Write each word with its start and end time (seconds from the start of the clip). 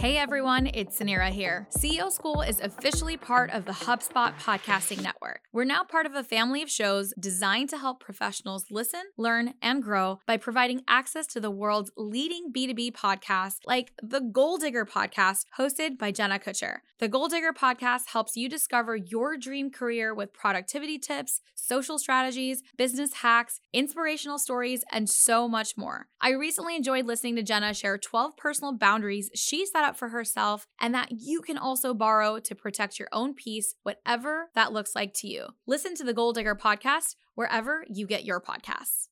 Hey 0.00 0.16
everyone, 0.16 0.66
it's 0.66 0.98
Suneera 0.98 1.28
here. 1.28 1.68
CEO 1.76 2.10
School 2.10 2.40
is 2.40 2.58
officially 2.58 3.18
part 3.18 3.50
of 3.50 3.66
the 3.66 3.72
HubSpot 3.72 4.32
podcasting 4.40 5.02
network. 5.02 5.42
We're 5.52 5.64
now 5.64 5.84
part 5.84 6.06
of 6.06 6.14
a 6.14 6.24
family 6.24 6.62
of 6.62 6.70
shows 6.70 7.12
designed 7.20 7.68
to 7.68 7.76
help 7.76 8.00
professionals 8.00 8.64
listen, 8.70 9.02
learn, 9.18 9.52
and 9.60 9.82
grow 9.82 10.20
by 10.26 10.38
providing 10.38 10.84
access 10.88 11.26
to 11.26 11.40
the 11.40 11.50
world's 11.50 11.92
leading 11.98 12.50
B2B 12.50 12.92
podcasts 12.92 13.58
like 13.66 13.92
the 14.02 14.20
Goal 14.20 14.56
Digger 14.56 14.86
podcast 14.86 15.44
hosted 15.58 15.98
by 15.98 16.12
Jenna 16.12 16.38
Kutcher. 16.38 16.78
The 16.98 17.08
Goal 17.08 17.28
Digger 17.28 17.52
podcast 17.52 18.08
helps 18.08 18.36
you 18.36 18.48
discover 18.48 18.96
your 18.96 19.36
dream 19.36 19.70
career 19.70 20.14
with 20.14 20.32
productivity 20.32 20.98
tips, 20.98 21.42
social 21.54 21.98
strategies, 21.98 22.62
business 22.78 23.14
hacks, 23.14 23.60
inspirational 23.72 24.38
stories, 24.38 24.82
and 24.90 25.10
so 25.10 25.46
much 25.46 25.76
more. 25.76 26.08
I 26.20 26.30
recently 26.30 26.76
enjoyed 26.76 27.06
listening 27.06 27.36
to 27.36 27.42
Jenna 27.42 27.74
share 27.74 27.98
12 27.98 28.36
personal 28.36 28.72
boundaries 28.72 29.30
she 29.34 29.66
set 29.66 29.84
up 29.84 29.89
for 29.96 30.08
herself 30.08 30.66
and 30.80 30.94
that 30.94 31.08
you 31.10 31.40
can 31.40 31.58
also 31.58 31.94
borrow 31.94 32.38
to 32.38 32.54
protect 32.54 32.98
your 32.98 33.08
own 33.12 33.34
peace, 33.34 33.74
whatever 33.82 34.50
that 34.54 34.72
looks 34.72 34.94
like 34.94 35.14
to 35.14 35.28
you. 35.28 35.48
Listen 35.66 35.94
to 35.96 36.04
the 36.04 36.14
Goal 36.14 36.32
Digger 36.32 36.54
podcast 36.54 37.16
wherever 37.34 37.84
you 37.88 38.06
get 38.06 38.24
your 38.24 38.40
podcasts. 38.40 39.08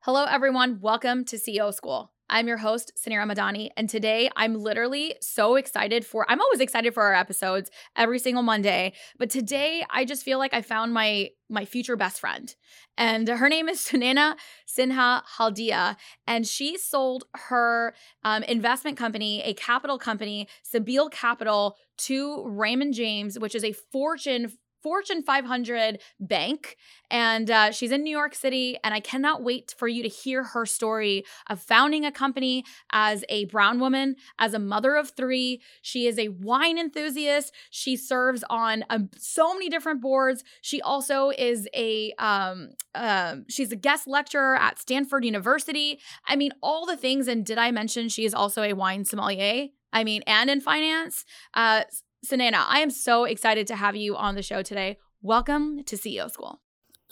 Hello, 0.00 0.24
everyone. 0.24 0.80
Welcome 0.80 1.24
to 1.26 1.36
CEO 1.36 1.72
School. 1.72 2.13
I'm 2.30 2.48
your 2.48 2.56
host, 2.56 2.92
Suneera 2.96 3.30
Madhani, 3.30 3.68
and 3.76 3.88
today 3.88 4.30
I'm 4.34 4.54
literally 4.54 5.16
so 5.20 5.56
excited 5.56 6.06
for 6.06 6.24
I'm 6.28 6.40
always 6.40 6.60
excited 6.60 6.94
for 6.94 7.02
our 7.02 7.14
episodes 7.14 7.70
every 7.96 8.18
single 8.18 8.42
Monday, 8.42 8.94
but 9.18 9.28
today 9.28 9.84
I 9.90 10.04
just 10.04 10.24
feel 10.24 10.38
like 10.38 10.54
I 10.54 10.62
found 10.62 10.94
my 10.94 11.30
my 11.50 11.66
future 11.66 11.96
best 11.96 12.20
friend. 12.20 12.54
And 12.96 13.28
her 13.28 13.48
name 13.48 13.68
is 13.68 13.78
Sunaina 13.86 14.36
Sinha 14.66 15.22
Haldea, 15.36 15.96
and 16.26 16.46
she 16.46 16.78
sold 16.78 17.24
her 17.34 17.94
um, 18.24 18.42
investment 18.44 18.96
company, 18.96 19.42
a 19.42 19.52
capital 19.54 19.98
company, 19.98 20.48
Cebile 20.62 21.10
Capital, 21.10 21.76
to 21.98 22.44
Raymond 22.46 22.94
James, 22.94 23.38
which 23.38 23.54
is 23.54 23.64
a 23.64 23.72
Fortune 23.72 24.52
Fortune 24.84 25.22
500 25.22 25.98
bank. 26.20 26.76
And 27.10 27.50
uh, 27.50 27.72
she's 27.72 27.90
in 27.90 28.02
New 28.02 28.10
York 28.10 28.34
City. 28.34 28.76
And 28.84 28.92
I 28.92 29.00
cannot 29.00 29.42
wait 29.42 29.74
for 29.78 29.88
you 29.88 30.02
to 30.02 30.08
hear 30.10 30.44
her 30.44 30.66
story 30.66 31.24
of 31.48 31.58
founding 31.58 32.04
a 32.04 32.12
company 32.12 32.64
as 32.92 33.24
a 33.30 33.46
brown 33.46 33.80
woman, 33.80 34.16
as 34.38 34.52
a 34.52 34.58
mother 34.58 34.94
of 34.96 35.12
three. 35.16 35.62
She 35.80 36.06
is 36.06 36.18
a 36.18 36.28
wine 36.28 36.76
enthusiast. 36.76 37.54
She 37.70 37.96
serves 37.96 38.44
on 38.50 38.84
um, 38.90 39.08
so 39.16 39.54
many 39.54 39.70
different 39.70 40.02
boards. 40.02 40.44
She 40.60 40.82
also 40.82 41.30
is 41.30 41.66
a, 41.74 42.12
um, 42.18 42.72
uh, 42.94 43.36
she's 43.48 43.72
a 43.72 43.76
guest 43.76 44.06
lecturer 44.06 44.56
at 44.56 44.78
Stanford 44.78 45.24
University. 45.24 45.98
I 46.28 46.36
mean, 46.36 46.52
all 46.62 46.84
the 46.84 46.98
things. 46.98 47.26
And 47.26 47.46
did 47.46 47.56
I 47.56 47.70
mention 47.70 48.10
she 48.10 48.26
is 48.26 48.34
also 48.34 48.62
a 48.62 48.74
wine 48.74 49.06
sommelier? 49.06 49.68
I 49.94 50.04
mean, 50.04 50.22
and 50.26 50.50
in 50.50 50.60
finance. 50.60 51.24
Uh, 51.54 51.84
Sunaina, 52.24 52.64
I 52.66 52.80
am 52.80 52.90
so 52.90 53.24
excited 53.24 53.66
to 53.66 53.76
have 53.76 53.94
you 53.96 54.16
on 54.16 54.34
the 54.34 54.42
show 54.42 54.62
today. 54.62 54.96
Welcome 55.20 55.84
to 55.84 55.96
CEO 55.96 56.30
School. 56.30 56.58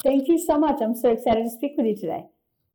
Thank 0.03 0.27
you 0.27 0.39
so 0.39 0.59
much. 0.59 0.81
I'm 0.81 0.97
so 0.97 1.11
excited 1.11 1.43
to 1.45 1.51
speak 1.51 1.73
with 1.77 1.87
you 1.87 1.97
today. 1.97 2.25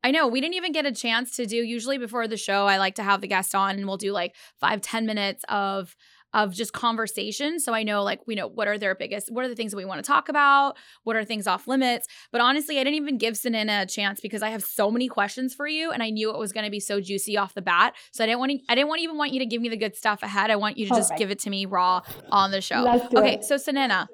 I 0.04 0.12
know 0.12 0.28
we 0.28 0.40
didn't 0.40 0.54
even 0.54 0.70
get 0.70 0.86
a 0.86 0.92
chance 0.92 1.34
to 1.36 1.46
do. 1.46 1.56
Usually 1.56 1.98
before 1.98 2.28
the 2.28 2.36
show, 2.36 2.66
I 2.66 2.78
like 2.78 2.94
to 2.94 3.02
have 3.02 3.20
the 3.20 3.26
guest 3.26 3.56
on, 3.56 3.76
and 3.76 3.86
we'll 3.86 3.96
do 3.96 4.12
like 4.12 4.36
five, 4.56 4.80
ten 4.80 5.04
minutes 5.04 5.44
of 5.48 5.96
of 6.34 6.52
just 6.52 6.72
conversation. 6.72 7.58
So 7.58 7.72
I 7.72 7.82
know 7.82 8.02
like 8.02 8.20
we 8.26 8.34
know 8.34 8.46
what 8.46 8.68
are 8.68 8.78
their 8.78 8.94
biggest, 8.94 9.32
what 9.32 9.44
are 9.44 9.48
the 9.48 9.54
things 9.54 9.72
that 9.72 9.76
we 9.76 9.84
want 9.84 10.02
to 10.02 10.06
talk 10.06 10.28
about, 10.28 10.76
what 11.04 11.16
are 11.16 11.24
things 11.24 11.46
off 11.46 11.66
limits. 11.66 12.06
But 12.30 12.40
honestly, 12.40 12.78
I 12.78 12.84
didn't 12.84 12.96
even 12.96 13.18
give 13.18 13.34
Sunaina 13.34 13.82
a 13.82 13.86
chance 13.86 14.20
because 14.20 14.42
I 14.42 14.50
have 14.50 14.62
so 14.62 14.90
many 14.90 15.08
questions 15.08 15.54
for 15.54 15.66
you, 15.66 15.90
and 15.90 16.02
I 16.02 16.10
knew 16.10 16.30
it 16.30 16.38
was 16.38 16.52
going 16.52 16.64
to 16.64 16.70
be 16.70 16.80
so 16.80 17.00
juicy 17.00 17.36
off 17.36 17.54
the 17.54 17.62
bat. 17.62 17.94
So 18.12 18.24
I 18.24 18.26
didn't 18.26 18.40
want 18.40 18.52
to, 18.52 18.58
I 18.68 18.74
didn't 18.74 18.88
want 18.88 19.00
even 19.00 19.16
want 19.16 19.32
you 19.32 19.40
to 19.40 19.46
give 19.46 19.62
me 19.62 19.68
the 19.68 19.76
good 19.76 19.96
stuff 19.96 20.22
ahead. 20.22 20.50
I 20.50 20.56
want 20.56 20.76
you 20.76 20.86
to 20.86 20.92
All 20.92 20.98
just 20.98 21.10
right. 21.10 21.18
give 21.18 21.30
it 21.30 21.38
to 21.40 21.50
me 21.50 21.66
raw 21.66 22.02
on 22.30 22.50
the 22.50 22.60
show. 22.60 22.86
okay, 23.14 23.34
it. 23.34 23.44
so 23.44 23.56
Sunaina. 23.56 24.08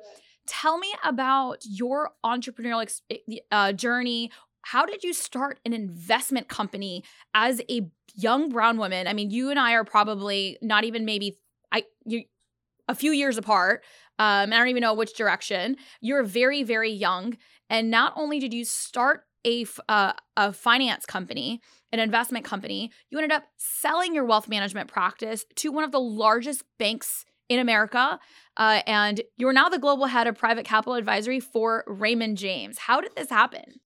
Tell 0.47 0.77
me 0.77 0.93
about 1.03 1.63
your 1.65 2.11
entrepreneurial 2.23 2.87
uh, 3.51 3.73
journey 3.73 4.31
how 4.65 4.87
did 4.87 5.05
you 5.05 5.13
start 5.13 5.61
an 5.65 5.73
investment 5.73 6.49
company 6.49 7.05
as 7.35 7.61
a 7.71 7.83
young 8.15 8.49
brown 8.49 8.79
woman? 8.79 9.07
I 9.07 9.13
mean, 9.13 9.31
you 9.31 9.51
and 9.51 9.59
I 9.59 9.75
are 9.75 9.85
probably 9.85 10.57
not 10.63 10.85
even 10.85 11.05
maybe 11.05 11.39
I 11.75 11.83
you 12.05 12.23
a 12.89 12.95
few 12.95 13.13
years 13.13 13.37
apart. 13.37 13.83
Um, 14.19 14.53
I 14.53 14.59
don't 14.59 14.69
even 14.69 14.83
know 14.83 14.95
which 14.95 15.17
direction. 15.17 15.77
You're 16.01 16.23
very, 16.23 16.63
very 16.63 16.91
young, 16.91 17.37
and 17.69 17.91
not 17.91 18.13
only 18.17 18.39
did 18.39 18.55
you 18.55 18.65
start 18.65 19.25
a 19.45 19.67
uh, 19.89 20.13
a 20.37 20.53
finance 20.53 21.05
company, 21.05 21.61
an 21.93 21.99
investment 21.99 22.45
company, 22.45 22.93
you 23.11 23.19
ended 23.19 23.33
up 23.33 23.45
selling 23.57 24.15
your 24.15 24.25
wealth 24.25 24.49
management 24.49 24.89
practice 24.89 25.45
to 25.57 25.73
one 25.73 25.85
of 25.85 25.93
the 25.93 26.01
largest 26.01 26.63
banks 26.79 27.25
in 27.49 27.59
America, 27.59 28.19
uh, 28.57 28.81
and 28.87 29.21
you're 29.37 29.53
now 29.53 29.69
the 29.69 29.79
global 29.79 30.07
head 30.07 30.27
of 30.27 30.39
private 30.39 30.65
capital 30.65 30.95
advisory 30.95 31.41
for 31.41 31.85
Raymond 31.87 32.39
James. 32.39 32.79
How 32.79 33.01
did 33.01 33.15
this 33.17 33.31
happen? 33.31 33.81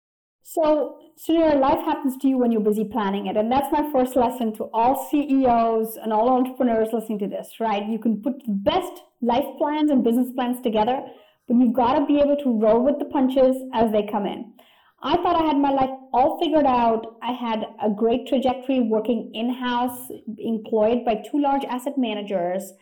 So, 0.57 0.97
Sunil, 1.19 1.61
life 1.61 1.85
happens 1.85 2.17
to 2.23 2.29
you 2.29 2.39
when 2.39 2.51
you're 2.51 2.63
busy 2.63 2.85
planning 2.85 3.27
it. 3.27 3.37
And 3.37 3.53
that's 3.53 3.71
my 3.71 3.91
first 3.93 4.17
lesson 4.17 4.55
to 4.55 4.71
all 4.73 5.07
CEOs 5.11 5.99
and 6.03 6.15
all 6.15 6.31
entrepreneurs 6.31 6.89
listening 6.95 7.19
to 7.19 7.29
this, 7.29 7.61
right? 7.61 7.87
You 7.87 7.99
can 7.99 8.23
put 8.23 8.43
the 8.47 8.53
best 8.53 9.03
life 9.21 9.45
plans 9.59 9.91
and 9.91 10.03
business 10.03 10.29
plans 10.35 10.63
together, 10.63 11.03
but 11.47 11.59
you've 11.59 11.75
got 11.75 11.99
to 11.99 12.07
be 12.07 12.21
able 12.21 12.39
to 12.39 12.59
roll 12.59 12.83
with 12.83 12.99
the 12.99 13.05
punches 13.05 13.55
as 13.75 13.93
they 13.93 14.09
come 14.11 14.25
in. 14.25 14.55
I 15.03 15.17
thought 15.17 15.37
I 15.37 15.47
had 15.47 15.59
my 15.59 15.73
life 15.73 15.91
all 16.15 16.39
figured 16.41 16.65
out. 16.65 17.19
I 17.23 17.33
had 17.33 17.67
a 17.85 17.91
great 17.91 18.27
trajectory 18.27 18.81
working 18.81 19.31
in 19.35 19.53
house, 19.53 20.11
employed 20.39 21.05
by 21.05 21.17
two 21.17 21.39
large 21.39 21.67
asset 21.67 21.99
managers. 21.99 22.73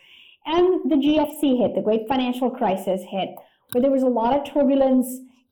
And 0.46 0.88
the 0.88 0.96
GFC 0.96 1.58
hit, 1.58 1.74
the 1.74 1.82
great 1.82 2.06
financial 2.06 2.52
crisis 2.52 3.00
hit, 3.10 3.30
where 3.72 3.82
there 3.82 3.90
was 3.90 4.04
a 4.04 4.06
lot 4.20 4.38
of 4.38 4.54
turbulence 4.54 5.08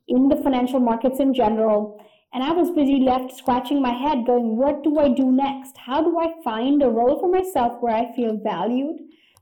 in 0.06 0.28
the 0.28 0.36
financial 0.36 0.78
markets 0.78 1.18
in 1.18 1.34
general. 1.34 1.98
And 2.34 2.42
I 2.42 2.52
was 2.52 2.70
busy 2.70 3.00
left 3.00 3.36
scratching 3.36 3.82
my 3.82 3.92
head, 3.92 4.24
going, 4.26 4.56
What 4.56 4.82
do 4.82 4.98
I 4.98 5.08
do 5.08 5.30
next? 5.30 5.76
How 5.76 6.02
do 6.02 6.18
I 6.18 6.32
find 6.42 6.82
a 6.82 6.88
role 6.88 7.20
for 7.20 7.30
myself 7.30 7.80
where 7.80 7.94
I 7.94 8.14
feel 8.16 8.38
valued, 8.42 8.96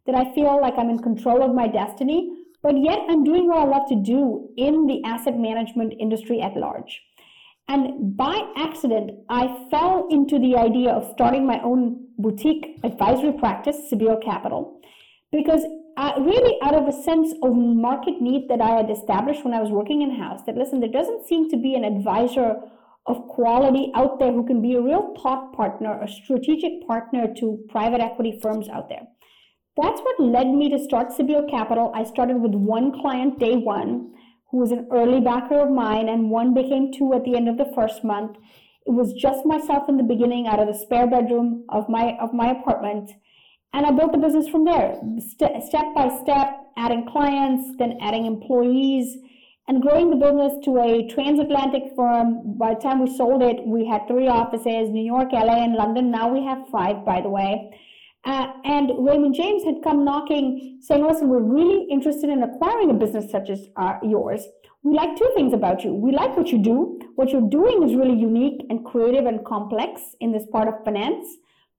that 0.07 0.17
I 0.17 0.35
feel 0.35 0.61
like 0.61 0.75
I'm 0.77 0.91
in 0.91 0.99
control 0.99 1.43
of 1.43 1.55
my 1.55 1.69
destiny, 1.69 2.37
but 2.63 2.75
yet 2.77 2.99
I'm 3.09 3.23
doing 3.23 3.47
what 3.47 3.59
I 3.59 3.65
love 3.65 3.89
to 3.91 4.03
do 4.03 4.49
in 4.57 4.87
the 4.87 5.03
asset 5.05 5.39
management 5.39 5.95
industry 6.01 6.41
at 6.41 6.57
large? 6.57 7.01
And 7.69 8.17
by 8.17 8.43
accident, 8.57 9.13
I 9.29 9.67
fell 9.71 10.09
into 10.11 10.41
the 10.41 10.57
idea 10.57 10.91
of 10.91 11.13
starting 11.13 11.47
my 11.47 11.61
own 11.63 12.09
boutique 12.19 12.81
advisory 12.83 13.33
practice, 13.33 13.89
Cebile 13.89 14.17
Capital, 14.17 14.81
because 15.31 15.63
uh, 15.97 16.15
really 16.19 16.59
out 16.63 16.75
of 16.75 16.89
a 16.89 17.03
sense 17.05 17.33
of 17.45 17.55
market 17.55 18.21
need 18.21 18.49
that 18.49 18.61
I 18.61 18.71
had 18.71 18.91
established 18.91 19.45
when 19.45 19.55
I 19.55 19.61
was 19.61 19.71
working 19.71 20.03
in 20.03 20.17
house 20.19 20.41
that 20.47 20.57
listen, 20.57 20.81
there 20.81 20.91
doesn't 20.91 21.27
seem 21.29 21.49
to 21.51 21.57
be 21.57 21.77
an 21.77 21.85
advisor 21.85 22.57
of 23.07 23.27
quality 23.29 23.91
out 23.95 24.19
there 24.19 24.33
who 24.33 24.47
can 24.47 24.61
be 24.63 24.75
a 24.75 24.81
real 24.81 25.15
thought 25.21 25.53
partner, 25.53 26.01
a 26.01 26.09
strategic 26.09 26.87
partner 26.87 27.33
to 27.39 27.65
private 27.69 28.01
equity 28.01 28.39
firms 28.43 28.69
out 28.69 28.89
there. 28.89 29.07
That's 29.77 30.01
what 30.01 30.21
led 30.21 30.49
me 30.49 30.69
to 30.71 30.79
start 30.79 31.13
Cebile 31.13 31.49
Capital. 31.49 31.93
I 31.95 32.05
started 32.05 32.41
with 32.41 32.55
one 32.55 32.93
client 33.01 33.39
day 33.39 33.57
one 33.57 34.13
who 34.51 34.59
was 34.59 34.73
an 34.73 34.89
early 34.93 35.21
backer 35.21 35.61
of 35.61 35.71
mine, 35.71 36.09
and 36.09 36.31
one 36.31 36.55
became 36.55 36.93
two 36.93 37.15
at 37.15 37.25
the 37.25 37.37
end 37.37 37.49
of 37.49 37.57
the 37.57 37.73
first 37.75 38.05
month. 38.05 38.37
It 38.87 38.93
was 38.93 39.13
just 39.13 39.47
myself 39.47 39.89
in 39.89 39.97
the 39.97 40.03
beginning 40.03 40.49
out 40.49 40.59
of 40.59 40.67
the 40.67 40.75
spare 40.75 41.07
bedroom 41.07 41.65
of 41.69 41.89
my 41.89 42.17
of 42.21 42.35
my 42.35 42.51
apartment 42.51 43.13
And 43.73 43.87
I 43.87 43.93
built 43.93 44.13
the 44.13 44.19
business 44.19 44.49
from 44.49 44.65
there, 44.65 45.01
st- 45.19 45.63
step 45.63 45.95
by 45.95 46.09
step, 46.23 46.49
adding 46.77 47.07
clients, 47.07 47.77
then 47.79 47.99
adding 48.01 48.27
employees, 48.27 49.17
and 49.69 49.83
growing 49.83 50.11
the 50.11 50.17
business 50.17 50.55
to 50.65 50.79
a 50.79 51.09
transatlantic 51.09 51.95
firm. 51.97 52.59
By 52.59 52.75
the 52.75 52.81
time 52.81 53.05
we 53.05 53.17
sold 53.17 53.43
it, 53.43 53.67
we 53.67 53.87
had 53.87 54.07
three 54.09 54.29
offices 54.29 54.91
New 54.91 55.05
York, 55.05 55.33
LA, 55.33 55.65
and 55.65 55.75
London. 55.75 56.11
Now 56.11 56.29
we 56.33 56.45
have 56.45 56.69
five, 56.73 57.05
by 57.05 57.21
the 57.21 57.29
way. 57.29 57.71
Uh, 58.25 58.49
and 58.65 58.91
Raymond 58.99 59.35
James 59.35 59.65
had 59.65 59.83
come 59.83 60.05
knocking, 60.05 60.79
saying, 60.83 61.07
Listen, 61.07 61.29
we're 61.29 61.41
really 61.41 61.87
interested 61.91 62.29
in 62.29 62.43
acquiring 62.43 62.91
a 62.91 62.95
business 62.95 63.31
such 63.31 63.49
as 63.49 63.69
uh, 63.77 63.95
yours. 64.03 64.45
We 64.83 64.95
like 64.95 65.17
two 65.17 65.31
things 65.35 65.53
about 65.53 65.85
you. 65.85 65.95
We 65.95 66.13
like 66.13 66.37
what 66.37 66.49
you 66.49 66.59
do. 66.59 66.99
What 67.15 67.31
you're 67.31 67.49
doing 67.49 67.83
is 67.83 67.95
really 67.95 68.19
unique 68.19 68.67
and 68.71 68.85
creative 68.85 69.27
and 69.27 69.45
complex 69.45 70.01
in 70.21 70.33
this 70.33 70.45
part 70.51 70.69
of 70.69 70.85
finance. 70.85 71.27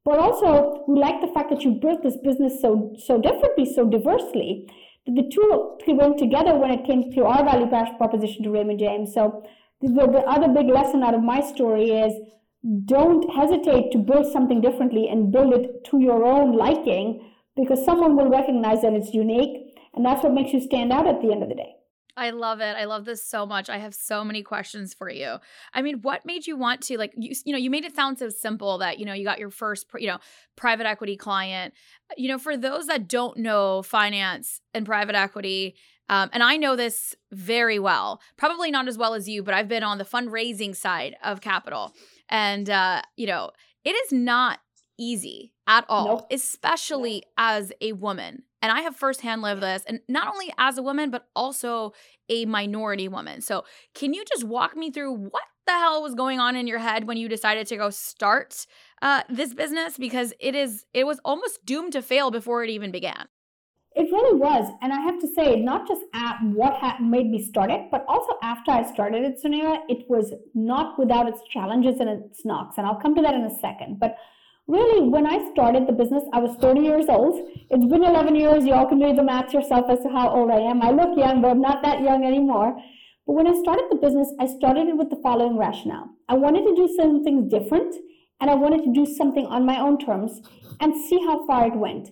But 0.03 0.19
also, 0.19 0.83
we 0.87 0.99
like 0.99 1.21
the 1.21 1.31
fact 1.33 1.49
that 1.51 1.61
you 1.61 1.71
built 1.71 2.01
this 2.01 2.17
business 2.23 2.59
so 2.61 2.95
so 2.97 3.19
differently, 3.21 3.65
so 3.65 3.87
diversely. 3.87 4.67
The 5.05 5.29
two 5.33 5.77
went 5.93 6.19
together 6.19 6.55
when 6.55 6.71
it 6.71 6.85
came 6.85 7.11
to 7.11 7.25
our 7.25 7.43
value 7.43 7.67
proposition 7.67 8.43
to 8.43 8.51
Raymond 8.51 8.79
James. 8.79 9.13
So 9.13 9.43
the 9.81 10.23
other 10.27 10.47
big 10.47 10.67
lesson 10.67 11.03
out 11.03 11.15
of 11.15 11.23
my 11.23 11.41
story 11.41 11.89
is 11.89 12.13
don't 12.85 13.27
hesitate 13.33 13.91
to 13.91 13.97
build 13.97 14.31
something 14.31 14.61
differently 14.61 15.09
and 15.09 15.31
build 15.31 15.53
it 15.53 15.83
to 15.85 15.99
your 15.99 16.23
own 16.23 16.55
liking 16.55 17.33
because 17.55 17.83
someone 17.83 18.15
will 18.15 18.29
recognize 18.29 18.81
that 18.83 18.93
it's 18.93 19.13
unique 19.13 19.75
and 19.95 20.05
that's 20.05 20.23
what 20.23 20.33
makes 20.33 20.53
you 20.53 20.61
stand 20.61 20.93
out 20.93 21.07
at 21.07 21.21
the 21.21 21.31
end 21.31 21.41
of 21.41 21.49
the 21.49 21.55
day. 21.55 21.75
I 22.17 22.31
love 22.31 22.59
it. 22.59 22.75
I 22.77 22.85
love 22.85 23.05
this 23.05 23.25
so 23.25 23.45
much. 23.45 23.69
I 23.69 23.77
have 23.77 23.93
so 23.93 24.23
many 24.23 24.43
questions 24.43 24.93
for 24.93 25.09
you. 25.09 25.37
I 25.73 25.81
mean, 25.81 26.01
what 26.01 26.25
made 26.25 26.47
you 26.47 26.57
want 26.57 26.81
to 26.83 26.97
like 26.97 27.13
you 27.17 27.33
you 27.45 27.51
know, 27.51 27.57
you 27.57 27.69
made 27.69 27.85
it 27.85 27.95
sound 27.95 28.19
so 28.19 28.29
simple 28.29 28.77
that, 28.79 28.99
you 28.99 29.05
know, 29.05 29.13
you 29.13 29.23
got 29.23 29.39
your 29.39 29.51
first, 29.51 29.87
you 29.97 30.07
know, 30.07 30.19
private 30.55 30.85
equity 30.85 31.17
client. 31.17 31.73
You 32.17 32.29
know, 32.29 32.37
for 32.37 32.57
those 32.57 32.87
that 32.87 33.07
don't 33.07 33.37
know 33.37 33.81
finance 33.81 34.61
and 34.73 34.85
private 34.85 35.15
equity, 35.15 35.75
um, 36.09 36.29
and 36.33 36.43
I 36.43 36.57
know 36.57 36.75
this 36.75 37.15
very 37.31 37.79
well, 37.79 38.21
probably 38.35 38.69
not 38.69 38.87
as 38.89 38.97
well 38.97 39.13
as 39.13 39.29
you, 39.29 39.43
but 39.43 39.53
I've 39.53 39.69
been 39.69 39.83
on 39.83 39.97
the 39.97 40.03
fundraising 40.03 40.75
side 40.75 41.15
of 41.23 41.39
capital. 41.39 41.93
And, 42.27 42.69
uh, 42.69 43.01
you 43.15 43.27
know, 43.27 43.51
it 43.85 43.91
is 43.91 44.11
not 44.11 44.59
easy 44.99 45.53
at 45.67 45.85
all, 45.87 46.05
nope. 46.07 46.27
especially 46.29 47.23
as 47.37 47.71
a 47.79 47.93
woman. 47.93 48.43
And 48.61 48.71
I 48.71 48.81
have 48.81 48.95
firsthand 48.95 49.41
lived 49.41 49.61
this, 49.61 49.83
and 49.87 50.01
not 50.07 50.27
only 50.27 50.53
as 50.57 50.77
a 50.77 50.83
woman, 50.83 51.09
but 51.09 51.27
also 51.35 51.93
a 52.29 52.45
minority 52.45 53.07
woman. 53.07 53.41
So, 53.41 53.65
can 53.95 54.13
you 54.13 54.23
just 54.25 54.43
walk 54.43 54.77
me 54.77 54.91
through 54.91 55.15
what 55.15 55.43
the 55.65 55.73
hell 55.73 56.03
was 56.03 56.15
going 56.15 56.39
on 56.39 56.55
in 56.55 56.67
your 56.67 56.79
head 56.79 57.07
when 57.07 57.17
you 57.17 57.27
decided 57.27 57.67
to 57.67 57.77
go 57.77 57.89
start 57.89 58.65
uh, 59.01 59.23
this 59.29 59.53
business? 59.53 59.97
Because 59.97 60.33
it 60.39 60.55
is, 60.55 60.85
it 60.93 61.05
was 61.05 61.19
almost 61.25 61.65
doomed 61.65 61.93
to 61.93 62.01
fail 62.01 62.29
before 62.29 62.63
it 62.63 62.69
even 62.69 62.91
began. 62.91 63.27
It 63.93 64.09
really 64.09 64.37
was. 64.37 64.71
And 64.81 64.93
I 64.93 65.01
have 65.01 65.19
to 65.19 65.27
say, 65.27 65.57
not 65.57 65.85
just 65.85 66.01
at 66.13 66.37
what 66.43 66.73
ha- 66.75 66.97
made 67.01 67.29
me 67.29 67.43
start 67.43 67.69
it, 67.71 67.89
but 67.91 68.05
also 68.07 68.33
after 68.41 68.71
I 68.71 68.89
started 68.93 69.23
it, 69.23 69.43
Suneera, 69.43 69.79
it 69.89 70.05
was 70.07 70.33
not 70.53 70.97
without 70.97 71.27
its 71.27 71.41
challenges 71.51 71.99
and 71.99 72.09
its 72.09 72.45
knocks. 72.45 72.77
And 72.77 72.87
I'll 72.87 73.01
come 73.01 73.15
to 73.15 73.21
that 73.21 73.33
in 73.33 73.41
a 73.41 73.59
second. 73.59 73.99
But 73.99 74.15
really, 74.67 75.09
when 75.09 75.25
I 75.25 75.51
started 75.51 75.87
the 75.87 75.93
business, 75.93 76.23
I 76.33 76.39
was 76.39 76.55
30 76.57 76.81
years 76.81 77.05
old. 77.09 77.49
It's 77.69 77.85
been 77.85 78.03
11 78.03 78.35
years. 78.35 78.65
You 78.65 78.73
all 78.73 78.87
can 78.87 78.99
do 78.99 79.13
the 79.13 79.23
math 79.23 79.53
yourself 79.53 79.89
as 79.89 79.99
to 80.03 80.09
how 80.09 80.29
old 80.29 80.51
I 80.51 80.59
am. 80.59 80.81
I 80.81 80.91
look 80.91 81.17
young, 81.17 81.41
but 81.41 81.49
I'm 81.51 81.61
not 81.61 81.83
that 81.83 82.01
young 82.01 82.23
anymore. 82.23 82.75
But 83.27 83.33
when 83.33 83.47
I 83.47 83.59
started 83.61 83.85
the 83.89 83.97
business, 83.97 84.33
I 84.39 84.47
started 84.47 84.87
it 84.87 84.97
with 84.97 85.09
the 85.09 85.19
following 85.21 85.57
rationale 85.57 86.09
I 86.27 86.35
wanted 86.35 86.63
to 86.63 86.75
do 86.75 86.93
something 86.95 87.49
different, 87.49 87.95
and 88.39 88.49
I 88.49 88.55
wanted 88.55 88.83
to 88.85 88.93
do 88.93 89.05
something 89.05 89.45
on 89.45 89.65
my 89.65 89.79
own 89.79 89.99
terms 89.99 90.41
and 90.79 90.95
see 90.95 91.19
how 91.25 91.45
far 91.45 91.67
it 91.67 91.75
went. 91.75 92.09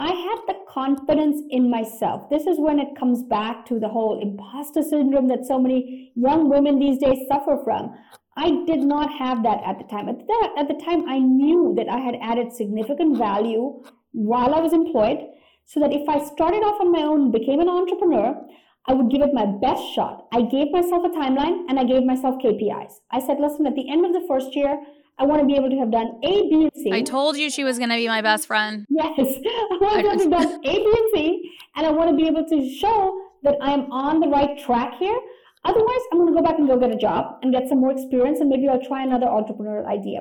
I 0.00 0.08
had 0.08 0.38
the 0.46 0.54
confidence 0.68 1.42
in 1.50 1.70
myself. 1.70 2.30
This 2.30 2.46
is 2.46 2.58
when 2.58 2.78
it 2.78 2.96
comes 2.96 3.22
back 3.24 3.66
to 3.66 3.80
the 3.80 3.88
whole 3.88 4.20
imposter 4.22 4.82
syndrome 4.82 5.26
that 5.28 5.44
so 5.44 5.58
many 5.58 6.12
young 6.14 6.48
women 6.48 6.78
these 6.78 6.98
days 6.98 7.26
suffer 7.28 7.58
from. 7.64 7.96
I 8.38 8.64
did 8.66 8.80
not 8.80 9.12
have 9.18 9.42
that 9.42 9.60
at 9.66 9.78
the 9.78 9.84
time. 9.84 10.08
At 10.08 10.18
the, 10.24 10.50
at 10.56 10.68
the 10.68 10.80
time, 10.84 11.08
I 11.08 11.18
knew 11.18 11.74
that 11.76 11.88
I 11.88 11.98
had 11.98 12.14
added 12.22 12.52
significant 12.52 13.18
value 13.18 13.82
while 14.12 14.54
I 14.54 14.60
was 14.60 14.72
employed, 14.72 15.18
so 15.66 15.80
that 15.80 15.92
if 15.92 16.08
I 16.08 16.24
started 16.24 16.62
off 16.62 16.80
on 16.80 16.92
my 16.92 17.02
own 17.02 17.32
became 17.32 17.58
an 17.60 17.68
entrepreneur, 17.68 18.40
I 18.86 18.94
would 18.94 19.10
give 19.10 19.22
it 19.22 19.34
my 19.34 19.44
best 19.44 19.82
shot. 19.94 20.28
I 20.32 20.42
gave 20.42 20.70
myself 20.70 21.04
a 21.04 21.08
timeline 21.08 21.64
and 21.68 21.78
I 21.78 21.84
gave 21.84 22.04
myself 22.04 22.36
KPIs. 22.42 22.92
I 23.10 23.20
said, 23.20 23.38
listen, 23.40 23.66
at 23.66 23.74
the 23.74 23.90
end 23.90 24.06
of 24.06 24.12
the 24.12 24.24
first 24.28 24.54
year, 24.54 24.80
I 25.18 25.24
want 25.26 25.40
to 25.42 25.46
be 25.46 25.56
able 25.56 25.68
to 25.68 25.76
have 25.78 25.90
done 25.90 26.20
A, 26.22 26.48
B, 26.48 26.62
and 26.62 26.72
C. 26.74 26.92
I 26.92 27.02
told 27.02 27.36
you 27.36 27.50
she 27.50 27.64
was 27.64 27.76
going 27.76 27.90
to 27.90 27.96
be 27.96 28.06
my 28.06 28.22
best 28.22 28.46
friend. 28.46 28.86
Yes. 28.88 29.18
I 29.18 30.00
want 30.04 30.20
to 30.20 30.30
have 30.30 30.30
done 30.30 30.60
A, 30.64 30.72
B, 30.72 30.94
and 30.96 31.10
C, 31.12 31.52
and 31.74 31.86
I 31.86 31.90
want 31.90 32.10
to 32.10 32.16
be 32.16 32.28
able 32.28 32.46
to 32.46 32.74
show 32.76 33.20
that 33.42 33.56
I'm 33.60 33.90
on 33.90 34.20
the 34.20 34.28
right 34.28 34.58
track 34.58 34.94
here. 34.98 35.18
Otherwise, 35.68 36.00
I'm 36.10 36.18
going 36.18 36.32
to 36.32 36.40
go 36.40 36.42
back 36.42 36.58
and 36.58 36.66
go 36.66 36.78
get 36.78 36.90
a 36.90 36.96
job 36.96 37.40
and 37.42 37.52
get 37.52 37.68
some 37.68 37.80
more 37.80 37.92
experience, 37.92 38.40
and 38.40 38.48
maybe 38.48 38.66
I'll 38.70 38.80
try 38.80 39.02
another 39.02 39.26
entrepreneurial 39.26 39.86
idea. 39.86 40.20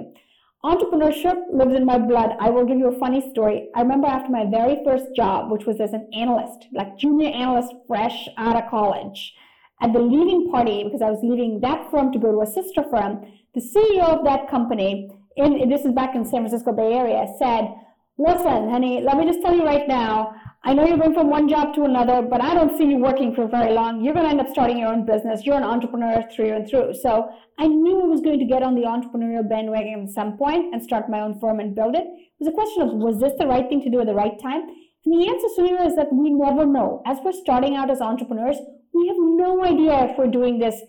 Entrepreneurship 0.65 1.38
lives 1.53 1.73
in 1.73 1.85
my 1.85 1.97
blood. 1.97 2.31
I 2.41 2.49
will 2.49 2.65
give 2.65 2.77
you 2.77 2.89
a 2.89 2.99
funny 2.99 3.31
story. 3.31 3.69
I 3.73 3.81
remember 3.81 4.07
after 4.07 4.29
my 4.29 4.45
very 4.51 4.83
first 4.83 5.05
job, 5.15 5.49
which 5.49 5.65
was 5.65 5.79
as 5.79 5.94
an 5.94 6.09
analyst, 6.13 6.67
like 6.73 6.97
junior 6.97 7.29
analyst, 7.29 7.73
fresh 7.88 8.27
out 8.38 8.61
of 8.61 8.69
college, 8.69 9.33
at 9.81 9.94
the 9.94 9.99
leaving 9.99 10.51
party, 10.51 10.83
because 10.83 11.01
I 11.01 11.09
was 11.09 11.21
leaving 11.23 11.61
that 11.61 11.89
firm 11.91 12.11
to 12.11 12.19
go 12.19 12.33
to 12.33 12.41
a 12.41 12.45
sister 12.45 12.83
firm, 12.91 13.25
the 13.55 13.61
CEO 13.61 14.03
of 14.03 14.25
that 14.25 14.49
company, 14.49 15.09
in, 15.38 15.69
this 15.69 15.85
is 15.85 15.94
back 15.94 16.13
in 16.13 16.25
San 16.25 16.41
Francisco 16.41 16.73
Bay 16.73 16.91
Area, 16.91 17.25
said, 17.39 17.73
listen, 18.18 18.69
honey, 18.69 19.02
let 19.02 19.18
me 19.18 19.25
just 19.25 19.42
tell 19.42 19.56
you 19.56 19.64
right 19.64 19.88
now, 19.88 20.34
I 20.64 20.74
know 20.74 20.86
you're 20.86 20.98
going 20.98 21.14
from 21.14 21.30
one 21.30 21.48
job 21.48 21.74
to 21.75 21.84
another, 21.84 22.22
but 22.22 22.42
I 22.42 22.54
don't 22.54 22.78
see 22.78 22.86
you 22.86 22.98
working 22.98 23.34
for 23.34 23.48
very 23.48 23.72
long. 23.72 24.04
You're 24.04 24.14
going 24.14 24.25
to 24.25 24.31
end 24.31 24.42
up 24.42 24.50
starting 24.50 24.78
your 24.78 24.90
own 24.90 25.06
business. 25.06 25.46
You're 25.46 25.56
an 25.56 25.64
entrepreneur 25.64 26.24
through 26.36 26.56
and 26.56 26.68
through. 26.68 26.96
So 27.02 27.30
I 27.58 27.68
knew 27.68 28.02
I 28.02 28.06
was 28.06 28.22
going 28.22 28.40
to 28.40 28.46
get 28.46 28.64
on 28.64 28.75
the 28.75 28.81
entrepreneurial 28.81 29.48
bandwagon 29.48 30.04
at 30.08 30.10
some 30.10 30.38
point 30.38 30.74
and 30.74 30.84
start 30.84 31.10
my 31.10 31.22
own 31.22 31.40
firm 31.40 31.60
and 31.60 31.75
build 31.75 31.96
it. 31.96 32.04
It 32.04 32.40
was 32.40 32.50
a 32.50 32.52
question 32.52 32.81
of 32.84 32.96
was 32.96 33.19
this 33.19 33.34
the 33.40 33.48
right 33.48 33.69
thing 33.69 33.81
to 33.84 33.90
do 33.90 34.02
at 34.02 34.08
the 34.08 34.14
right 34.14 34.38
time? 34.42 34.64
And 35.06 35.22
the 35.22 35.30
answer, 35.30 35.48
Suneera, 35.58 35.88
is 35.88 35.96
that 35.96 36.12
we 36.12 36.34
never 36.34 36.66
know. 36.66 37.02
As 37.06 37.19
we're 37.24 37.31
starting 37.31 37.78
out 37.78 37.90
as 37.90 38.02
entrepreneurs, 38.02 38.58
we 38.94 39.08
have 39.08 39.18
no 39.18 39.64
idea 39.64 40.12
if 40.12 40.18
we're 40.18 40.28
doing 40.28 40.60
this 40.60 40.81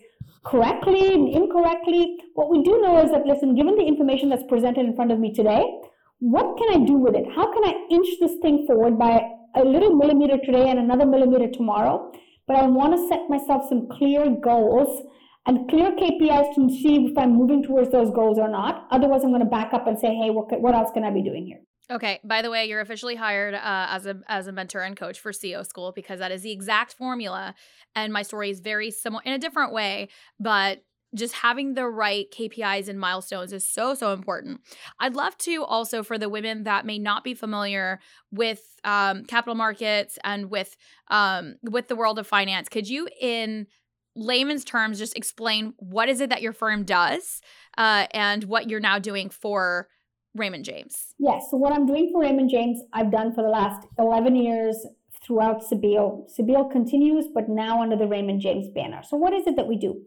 correctly 0.43 1.13
and 1.13 1.29
incorrectly. 1.29 2.17
What 2.33 2.49
we 2.49 2.63
do 2.63 2.81
know 2.81 3.01
is 3.01 3.11
that, 3.11 3.25
listen, 3.25 3.55
given 3.55 3.75
the 3.75 3.85
information 3.85 4.27
that's 4.27 4.43
presented 4.49 4.85
in 4.85 4.95
front 4.95 5.13
of 5.13 5.19
me 5.19 5.33
today, 5.33 5.63
what 6.19 6.57
can 6.57 6.81
I 6.81 6.85
do 6.85 6.93
with 6.93 7.15
it? 7.15 7.25
How 7.33 7.51
can 7.51 7.63
I 7.63 7.73
inch 7.89 8.07
this 8.19 8.33
thing 8.41 8.65
forward 8.67 8.99
by 8.99 9.21
a 9.55 9.63
little 9.63 9.95
millimeter 9.95 10.37
today 10.43 10.69
and 10.69 10.79
another 10.79 11.05
millimeter 11.05 11.49
tomorrow? 11.51 12.11
But 12.47 12.57
I 12.57 12.63
want 12.63 12.93
to 12.93 13.07
set 13.07 13.29
myself 13.29 13.69
some 13.69 13.87
clear 13.89 14.35
goals 14.43 15.03
and 15.45 15.69
clear 15.69 15.91
KPIs 15.91 16.55
to 16.55 16.69
see 16.69 17.07
if 17.07 17.17
I'm 17.17 17.35
moving 17.35 17.63
towards 17.63 17.91
those 17.91 18.11
goals 18.11 18.37
or 18.37 18.49
not. 18.49 18.87
Otherwise, 18.91 19.23
I'm 19.23 19.29
going 19.29 19.43
to 19.43 19.49
back 19.49 19.73
up 19.73 19.87
and 19.87 19.97
say, 19.97 20.07
hey, 20.07 20.29
what, 20.29 20.47
what 20.59 20.75
else 20.75 20.91
can 20.93 21.03
I 21.03 21.11
be 21.11 21.23
doing 21.23 21.45
here? 21.45 21.59
Okay. 21.91 22.19
By 22.23 22.41
the 22.41 22.51
way, 22.51 22.65
you're 22.65 22.81
officially 22.81 23.15
hired 23.15 23.55
uh, 23.55 23.87
as 23.89 24.05
a 24.05 24.19
as 24.27 24.45
a 24.45 24.51
mentor 24.51 24.81
and 24.81 24.95
coach 24.95 25.19
for 25.19 25.31
CEO 25.31 25.65
School 25.65 25.91
because 25.95 26.19
that 26.19 26.31
is 26.31 26.43
the 26.43 26.51
exact 26.51 26.93
formula, 26.93 27.55
and 27.95 28.13
my 28.13 28.21
story 28.21 28.51
is 28.51 28.59
very 28.59 28.91
similar 28.91 29.23
in 29.25 29.33
a 29.33 29.39
different 29.39 29.73
way, 29.73 30.09
but 30.39 30.83
just 31.15 31.35
having 31.35 31.73
the 31.73 31.87
right 31.87 32.27
KPIs 32.31 32.87
and 32.87 32.99
milestones 32.99 33.51
is 33.51 33.67
so, 33.67 33.93
so 33.93 34.13
important. 34.13 34.61
I'd 34.99 35.15
love 35.15 35.37
to 35.39 35.63
also, 35.63 36.03
for 36.03 36.17
the 36.17 36.29
women 36.29 36.63
that 36.63 36.85
may 36.85 36.99
not 36.99 37.23
be 37.23 37.33
familiar 37.33 37.99
with 38.31 38.61
um, 38.83 39.25
capital 39.25 39.55
markets 39.55 40.19
and 40.23 40.49
with 40.51 40.75
um, 41.09 41.55
with 41.63 41.87
the 41.87 41.95
world 41.95 42.19
of 42.19 42.27
finance, 42.27 42.69
could 42.69 42.87
you, 42.87 43.07
in 43.19 43.67
layman's 44.15 44.63
terms, 44.63 44.99
just 44.99 45.17
explain 45.17 45.73
what 45.77 46.09
is 46.09 46.21
it 46.21 46.29
that 46.29 46.41
your 46.41 46.53
firm 46.53 46.83
does 46.83 47.41
uh, 47.77 48.05
and 48.11 48.43
what 48.43 48.69
you're 48.69 48.79
now 48.79 48.99
doing 48.99 49.29
for 49.29 49.87
Raymond 50.35 50.65
James? 50.65 51.15
Yes. 51.17 51.47
So 51.49 51.57
what 51.57 51.73
I'm 51.73 51.85
doing 51.85 52.09
for 52.11 52.21
Raymond 52.21 52.49
James, 52.49 52.79
I've 52.93 53.11
done 53.11 53.33
for 53.33 53.43
the 53.43 53.49
last 53.49 53.87
11 53.97 54.35
years 54.35 54.85
throughout 55.23 55.63
Cebile. 55.63 56.25
Cebile 56.27 56.65
continues, 56.65 57.25
but 57.33 57.49
now 57.49 57.81
under 57.81 57.95
the 57.95 58.07
Raymond 58.07 58.41
James 58.41 58.67
banner. 58.73 59.01
So 59.07 59.17
what 59.17 59.33
is 59.33 59.47
it 59.47 59.55
that 59.55 59.67
we 59.67 59.77
do? 59.77 60.01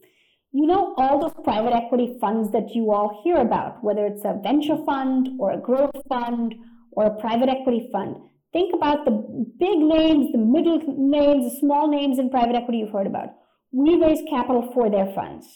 You 0.55 0.67
know, 0.67 0.95
all 0.99 1.19
those 1.19 1.45
private 1.45 1.73
equity 1.73 2.17
funds 2.21 2.53
that 2.53 2.75
you 2.75 2.93
all 2.93 3.23
hear 3.25 3.37
about, 3.39 3.83
whether 3.83 4.05
it's 4.05 4.25
a 4.25 4.39
venture 4.43 4.77
fund 4.85 5.31
or 5.41 5.53
a 5.53 5.59
growth 5.59 5.97
fund 6.11 6.55
or 6.93 7.07
a 7.07 7.21
private 7.21 7.49
equity 7.49 7.89
fund. 7.91 8.17
Think 8.53 8.75
about 8.75 9.07
the 9.07 9.13
big 9.59 9.79
names, 9.79 10.31
the 10.31 10.39
middle 10.39 10.79
names, 10.99 11.51
the 11.51 11.59
small 11.59 11.89
names 11.89 12.19
in 12.19 12.29
private 12.29 12.55
equity 12.55 12.79
you've 12.79 12.93
heard 12.93 13.07
about. 13.07 13.31
We 13.73 13.97
raise 13.97 14.21
capital 14.29 14.71
for 14.75 14.91
their 14.91 15.11
funds. 15.15 15.47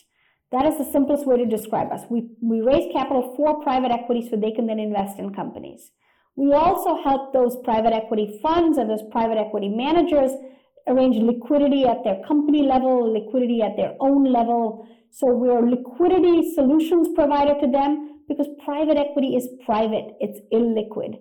That 0.51 0.65
is 0.65 0.79
the 0.79 0.91
simplest 0.91 1.27
way 1.27 1.37
to 1.37 1.45
describe 1.45 1.93
us. 1.93 2.03
We, 2.09 2.31
we 2.41 2.63
raise 2.63 2.91
capital 2.91 3.35
for 3.37 3.63
private 3.63 3.91
equity 3.91 4.27
so 4.31 4.37
they 4.37 4.53
can 4.53 4.67
then 4.67 4.79
invest 4.79 5.19
in 5.19 5.35
companies. 5.35 5.91
We 6.37 6.55
also 6.55 7.03
help 7.03 7.35
those 7.35 7.57
private 7.65 7.93
equity 7.93 8.41
funds 8.43 8.79
and 8.79 8.89
those 8.89 9.03
private 9.11 9.37
equity 9.37 9.69
managers 9.69 10.31
arrange 10.89 11.17
liquidity 11.17 11.85
at 11.85 12.05
their 12.05 12.23
company 12.27 12.63
level, 12.63 13.13
liquidity 13.13 13.63
at 13.63 13.77
their 13.77 13.95
own 14.01 14.25
level. 14.25 14.87
So 15.11 15.27
we're 15.29 15.69
liquidity 15.69 16.55
solutions 16.55 17.09
provider 17.15 17.59
to 17.61 17.67
them 17.71 18.21
because 18.29 18.47
private 18.65 18.97
equity 18.97 19.37
is 19.37 19.49
private, 19.65 20.15
it's 20.21 20.41
illiquid. 20.53 21.19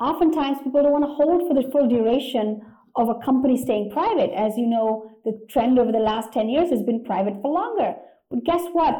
Oftentimes, 0.00 0.58
people 0.62 0.82
don't 0.82 0.92
want 0.92 1.04
to 1.04 1.14
hold 1.14 1.48
for 1.48 1.54
the 1.54 1.68
full 1.70 1.88
duration 1.88 2.60
of 2.96 3.08
a 3.08 3.24
company 3.24 3.56
staying 3.56 3.90
private. 3.90 4.30
As 4.30 4.56
you 4.56 4.66
know, 4.66 5.10
the 5.24 5.38
trend 5.50 5.78
over 5.78 5.92
the 5.92 5.98
last 5.98 6.32
10 6.32 6.48
years 6.48 6.70
has 6.70 6.82
been 6.82 7.04
private 7.04 7.34
for 7.42 7.52
longer. 7.52 7.94
But 8.30 8.44
guess 8.44 8.62
what? 8.72 8.94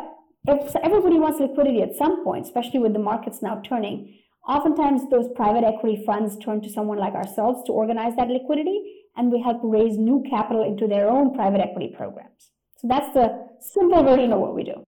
If 0.47 0.75
everybody 0.77 1.19
wants 1.19 1.41
liquidity 1.41 1.83
at 1.83 1.97
some 1.97 2.25
point, 2.25 2.47
especially 2.47 2.81
with 2.81 2.93
the 2.93 2.99
markets 2.99 3.43
now 3.43 3.61
turning. 3.65 4.19
Oftentimes, 4.49 5.03
those 5.11 5.29
private 5.37 5.65
equity 5.65 6.03
funds 6.07 6.39
turn 6.39 6.63
to 6.63 6.71
someone 6.71 6.99
like 6.99 7.13
ourselves 7.13 7.63
to 7.67 7.73
organize 7.73 8.17
that 8.17 8.29
liquidity, 8.29 8.98
and 9.19 9.31
we 9.33 9.43
help 9.43 9.59
raise 9.63 9.99
new 9.99 10.25
capital 10.31 10.63
into 10.63 10.87
their 10.87 11.11
own 11.11 11.35
private 11.35 11.61
equity 11.61 11.93
programs. 11.95 12.51
So 12.79 12.89
that's 12.89 13.13
the 13.13 13.49
simple 13.61 14.03
version 14.03 14.33
of 14.33 14.39
what 14.41 14.55
we 14.55 14.63
do. 14.63 14.85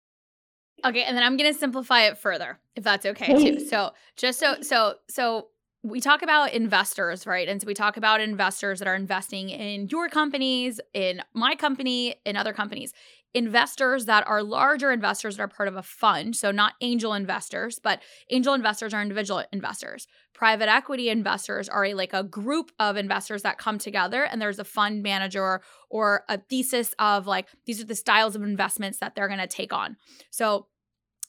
Okay, 0.84 1.04
and 1.04 1.16
then 1.16 1.24
I'm 1.24 1.38
going 1.38 1.52
to 1.52 1.58
simplify 1.58 2.02
it 2.02 2.18
further, 2.18 2.60
if 2.76 2.84
that's 2.84 3.06
okay 3.06 3.34
Please. 3.34 3.64
too. 3.64 3.68
So, 3.68 3.92
just 4.18 4.40
so 4.40 4.62
so 4.62 4.96
so 5.08 5.48
we 5.84 6.02
talk 6.02 6.24
about 6.24 6.54
investors, 6.54 7.28
right? 7.28 7.48
And 7.48 7.62
so 7.62 7.68
we 7.68 7.76
talk 7.76 7.96
about 7.96 8.20
investors 8.20 8.80
that 8.80 8.88
are 8.88 8.96
investing 8.96 9.50
in 9.52 9.88
your 9.90 10.10
companies, 10.10 10.82
in 10.94 11.22
my 11.34 11.56
company, 11.56 12.16
in 12.26 12.36
other 12.36 12.54
companies. 12.54 12.92
Investors 13.36 14.06
that 14.06 14.26
are 14.28 14.42
larger 14.42 14.94
investors 14.94 15.36
that 15.36 15.44
are 15.44 15.48
part 15.50 15.68
of 15.68 15.76
a 15.76 15.84
fund. 15.84 16.38
So, 16.38 16.52
not 16.52 16.74
angel 16.80 17.14
investors, 17.14 17.80
but 17.84 18.02
angel 18.32 18.54
investors 18.54 18.94
are 18.94 19.02
individual 19.02 19.44
investors. 19.52 20.08
Private 20.34 20.70
equity 20.70 21.10
investors 21.10 21.68
are 21.68 21.84
a, 21.84 21.94
like 21.94 22.14
a 22.14 22.24
group 22.24 22.72
of 22.80 22.96
investors 22.96 23.42
that 23.44 23.58
come 23.58 23.78
together, 23.78 24.24
and 24.24 24.42
there's 24.42 24.58
a 24.58 24.64
fund 24.64 25.04
manager 25.04 25.62
or 25.90 26.24
a 26.30 26.38
thesis 26.38 26.96
of 26.98 27.28
like, 27.28 27.50
these 27.66 27.82
are 27.82 27.86
the 27.86 27.94
styles 27.94 28.38
of 28.38 28.42
investments 28.42 29.00
that 29.00 29.16
they're 29.16 29.28
going 29.28 29.40
to 29.42 29.48
take 29.48 29.74
on. 29.74 29.98
So, 30.32 30.68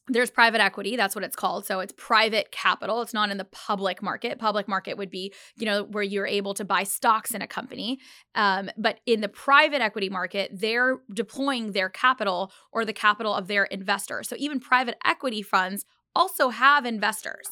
there's 0.09 0.31
private 0.31 0.61
equity 0.61 0.97
that's 0.97 1.15
what 1.15 1.25
it's 1.25 1.37
called 1.37 1.67
so 1.67 1.81
it's 1.81 1.93
private 1.97 2.51
capital 2.53 3.03
it's 3.03 3.15
not 3.15 3.31
in 3.31 3.39
the 3.39 3.45
public 3.45 4.03
market. 4.03 4.39
Public 4.39 4.69
market 4.69 4.97
would 4.97 5.11
be 5.11 5.33
you 5.57 5.67
know 5.67 5.85
where 5.85 6.03
you're 6.03 6.27
able 6.27 6.55
to 6.55 6.65
buy 6.65 6.83
stocks 6.83 7.33
in 7.33 7.43
a 7.43 7.47
company 7.47 7.99
um, 8.35 8.71
but 8.77 9.01
in 9.07 9.21
the 9.21 9.29
private 9.29 9.81
equity 9.81 10.09
market 10.09 10.51
they're 10.53 10.99
deploying 11.13 11.73
their 11.73 11.89
capital 11.89 12.53
or 12.73 12.85
the 12.85 12.93
capital 12.93 13.35
of 13.35 13.49
their 13.49 13.65
investors. 13.65 14.29
So 14.29 14.37
even 14.39 14.61
private 14.61 14.97
equity 15.05 15.43
funds 15.43 15.85
also 16.17 16.49
have 16.49 16.87
investors. 16.87 17.47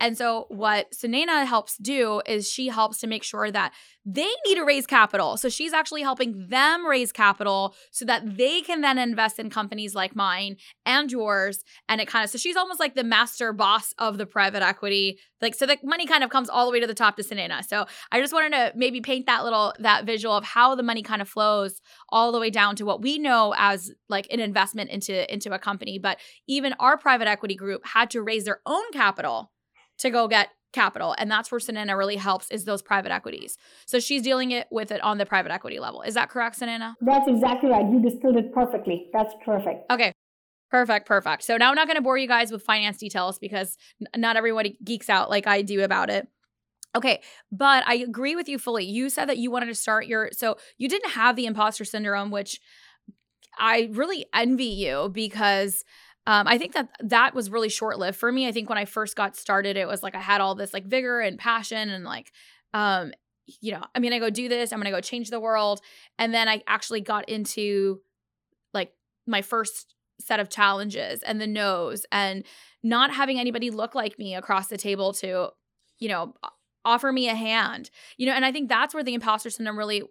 And 0.00 0.16
so 0.16 0.46
what 0.48 0.92
Sunaina 0.92 1.46
helps 1.46 1.76
do 1.76 2.22
is 2.26 2.50
she 2.50 2.68
helps 2.68 3.00
to 3.00 3.06
make 3.06 3.24
sure 3.24 3.50
that 3.50 3.72
they 4.06 4.30
need 4.46 4.56
to 4.56 4.64
raise 4.64 4.86
capital. 4.86 5.38
So 5.38 5.48
she's 5.48 5.72
actually 5.72 6.02
helping 6.02 6.48
them 6.48 6.86
raise 6.86 7.10
capital 7.10 7.74
so 7.90 8.04
that 8.04 8.36
they 8.36 8.60
can 8.60 8.82
then 8.82 8.98
invest 8.98 9.38
in 9.38 9.48
companies 9.48 9.94
like 9.94 10.14
mine 10.14 10.56
and 10.84 11.10
yours. 11.10 11.64
And 11.88 12.00
it 12.02 12.08
kind 12.08 12.22
of, 12.22 12.30
so 12.30 12.36
she's 12.36 12.56
almost 12.56 12.80
like 12.80 12.94
the 12.94 13.04
master 13.04 13.54
boss 13.54 13.94
of 13.98 14.18
the 14.18 14.26
private 14.26 14.62
equity. 14.62 15.18
Like, 15.40 15.54
so 15.54 15.64
the 15.64 15.78
money 15.82 16.06
kind 16.06 16.22
of 16.22 16.28
comes 16.28 16.50
all 16.50 16.66
the 16.66 16.72
way 16.72 16.80
to 16.80 16.86
the 16.86 16.94
top 16.94 17.16
to 17.16 17.22
Sunaina. 17.22 17.64
So 17.64 17.86
I 18.12 18.20
just 18.20 18.34
wanted 18.34 18.52
to 18.52 18.72
maybe 18.76 19.00
paint 19.00 19.24
that 19.26 19.42
little, 19.42 19.72
that 19.78 20.04
visual 20.04 20.36
of 20.36 20.44
how 20.44 20.74
the 20.74 20.82
money 20.82 21.02
kind 21.02 21.22
of 21.22 21.28
flows 21.28 21.80
all 22.10 22.30
the 22.30 22.40
way 22.40 22.50
down 22.50 22.76
to 22.76 22.84
what 22.84 23.00
we 23.00 23.18
know 23.18 23.54
as 23.56 23.90
like 24.10 24.26
an 24.30 24.40
investment 24.40 24.90
into, 24.90 25.32
into 25.32 25.50
a 25.52 25.58
company. 25.58 25.98
But 25.98 26.18
even 26.46 26.74
our 26.78 26.98
private 26.98 27.26
equity 27.26 27.54
group 27.54 27.86
had 28.04 28.10
to 28.10 28.22
raise 28.22 28.44
their 28.44 28.60
own 28.66 28.84
capital 28.92 29.50
to 29.98 30.10
go 30.10 30.28
get 30.28 30.50
capital 30.74 31.14
and 31.18 31.30
that's 31.30 31.50
where 31.50 31.60
Sunaina 31.60 31.96
really 31.96 32.16
helps 32.16 32.50
is 32.50 32.64
those 32.64 32.82
private 32.82 33.12
equities. 33.12 33.56
So 33.86 33.98
she's 33.98 34.22
dealing 34.22 34.50
it 34.50 34.66
with 34.70 34.90
it 34.90 35.00
on 35.02 35.18
the 35.18 35.24
private 35.24 35.52
equity 35.52 35.78
level. 35.78 36.02
Is 36.02 36.14
that 36.14 36.28
correct, 36.28 36.60
Sunaina? 36.60 36.94
That's 37.00 37.28
exactly 37.28 37.70
right. 37.70 37.84
You 37.90 38.02
distilled 38.02 38.36
it 38.36 38.52
perfectly. 38.52 39.06
That's 39.12 39.32
perfect. 39.44 39.90
Okay. 39.90 40.12
Perfect, 40.70 41.06
perfect. 41.06 41.44
So 41.44 41.56
now 41.56 41.68
I'm 41.68 41.76
not 41.76 41.86
going 41.86 41.96
to 41.96 42.02
bore 42.02 42.18
you 42.18 42.26
guys 42.26 42.50
with 42.50 42.64
finance 42.64 42.98
details 42.98 43.38
because 43.38 43.78
not 44.16 44.36
everybody 44.36 44.76
geeks 44.82 45.08
out 45.08 45.30
like 45.30 45.46
I 45.46 45.62
do 45.62 45.84
about 45.84 46.10
it. 46.10 46.26
Okay, 46.96 47.22
but 47.50 47.84
I 47.86 47.94
agree 47.94 48.34
with 48.34 48.48
you 48.48 48.58
fully. 48.58 48.84
You 48.84 49.08
said 49.08 49.28
that 49.28 49.38
you 49.38 49.50
wanted 49.52 49.66
to 49.66 49.74
start 49.74 50.06
your 50.06 50.30
so 50.32 50.56
you 50.76 50.88
didn't 50.88 51.12
have 51.12 51.36
the 51.36 51.46
imposter 51.46 51.84
syndrome 51.84 52.30
which 52.30 52.60
I 53.58 53.88
really 53.92 54.26
envy 54.34 54.64
you 54.64 55.10
because 55.12 55.84
um, 56.26 56.46
I 56.46 56.56
think 56.58 56.72
that 56.72 56.88
that 57.00 57.34
was 57.34 57.50
really 57.50 57.68
short 57.68 57.98
lived 57.98 58.16
for 58.16 58.32
me. 58.32 58.48
I 58.48 58.52
think 58.52 58.68
when 58.68 58.78
I 58.78 58.86
first 58.86 59.14
got 59.16 59.36
started, 59.36 59.76
it 59.76 59.86
was 59.86 60.02
like 60.02 60.14
I 60.14 60.20
had 60.20 60.40
all 60.40 60.54
this 60.54 60.72
like 60.72 60.86
vigor 60.86 61.20
and 61.20 61.38
passion 61.38 61.90
and 61.90 62.04
like, 62.04 62.32
um, 62.72 63.12
you 63.60 63.72
know, 63.72 63.82
I'm 63.94 64.02
gonna 64.02 64.20
go 64.20 64.30
do 64.30 64.48
this. 64.48 64.72
I'm 64.72 64.78
gonna 64.78 64.90
go 64.90 65.02
change 65.02 65.28
the 65.28 65.40
world. 65.40 65.80
And 66.18 66.32
then 66.32 66.48
I 66.48 66.62
actually 66.66 67.02
got 67.02 67.28
into 67.28 68.00
like 68.72 68.92
my 69.26 69.42
first 69.42 69.94
set 70.18 70.40
of 70.40 70.48
challenges 70.48 71.22
and 71.22 71.40
the 71.40 71.46
no's 71.46 72.06
and 72.10 72.44
not 72.82 73.12
having 73.12 73.38
anybody 73.38 73.70
look 73.70 73.94
like 73.94 74.18
me 74.18 74.34
across 74.34 74.68
the 74.68 74.78
table 74.78 75.12
to, 75.14 75.50
you 75.98 76.08
know, 76.08 76.34
offer 76.86 77.12
me 77.12 77.28
a 77.28 77.34
hand. 77.34 77.90
You 78.16 78.26
know, 78.26 78.32
and 78.32 78.46
I 78.46 78.52
think 78.52 78.70
that's 78.70 78.94
where 78.94 79.04
the 79.04 79.14
imposter 79.14 79.50
syndrome 79.50 79.78
really 79.78 80.04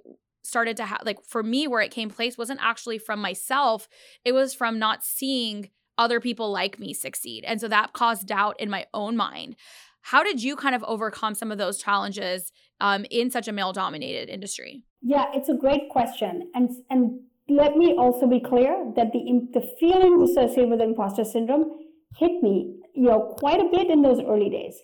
started 0.44 0.78
to 0.78 0.86
have 0.86 1.02
like 1.06 1.24
for 1.26 1.42
me 1.42 1.68
where 1.68 1.82
it 1.82 1.90
came 1.90 2.10
place 2.10 2.38
wasn't 2.38 2.60
actually 2.62 3.00
from 3.00 3.20
myself. 3.20 3.88
It 4.24 4.34
was 4.34 4.54
from 4.54 4.78
not 4.78 5.04
seeing 5.04 5.72
other 5.98 6.20
people 6.20 6.52
like 6.52 6.80
me 6.80 6.94
succeed. 6.94 7.44
And 7.46 7.62
so 7.62 7.68
that 7.68 7.94
caused 7.94 8.28
doubt 8.28 8.60
in 8.60 8.70
my 8.70 8.86
own 8.94 9.16
mind. 9.16 9.56
How 10.02 10.24
did 10.24 10.44
you 10.44 10.56
kind 10.56 10.76
of 10.76 10.84
overcome 10.84 11.34
some 11.34 11.52
of 11.52 11.58
those 11.58 11.78
challenges 11.78 12.52
um, 12.82 13.06
in 13.10 13.32
such 13.32 13.48
a 13.48 13.52
male 13.52 13.72
dominated 13.72 14.30
industry? 14.30 14.84
Yeah, 15.02 15.26
it's 15.34 15.50
a 15.50 15.54
great 15.54 15.90
question. 15.90 16.50
And, 16.54 16.70
and 16.90 17.22
let 17.48 17.78
me 17.78 17.94
also 17.98 18.28
be 18.28 18.40
clear 18.40 18.92
that 18.96 19.12
the, 19.14 19.48
the 19.54 19.62
feelings 19.80 20.32
associated 20.32 20.70
with 20.70 20.82
imposter 20.82 21.24
syndrome 21.24 21.80
hit 22.18 22.42
me, 22.42 22.76
you 22.94 23.04
know, 23.04 23.36
quite 23.38 23.60
a 23.60 23.70
bit 23.72 23.90
in 23.90 24.02
those 24.02 24.20
early 24.28 24.50
days. 24.50 24.76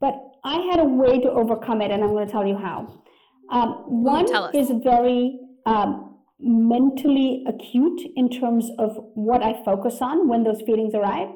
But 0.00 0.14
I 0.44 0.56
had 0.70 0.80
a 0.80 0.84
way 0.84 1.18
to 1.20 1.30
overcome 1.30 1.80
it, 1.82 1.90
and 1.90 2.04
I'm 2.04 2.10
going 2.10 2.26
to 2.26 2.32
tell 2.32 2.46
you 2.46 2.56
how. 2.56 3.02
Um, 3.50 3.84
one 3.86 4.26
is 4.54 4.70
very 4.82 5.40
um, 5.66 6.07
mentally 6.40 7.44
acute 7.48 8.00
in 8.16 8.28
terms 8.28 8.70
of 8.78 8.96
what 9.14 9.42
I 9.42 9.62
focus 9.64 10.00
on 10.00 10.28
when 10.28 10.44
those 10.44 10.62
feelings 10.62 10.94
arrive. 10.94 11.28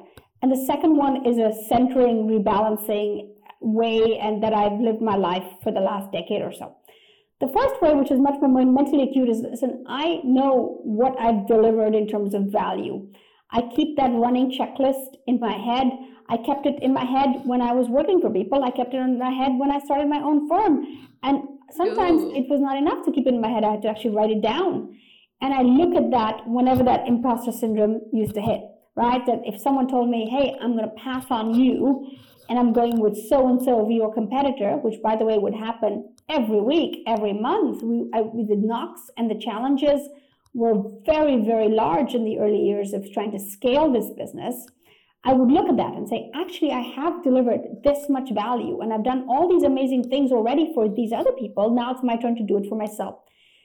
And 0.42 0.50
the 0.50 0.64
second 0.66 0.96
one 0.96 1.26
is 1.26 1.38
a 1.38 1.52
centering, 1.68 2.26
rebalancing 2.26 3.28
way, 3.60 4.18
and 4.20 4.42
that 4.42 4.52
I've 4.52 4.80
lived 4.80 5.00
my 5.00 5.16
life 5.16 5.44
for 5.62 5.72
the 5.72 5.80
last 5.80 6.12
decade 6.12 6.42
or 6.42 6.52
so. 6.52 6.76
The 7.40 7.48
first 7.48 7.82
way, 7.82 7.94
which 7.94 8.10
is 8.10 8.20
much 8.20 8.40
more 8.40 8.64
mentally 8.64 9.02
acute, 9.02 9.28
is 9.28 9.40
listen, 9.40 9.84
I 9.88 10.20
know 10.24 10.80
what 10.84 11.18
I've 11.20 11.46
delivered 11.48 11.94
in 11.94 12.06
terms 12.06 12.34
of 12.34 12.52
value. 12.52 13.08
I 13.50 13.62
keep 13.74 13.96
that 13.96 14.10
running 14.12 14.52
checklist 14.52 15.16
in 15.26 15.38
my 15.40 15.52
head. 15.52 15.86
I 16.28 16.36
kept 16.38 16.66
it 16.66 16.82
in 16.82 16.92
my 16.92 17.04
head 17.04 17.42
when 17.44 17.60
I 17.60 17.72
was 17.72 17.88
working 17.88 18.20
for 18.20 18.30
people. 18.30 18.64
I 18.64 18.70
kept 18.70 18.94
it 18.94 18.98
in 18.98 19.18
my 19.18 19.30
head 19.30 19.52
when 19.58 19.70
I 19.70 19.80
started 19.80 20.08
my 20.08 20.22
own 20.22 20.48
firm. 20.48 20.86
And 21.22 21.42
sometimes 21.72 22.22
Ooh. 22.22 22.34
it 22.34 22.48
was 22.48 22.60
not 22.60 22.76
enough 22.76 23.04
to 23.04 23.12
keep 23.12 23.26
it 23.26 23.34
in 23.34 23.40
my 23.40 23.48
head. 23.48 23.64
I 23.64 23.72
had 23.72 23.82
to 23.82 23.88
actually 23.88 24.14
write 24.14 24.30
it 24.30 24.42
down. 24.42 24.96
And 25.40 25.52
I 25.52 25.62
look 25.62 25.94
at 25.96 26.10
that 26.12 26.46
whenever 26.46 26.84
that 26.84 27.06
imposter 27.08 27.52
syndrome 27.52 28.00
used 28.12 28.34
to 28.34 28.40
hit, 28.40 28.60
right? 28.94 29.24
That 29.26 29.40
if 29.44 29.60
someone 29.60 29.88
told 29.88 30.08
me, 30.08 30.28
hey, 30.30 30.56
I'm 30.60 30.76
going 30.76 30.88
to 30.88 30.94
pass 30.94 31.26
on 31.30 31.54
you 31.54 32.06
and 32.48 32.58
I'm 32.58 32.72
going 32.72 33.00
with 33.00 33.16
so 33.28 33.48
and 33.48 33.60
so 33.60 33.84
of 33.84 33.90
your 33.90 34.12
competitor, 34.14 34.76
which 34.76 35.02
by 35.02 35.16
the 35.16 35.24
way 35.24 35.38
would 35.38 35.54
happen 35.54 36.14
every 36.28 36.60
week, 36.60 37.02
every 37.06 37.32
month, 37.32 37.82
we, 37.82 38.08
I, 38.14 38.22
the 38.22 38.56
knocks 38.56 39.02
and 39.16 39.30
the 39.30 39.38
challenges 39.38 40.08
were 40.54 40.74
very, 41.06 41.44
very 41.44 41.68
large 41.68 42.14
in 42.14 42.24
the 42.24 42.38
early 42.38 42.60
years 42.60 42.92
of 42.92 43.10
trying 43.12 43.32
to 43.32 43.40
scale 43.40 43.90
this 43.90 44.10
business. 44.16 44.66
I 45.24 45.32
would 45.34 45.52
look 45.52 45.68
at 45.68 45.76
that 45.76 45.94
and 45.94 46.08
say, 46.08 46.30
actually, 46.34 46.72
I 46.72 46.80
have 46.80 47.22
delivered 47.22 47.60
this 47.84 48.08
much 48.08 48.30
value 48.32 48.80
and 48.80 48.92
I've 48.92 49.04
done 49.04 49.26
all 49.28 49.48
these 49.48 49.62
amazing 49.62 50.10
things 50.10 50.32
already 50.32 50.72
for 50.74 50.88
these 50.88 51.12
other 51.12 51.30
people. 51.32 51.70
Now 51.70 51.92
it's 51.92 52.02
my 52.02 52.16
turn 52.16 52.34
to 52.36 52.42
do 52.42 52.58
it 52.58 52.68
for 52.68 52.76
myself. 52.76 53.20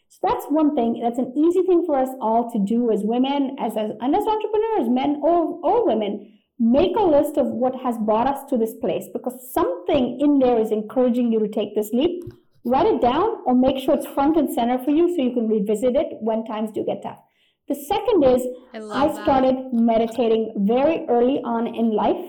So 0.10 0.20
that's 0.24 0.46
one 0.46 0.76
thing. 0.76 1.02
That's 1.02 1.18
an 1.18 1.34
easy 1.36 1.64
thing 1.64 1.84
for 1.86 1.98
us 1.98 2.10
all 2.22 2.52
to 2.52 2.60
do 2.60 2.92
as 2.92 3.02
women, 3.04 3.56
as, 3.60 3.76
as 3.76 3.92
and 4.00 4.16
as 4.16 4.26
entrepreneurs, 4.26 4.88
men 4.90 5.20
or, 5.24 5.60
or 5.64 5.86
women. 5.86 6.34
Make 6.60 6.96
a 6.96 7.04
list 7.04 7.38
of 7.38 7.48
what 7.48 7.76
has 7.76 7.98
brought 8.00 8.28
us 8.28 8.48
to 8.50 8.58
this 8.58 8.74
place 8.76 9.06
because 9.12 9.52
something 9.54 10.20
in 10.20 10.40
there 10.40 10.60
is 10.60 10.72
encouraging 10.72 11.32
you 11.32 11.40
to 11.40 11.48
take 11.48 11.76
this 11.76 11.90
leap. 11.92 12.24
Write 12.66 12.88
it 12.88 13.02
down 13.02 13.38
or 13.46 13.56
make 13.56 13.80
sure 13.80 13.96
it's 13.96 14.08
front 14.08 14.38
and 14.38 14.52
center 14.52 14.78
for 14.84 14.92
you 14.92 15.16
so 15.16 15.22
you 15.22 15.34
can 15.34 15.48
revisit 15.48 15.96
it 15.96 16.18
when 16.22 16.46
times 16.46 16.72
do 16.72 16.84
get 16.84 17.02
tough. 17.02 17.20
The 17.68 17.76
second 17.76 18.24
is 18.24 18.48
I, 18.74 19.08
I 19.08 19.24
started 19.24 19.56
that. 19.56 19.74
meditating 19.74 20.54
very 20.60 21.06
early 21.10 21.42
on 21.44 21.68
in 21.68 21.92
life. 21.92 22.26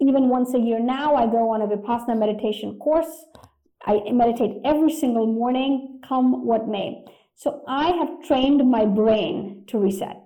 Even 0.00 0.28
once 0.28 0.54
a 0.54 0.58
year 0.58 0.78
now, 0.78 1.14
I 1.14 1.26
go 1.26 1.50
on 1.50 1.62
a 1.62 1.66
Vipassana 1.66 2.18
meditation 2.18 2.78
course. 2.78 3.24
I 3.86 4.00
meditate 4.12 4.60
every 4.64 4.92
single 4.92 5.26
morning, 5.26 6.00
come 6.06 6.46
what 6.46 6.68
may. 6.68 7.04
So 7.34 7.62
I 7.66 7.92
have 7.92 8.22
trained 8.26 8.68
my 8.70 8.84
brain 8.84 9.64
to 9.68 9.78
reset. 9.78 10.16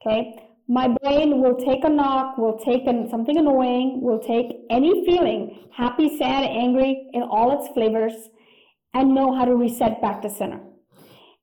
Okay. 0.00 0.34
My 0.68 0.88
brain 1.02 1.40
will 1.40 1.56
take 1.56 1.84
a 1.84 1.88
knock, 1.88 2.38
will 2.38 2.58
take 2.58 2.86
an, 2.86 3.08
something 3.10 3.36
annoying, 3.36 4.00
will 4.00 4.18
take 4.18 4.56
any 4.70 5.04
feeling, 5.04 5.68
happy, 5.76 6.16
sad, 6.16 6.44
angry, 6.44 7.08
in 7.12 7.22
all 7.22 7.58
its 7.58 7.72
flavors, 7.74 8.14
and 8.94 9.14
know 9.14 9.34
how 9.34 9.44
to 9.44 9.54
reset 9.54 10.00
back 10.00 10.22
to 10.22 10.30
center. 10.30 10.60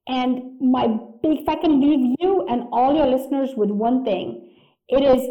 And 0.10 0.60
my 0.60 0.88
big, 1.22 1.42
if 1.42 1.50
I 1.50 1.56
can 1.56 1.80
leave 1.80 2.16
you 2.20 2.46
and 2.50 2.63
all 2.72 2.96
your 2.96 3.06
listeners 3.06 3.51
with 3.56 3.70
one 3.70 4.04
thing, 4.04 4.50
it 4.88 5.04
is 5.04 5.22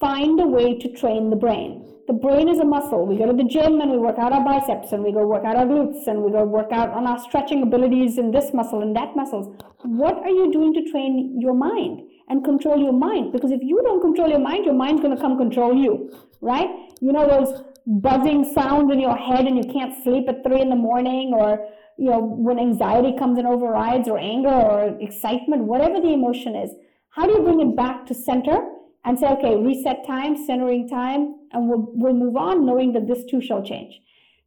find 0.00 0.40
a 0.40 0.46
way 0.46 0.78
to 0.78 0.92
train 0.94 1.28
the 1.28 1.36
brain. 1.36 1.86
The 2.08 2.14
brain 2.14 2.48
is 2.48 2.58
a 2.58 2.64
muscle. 2.64 3.06
We 3.06 3.18
go 3.18 3.26
to 3.26 3.36
the 3.36 3.48
gym 3.48 3.80
and 3.80 3.90
we 3.90 3.98
work 3.98 4.18
out 4.18 4.32
our 4.32 4.42
biceps 4.42 4.92
and 4.92 5.04
we 5.04 5.12
go 5.12 5.26
work 5.26 5.44
out 5.44 5.56
our 5.56 5.66
glutes 5.66 6.06
and 6.06 6.22
we 6.22 6.32
go 6.32 6.44
work 6.44 6.72
out 6.72 6.88
on 6.90 7.06
our 7.06 7.18
stretching 7.18 7.62
abilities 7.62 8.18
in 8.18 8.32
this 8.32 8.52
muscle 8.54 8.80
and 8.80 8.96
that 8.96 9.14
muscles. 9.14 9.54
What 9.82 10.16
are 10.16 10.30
you 10.30 10.50
doing 10.50 10.72
to 10.74 10.90
train 10.90 11.38
your 11.38 11.54
mind 11.54 12.00
and 12.28 12.42
control 12.42 12.78
your 12.78 12.92
mind? 12.92 13.32
Because 13.32 13.52
if 13.52 13.60
you 13.62 13.80
don't 13.84 14.00
control 14.00 14.30
your 14.30 14.40
mind, 14.40 14.64
your 14.64 14.74
mind's 14.74 15.02
going 15.02 15.14
to 15.14 15.20
come 15.20 15.36
control 15.36 15.76
you, 15.76 16.10
right? 16.40 16.68
You 17.00 17.12
know 17.12 17.28
those 17.28 17.62
buzzing 17.86 18.50
sounds 18.52 18.92
in 18.92 18.98
your 18.98 19.16
head 19.16 19.46
and 19.46 19.56
you 19.62 19.72
can't 19.72 20.02
sleep 20.02 20.28
at 20.28 20.42
three 20.42 20.60
in 20.60 20.70
the 20.70 20.76
morning 20.76 21.32
or 21.34 21.64
you 21.98 22.10
know 22.10 22.20
when 22.20 22.58
anxiety 22.58 23.16
comes 23.18 23.38
and 23.38 23.46
overrides 23.46 24.08
or 24.08 24.18
anger 24.18 24.48
or 24.48 24.96
excitement 25.00 25.64
whatever 25.64 26.00
the 26.00 26.12
emotion 26.12 26.56
is 26.56 26.70
how 27.10 27.26
do 27.26 27.32
you 27.32 27.42
bring 27.42 27.60
it 27.60 27.76
back 27.76 28.06
to 28.06 28.14
center 28.14 28.58
and 29.04 29.18
say 29.18 29.26
okay 29.26 29.56
reset 29.56 30.06
time 30.06 30.36
centering 30.46 30.88
time 30.88 31.34
and 31.52 31.68
we'll, 31.68 31.86
we'll 31.92 32.14
move 32.14 32.36
on 32.36 32.64
knowing 32.64 32.92
that 32.94 33.06
this 33.06 33.24
too 33.30 33.40
shall 33.40 33.62
change? 33.62 34.00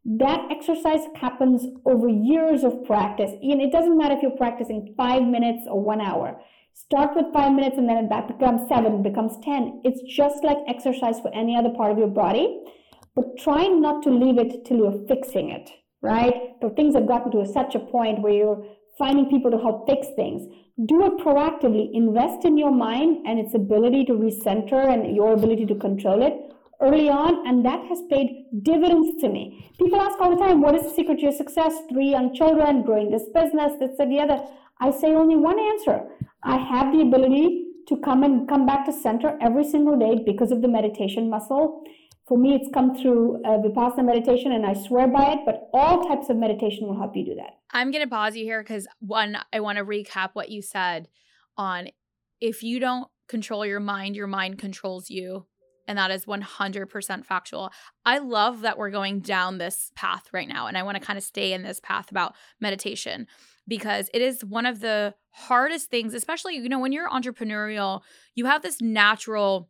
That 0.05 0.47
exercise 0.51 1.01
happens 1.15 1.65
over 1.85 2.07
years 2.07 2.63
of 2.63 2.83
practice. 2.85 3.31
And 3.41 3.61
it 3.61 3.71
doesn't 3.71 3.97
matter 3.97 4.15
if 4.15 4.21
you're 4.21 4.37
practicing 4.37 4.93
five 4.97 5.23
minutes 5.23 5.67
or 5.67 5.81
one 5.81 6.01
hour. 6.01 6.39
Start 6.73 7.15
with 7.15 7.33
five 7.33 7.53
minutes 7.53 7.77
and 7.77 7.87
then 7.87 8.09
that 8.09 8.27
becomes 8.27 8.67
seven 8.67 9.01
becomes 9.01 9.37
ten. 9.43 9.81
It's 9.83 10.01
just 10.15 10.43
like 10.43 10.57
exercise 10.67 11.19
for 11.19 11.33
any 11.33 11.55
other 11.55 11.69
part 11.69 11.91
of 11.91 11.97
your 11.97 12.07
body 12.07 12.63
but 13.15 13.37
try 13.37 13.65
not 13.67 14.03
to 14.03 14.09
leave 14.09 14.37
it 14.37 14.65
till 14.65 14.77
you're 14.77 15.07
fixing 15.07 15.49
it, 15.49 15.69
right? 16.05 16.53
So 16.61 16.69
things 16.69 16.95
have 16.95 17.07
gotten 17.07 17.31
to 17.31 17.45
such 17.51 17.75
a 17.75 17.79
point 17.79 18.21
where 18.21 18.33
you're 18.33 18.65
finding 18.97 19.29
people 19.29 19.51
to 19.51 19.57
help 19.57 19.87
fix 19.89 20.07
things. 20.15 20.47
Do 20.85 21.05
it 21.05 21.17
proactively. 21.17 21.89
Invest 21.93 22.45
in 22.45 22.57
your 22.57 22.71
mind 22.71 23.25
and 23.25 23.39
its 23.39 23.55
ability 23.55 24.05
to 24.05 24.13
recenter 24.13 24.93
and 24.93 25.15
your 25.15 25.33
ability 25.33 25.65
to 25.65 25.75
control 25.75 26.21
it 26.21 26.33
early 26.81 27.09
on, 27.09 27.47
and 27.47 27.65
that 27.65 27.85
has 27.87 28.01
paid 28.09 28.45
dividends 28.61 29.21
to 29.21 29.29
me. 29.29 29.71
People 29.79 29.99
ask 30.01 30.19
all 30.19 30.29
the 30.29 30.43
time, 30.45 30.61
what 30.61 30.75
is 30.75 30.83
the 30.83 30.89
secret 30.89 31.15
to 31.15 31.23
your 31.23 31.31
success? 31.31 31.73
Three 31.89 32.09
young 32.09 32.35
children, 32.35 32.83
growing 32.83 33.11
this 33.11 33.23
business, 33.33 33.73
this 33.79 33.97
and 33.99 34.11
the 34.11 34.19
other. 34.19 34.43
I 34.81 34.91
say 34.91 35.15
only 35.15 35.37
one 35.37 35.57
answer. 35.57 36.01
I 36.43 36.57
have 36.57 36.93
the 36.93 37.01
ability 37.01 37.65
to 37.87 37.97
come 37.97 38.23
and 38.23 38.47
come 38.47 38.65
back 38.65 38.85
to 38.85 38.93
center 38.93 39.37
every 39.41 39.63
single 39.63 39.97
day 39.97 40.21
because 40.25 40.51
of 40.51 40.61
the 40.61 40.67
meditation 40.67 41.29
muscle 41.29 41.83
for 42.27 42.37
me, 42.37 42.55
it's 42.55 42.69
come 42.73 42.95
through 42.95 43.43
uh, 43.45 43.59
Vipassana 43.59 44.03
meditation, 44.03 44.51
and 44.51 44.65
I 44.65 44.73
swear 44.73 45.07
by 45.07 45.33
it, 45.33 45.39
but 45.45 45.69
all 45.73 46.07
types 46.07 46.29
of 46.29 46.37
meditation 46.37 46.87
will 46.87 46.97
help 46.97 47.15
you 47.15 47.23
do 47.23 47.35
that. 47.35 47.59
I'm 47.71 47.91
going 47.91 48.03
to 48.03 48.09
pause 48.09 48.35
you 48.35 48.45
here 48.45 48.63
because, 48.63 48.87
one, 48.99 49.37
I 49.53 49.59
want 49.59 49.77
to 49.77 49.85
recap 49.85 50.29
what 50.33 50.49
you 50.49 50.61
said 50.61 51.07
on 51.55 51.89
if 52.41 52.63
you 52.63 52.79
don't 52.79 53.07
control 53.27 53.65
your 53.65 53.79
mind, 53.79 54.15
your 54.15 54.27
mind 54.27 54.57
controls 54.57 55.09
you. 55.09 55.45
And 55.87 55.99
that 55.99 56.09
is 56.09 56.25
100% 56.25 57.25
factual. 57.25 57.71
I 58.05 58.17
love 58.17 58.61
that 58.61 58.79
we're 58.79 58.89
going 58.89 59.19
down 59.19 59.59
this 59.59 59.91
path 59.95 60.23
right 60.33 60.47
now. 60.47 60.65
And 60.65 60.79
I 60.79 60.81
want 60.81 60.97
to 60.97 61.03
kind 61.03 61.17
of 61.17 61.23
stay 61.23 61.53
in 61.53 61.61
this 61.61 61.79
path 61.79 62.09
about 62.09 62.33
meditation 62.59 63.27
because 63.67 64.09
it 64.11 64.21
is 64.21 64.43
one 64.43 64.65
of 64.65 64.79
the 64.79 65.13
hardest 65.29 65.91
things, 65.91 66.15
especially, 66.15 66.55
you 66.55 66.69
know, 66.69 66.79
when 66.79 66.91
you're 66.91 67.07
entrepreneurial, 67.07 68.01
you 68.33 68.45
have 68.45 68.63
this 68.63 68.81
natural 68.81 69.69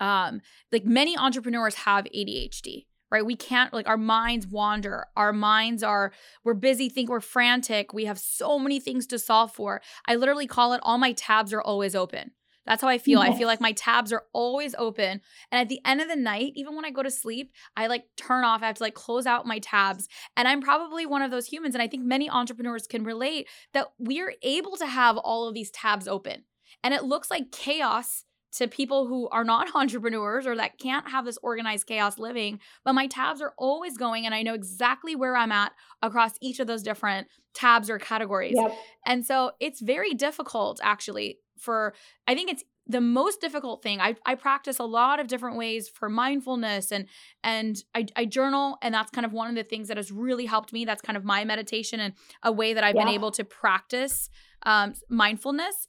um 0.00 0.40
like 0.72 0.84
many 0.84 1.16
entrepreneurs 1.16 1.74
have 1.74 2.04
ADHD 2.06 2.86
right 3.10 3.24
we 3.24 3.36
can't 3.36 3.72
like 3.72 3.88
our 3.88 3.96
minds 3.96 4.46
wander 4.46 5.06
our 5.16 5.32
minds 5.32 5.82
are 5.82 6.12
we're 6.44 6.54
busy 6.54 6.88
think 6.88 7.08
we're 7.08 7.20
frantic 7.20 7.92
we 7.92 8.04
have 8.06 8.18
so 8.18 8.58
many 8.58 8.80
things 8.80 9.06
to 9.06 9.18
solve 9.18 9.52
for 9.52 9.80
i 10.06 10.14
literally 10.14 10.46
call 10.46 10.72
it 10.72 10.80
all 10.82 10.98
my 10.98 11.12
tabs 11.12 11.52
are 11.52 11.62
always 11.62 11.94
open 11.94 12.32
that's 12.66 12.80
how 12.80 12.88
I 12.88 12.98
feel. 12.98 13.22
Yes. 13.22 13.34
I 13.34 13.38
feel 13.38 13.46
like 13.46 13.60
my 13.60 13.72
tabs 13.72 14.12
are 14.12 14.24
always 14.32 14.74
open. 14.76 15.20
And 15.50 15.60
at 15.60 15.68
the 15.68 15.80
end 15.84 16.00
of 16.00 16.08
the 16.08 16.16
night, 16.16 16.52
even 16.56 16.74
when 16.74 16.84
I 16.84 16.90
go 16.90 17.02
to 17.02 17.10
sleep, 17.10 17.52
I 17.76 17.88
like 17.88 18.04
turn 18.16 18.44
off. 18.44 18.62
I 18.62 18.66
have 18.66 18.76
to 18.76 18.82
like 18.82 18.94
close 18.94 19.26
out 19.26 19.46
my 19.46 19.58
tabs. 19.58 20.08
And 20.36 20.48
I'm 20.48 20.60
probably 20.60 21.04
one 21.04 21.22
of 21.22 21.30
those 21.30 21.46
humans. 21.46 21.74
And 21.74 21.82
I 21.82 21.88
think 21.88 22.04
many 22.04 22.30
entrepreneurs 22.30 22.86
can 22.86 23.04
relate 23.04 23.48
that 23.74 23.88
we 23.98 24.20
are 24.20 24.32
able 24.42 24.76
to 24.78 24.86
have 24.86 25.16
all 25.18 25.46
of 25.46 25.54
these 25.54 25.70
tabs 25.70 26.08
open. 26.08 26.44
And 26.82 26.94
it 26.94 27.04
looks 27.04 27.30
like 27.30 27.52
chaos 27.52 28.24
to 28.56 28.68
people 28.68 29.06
who 29.06 29.28
are 29.28 29.44
not 29.44 29.68
entrepreneurs 29.74 30.46
or 30.46 30.56
that 30.56 30.78
can't 30.78 31.08
have 31.08 31.24
this 31.24 31.38
organized 31.42 31.86
chaos 31.86 32.18
living, 32.18 32.60
but 32.84 32.94
my 32.94 33.06
tabs 33.06 33.40
are 33.40 33.54
always 33.58 33.96
going 33.96 34.26
and 34.26 34.34
I 34.34 34.42
know 34.42 34.54
exactly 34.54 35.14
where 35.16 35.36
I'm 35.36 35.52
at 35.52 35.72
across 36.02 36.32
each 36.40 36.60
of 36.60 36.66
those 36.66 36.82
different 36.82 37.28
tabs 37.54 37.88
or 37.88 37.98
categories. 37.98 38.54
Yep. 38.56 38.76
And 39.06 39.24
so 39.24 39.52
it's 39.60 39.80
very 39.80 40.14
difficult 40.14 40.80
actually 40.82 41.38
for 41.58 41.94
I 42.26 42.34
think 42.34 42.50
it's 42.50 42.64
the 42.86 43.00
most 43.00 43.40
difficult 43.40 43.82
thing 43.82 44.00
I, 44.00 44.14
I 44.26 44.34
practice 44.34 44.78
a 44.78 44.84
lot 44.84 45.18
of 45.18 45.26
different 45.26 45.56
ways 45.56 45.88
for 45.88 46.08
mindfulness 46.10 46.92
and 46.92 47.06
and 47.42 47.82
I, 47.94 48.06
I 48.14 48.26
journal 48.26 48.76
and 48.82 48.94
that's 48.94 49.10
kind 49.10 49.24
of 49.24 49.32
one 49.32 49.48
of 49.48 49.54
the 49.54 49.64
things 49.64 49.88
that 49.88 49.96
has 49.96 50.12
really 50.12 50.44
helped 50.44 50.72
me 50.72 50.84
that's 50.84 51.00
kind 51.00 51.16
of 51.16 51.24
my 51.24 51.44
meditation 51.44 51.98
and 51.98 52.12
a 52.42 52.52
way 52.52 52.74
that 52.74 52.84
i've 52.84 52.94
yeah. 52.94 53.04
been 53.04 53.14
able 53.14 53.30
to 53.32 53.44
practice 53.44 54.28
um, 54.64 54.92
mindfulness 55.08 55.88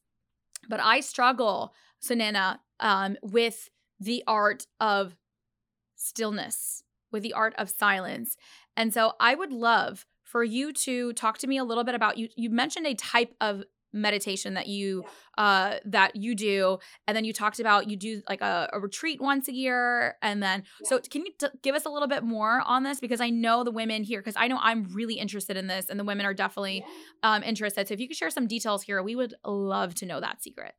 but 0.69 0.80
i 0.80 1.01
struggle 1.01 1.73
Sunaina, 2.06 2.60
um, 2.80 3.18
with 3.22 3.70
the 4.00 4.24
art 4.28 4.68
of 4.80 5.15
stillness, 5.96 6.84
with 7.12 7.24
the 7.24 7.34
art 7.34 7.54
of 7.58 7.70
silence. 7.70 8.36
And 8.78 8.94
so 8.94 9.13
I 9.20 9.36
would 9.36 9.52
love 9.52 10.06
for 10.24 10.44
you 10.44 10.74
to 10.74 11.13
talk 11.13 11.38
to 11.39 11.48
me 11.48 11.58
a 11.58 11.63
little 11.63 11.84
bit 11.84 11.96
about 11.96 12.18
you. 12.18 12.30
You 12.36 12.50
mentioned 12.50 12.88
a 12.88 12.94
type 12.96 13.34
of 13.39 13.63
meditation 13.96 14.56
that 14.56 14.68
you 14.68 15.06
uh 15.38 15.76
that 15.86 16.18
you 16.18 16.36
do 16.36 16.78
and 17.08 17.15
then 17.15 17.24
you 17.24 17.32
talked 17.32 17.62
about 17.62 17.89
you 17.89 17.96
do 17.96 18.22
like 18.28 18.41
a, 18.41 18.70
a 18.74 18.80
retreat 18.80 19.22
once 19.22 19.48
a 19.48 19.54
year 19.54 20.18
and 20.22 20.44
then 20.44 20.63
so 20.84 21.00
can 21.00 21.26
you 21.26 21.32
t- 21.39 21.48
give 21.63 21.76
us 21.76 21.86
a 21.86 21.89
little 21.89 22.10
bit 22.10 22.22
more 22.22 22.62
on 22.65 22.84
this? 22.84 23.00
Because 23.00 23.22
i 23.22 23.30
know 23.30 23.63
the 23.63 23.72
women 23.72 24.04
here 24.04 24.20
because 24.20 24.36
i 24.36 24.48
know 24.48 24.60
i'm 24.62 24.84
really 24.94 25.13
interested 25.13 25.56
in 25.56 25.68
this 25.68 25.89
and 25.89 25.98
the 25.98 26.04
women 26.04 26.26
are 26.26 26.34
definitely 26.34 26.84
um 27.24 27.41
interested. 27.41 27.88
So 27.88 27.94
if 27.94 28.02
you 28.02 28.10
could 28.10 28.18
share 28.18 28.30
some 28.30 28.48
details 28.48 28.84
here 28.84 29.02
we 29.02 29.15
would 29.15 29.34
love 29.46 29.96
to 29.96 30.06
know 30.06 30.20
that 30.20 30.44
secret 30.44 30.74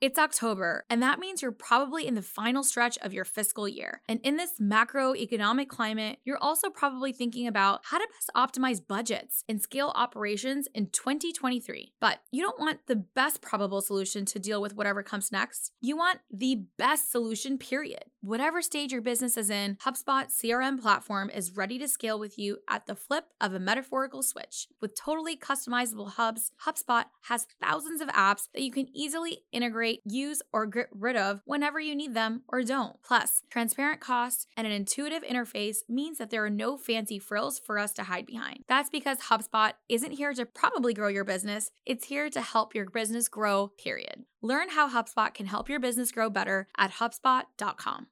it's 0.00 0.18
October, 0.18 0.84
and 0.88 1.02
that 1.02 1.18
means 1.18 1.42
you're 1.42 1.52
probably 1.52 2.06
in 2.06 2.14
the 2.14 2.22
final 2.22 2.62
stretch 2.62 2.96
of 3.02 3.12
your 3.12 3.26
fiscal 3.26 3.68
year. 3.68 4.00
And 4.08 4.18
in 4.22 4.36
this 4.36 4.52
macroeconomic 4.58 5.68
climate, 5.68 6.18
you're 6.24 6.42
also 6.42 6.70
probably 6.70 7.12
thinking 7.12 7.46
about 7.46 7.80
how 7.84 7.98
to 7.98 8.08
best 8.08 8.30
optimize 8.34 8.80
budgets 8.86 9.44
and 9.46 9.60
scale 9.60 9.92
operations 9.94 10.68
in 10.74 10.88
2023. 10.88 11.92
But 12.00 12.20
you 12.30 12.42
don't 12.42 12.58
want 12.58 12.86
the 12.86 12.96
best 12.96 13.42
probable 13.42 13.82
solution 13.82 14.24
to 14.26 14.38
deal 14.38 14.62
with 14.62 14.74
whatever 14.74 15.02
comes 15.02 15.30
next. 15.30 15.72
You 15.82 15.98
want 15.98 16.20
the 16.30 16.64
best 16.78 17.12
solution, 17.12 17.58
period. 17.58 18.04
Whatever 18.22 18.62
stage 18.62 18.92
your 18.92 19.02
business 19.02 19.36
is 19.36 19.50
in, 19.50 19.76
HubSpot 19.76 20.26
CRM 20.28 20.80
platform 20.80 21.30
is 21.30 21.56
ready 21.56 21.78
to 21.78 21.88
scale 21.88 22.18
with 22.18 22.38
you 22.38 22.58
at 22.68 22.86
the 22.86 22.94
flip 22.94 23.24
of 23.40 23.52
a 23.54 23.60
metaphorical 23.60 24.22
switch. 24.22 24.68
With 24.80 24.98
totally 24.98 25.36
customizable 25.36 26.12
hubs, 26.12 26.52
HubSpot 26.66 27.04
has 27.22 27.46
thousands 27.62 28.00
of 28.00 28.08
apps 28.08 28.48
that 28.54 28.62
you 28.62 28.72
can 28.72 28.88
easily 28.94 29.42
integrate 29.52 29.89
use, 30.04 30.42
or 30.52 30.66
get 30.66 30.88
rid 30.92 31.16
of 31.16 31.40
whenever 31.44 31.80
you 31.80 31.94
need 31.94 32.14
them 32.14 32.42
or 32.48 32.62
don't. 32.62 32.96
Plus, 33.02 33.42
transparent 33.50 34.00
costs 34.00 34.46
and 34.56 34.66
an 34.66 34.72
intuitive 34.72 35.22
interface 35.22 35.78
means 35.88 36.18
that 36.18 36.30
there 36.30 36.44
are 36.44 36.50
no 36.50 36.76
fancy 36.76 37.18
frills 37.18 37.58
for 37.58 37.78
us 37.78 37.92
to 37.92 38.04
hide 38.04 38.26
behind. 38.26 38.64
That's 38.68 38.90
because 38.90 39.18
HubSpot 39.18 39.72
isn't 39.88 40.12
here 40.12 40.32
to 40.34 40.46
probably 40.46 40.94
grow 40.94 41.08
your 41.08 41.24
business, 41.24 41.70
it's 41.84 42.06
here 42.06 42.30
to 42.30 42.40
help 42.40 42.74
your 42.74 42.88
business 42.88 43.28
grow, 43.28 43.68
period. 43.82 44.24
Learn 44.42 44.70
how 44.70 44.88
HubSpot 44.88 45.32
can 45.34 45.46
help 45.46 45.68
your 45.68 45.80
business 45.80 46.12
grow 46.12 46.30
better 46.30 46.68
at 46.78 46.92
HubSpot.com. 46.92 48.06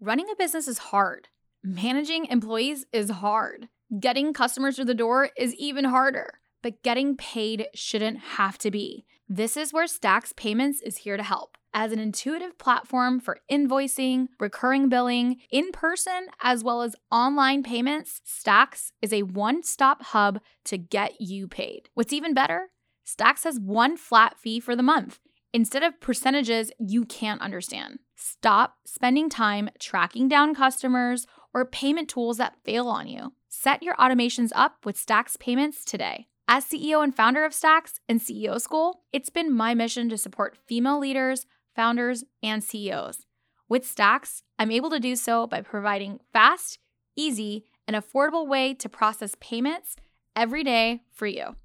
Running 0.00 0.26
a 0.30 0.36
business 0.36 0.66
is 0.66 0.78
hard. 0.78 1.28
Managing 1.62 2.26
employees 2.26 2.86
is 2.92 3.08
hard. 3.08 3.68
Getting 4.00 4.32
customers 4.32 4.76
through 4.76 4.86
the 4.86 4.94
door 4.94 5.30
is 5.36 5.54
even 5.54 5.84
harder. 5.84 6.40
But 6.60 6.82
getting 6.82 7.16
paid 7.16 7.66
shouldn't 7.74 8.18
have 8.18 8.58
to 8.58 8.70
be. 8.70 9.04
This 9.28 9.56
is 9.56 9.72
where 9.72 9.86
Stax 9.86 10.34
Payments 10.36 10.80
is 10.82 10.98
here 10.98 11.16
to 11.16 11.22
help. 11.22 11.56
As 11.74 11.90
an 11.90 11.98
intuitive 11.98 12.58
platform 12.58 13.18
for 13.18 13.38
invoicing, 13.50 14.28
recurring 14.38 14.90
billing, 14.90 15.38
in 15.50 15.72
person, 15.72 16.26
as 16.42 16.62
well 16.62 16.82
as 16.82 16.96
online 17.10 17.62
payments, 17.62 18.20
Stax 18.26 18.92
is 19.00 19.12
a 19.12 19.22
one 19.22 19.62
stop 19.62 20.02
hub 20.02 20.40
to 20.66 20.76
get 20.76 21.18
you 21.18 21.48
paid. 21.48 21.88
What's 21.94 22.12
even 22.12 22.34
better? 22.34 22.68
Stax 23.06 23.44
has 23.44 23.58
one 23.58 23.96
flat 23.96 24.38
fee 24.38 24.60
for 24.60 24.76
the 24.76 24.82
month 24.82 25.18
instead 25.52 25.82
of 25.82 26.00
percentages 26.00 26.70
you 26.78 27.04
can't 27.04 27.40
understand. 27.40 28.00
Stop 28.16 28.76
spending 28.86 29.28
time 29.28 29.70
tracking 29.78 30.28
down 30.28 30.54
customers 30.54 31.26
or 31.54 31.64
payment 31.64 32.08
tools 32.08 32.38
that 32.38 32.56
fail 32.64 32.88
on 32.88 33.06
you. 33.06 33.32
Set 33.48 33.82
your 33.82 33.94
automations 33.96 34.50
up 34.54 34.84
with 34.84 34.96
Stax 34.96 35.38
Payments 35.38 35.84
today. 35.84 36.26
As 36.48 36.64
CEO 36.66 37.02
and 37.02 37.14
founder 37.14 37.44
of 37.44 37.52
Stax 37.52 38.00
and 38.08 38.20
CEO 38.20 38.60
School, 38.60 39.02
it's 39.12 39.30
been 39.30 39.52
my 39.52 39.74
mission 39.74 40.08
to 40.08 40.18
support 40.18 40.58
female 40.66 40.98
leaders, 40.98 41.46
founders, 41.74 42.24
and 42.42 42.62
CEOs. 42.62 43.26
With 43.68 43.84
Stax, 43.84 44.42
I'm 44.58 44.70
able 44.70 44.90
to 44.90 45.00
do 45.00 45.16
so 45.16 45.46
by 45.46 45.62
providing 45.62 46.20
fast, 46.32 46.78
easy, 47.16 47.64
and 47.86 47.96
affordable 47.96 48.46
way 48.46 48.74
to 48.74 48.88
process 48.88 49.34
payments 49.40 49.96
every 50.36 50.62
day 50.64 51.02
for 51.12 51.26
you. 51.26 51.56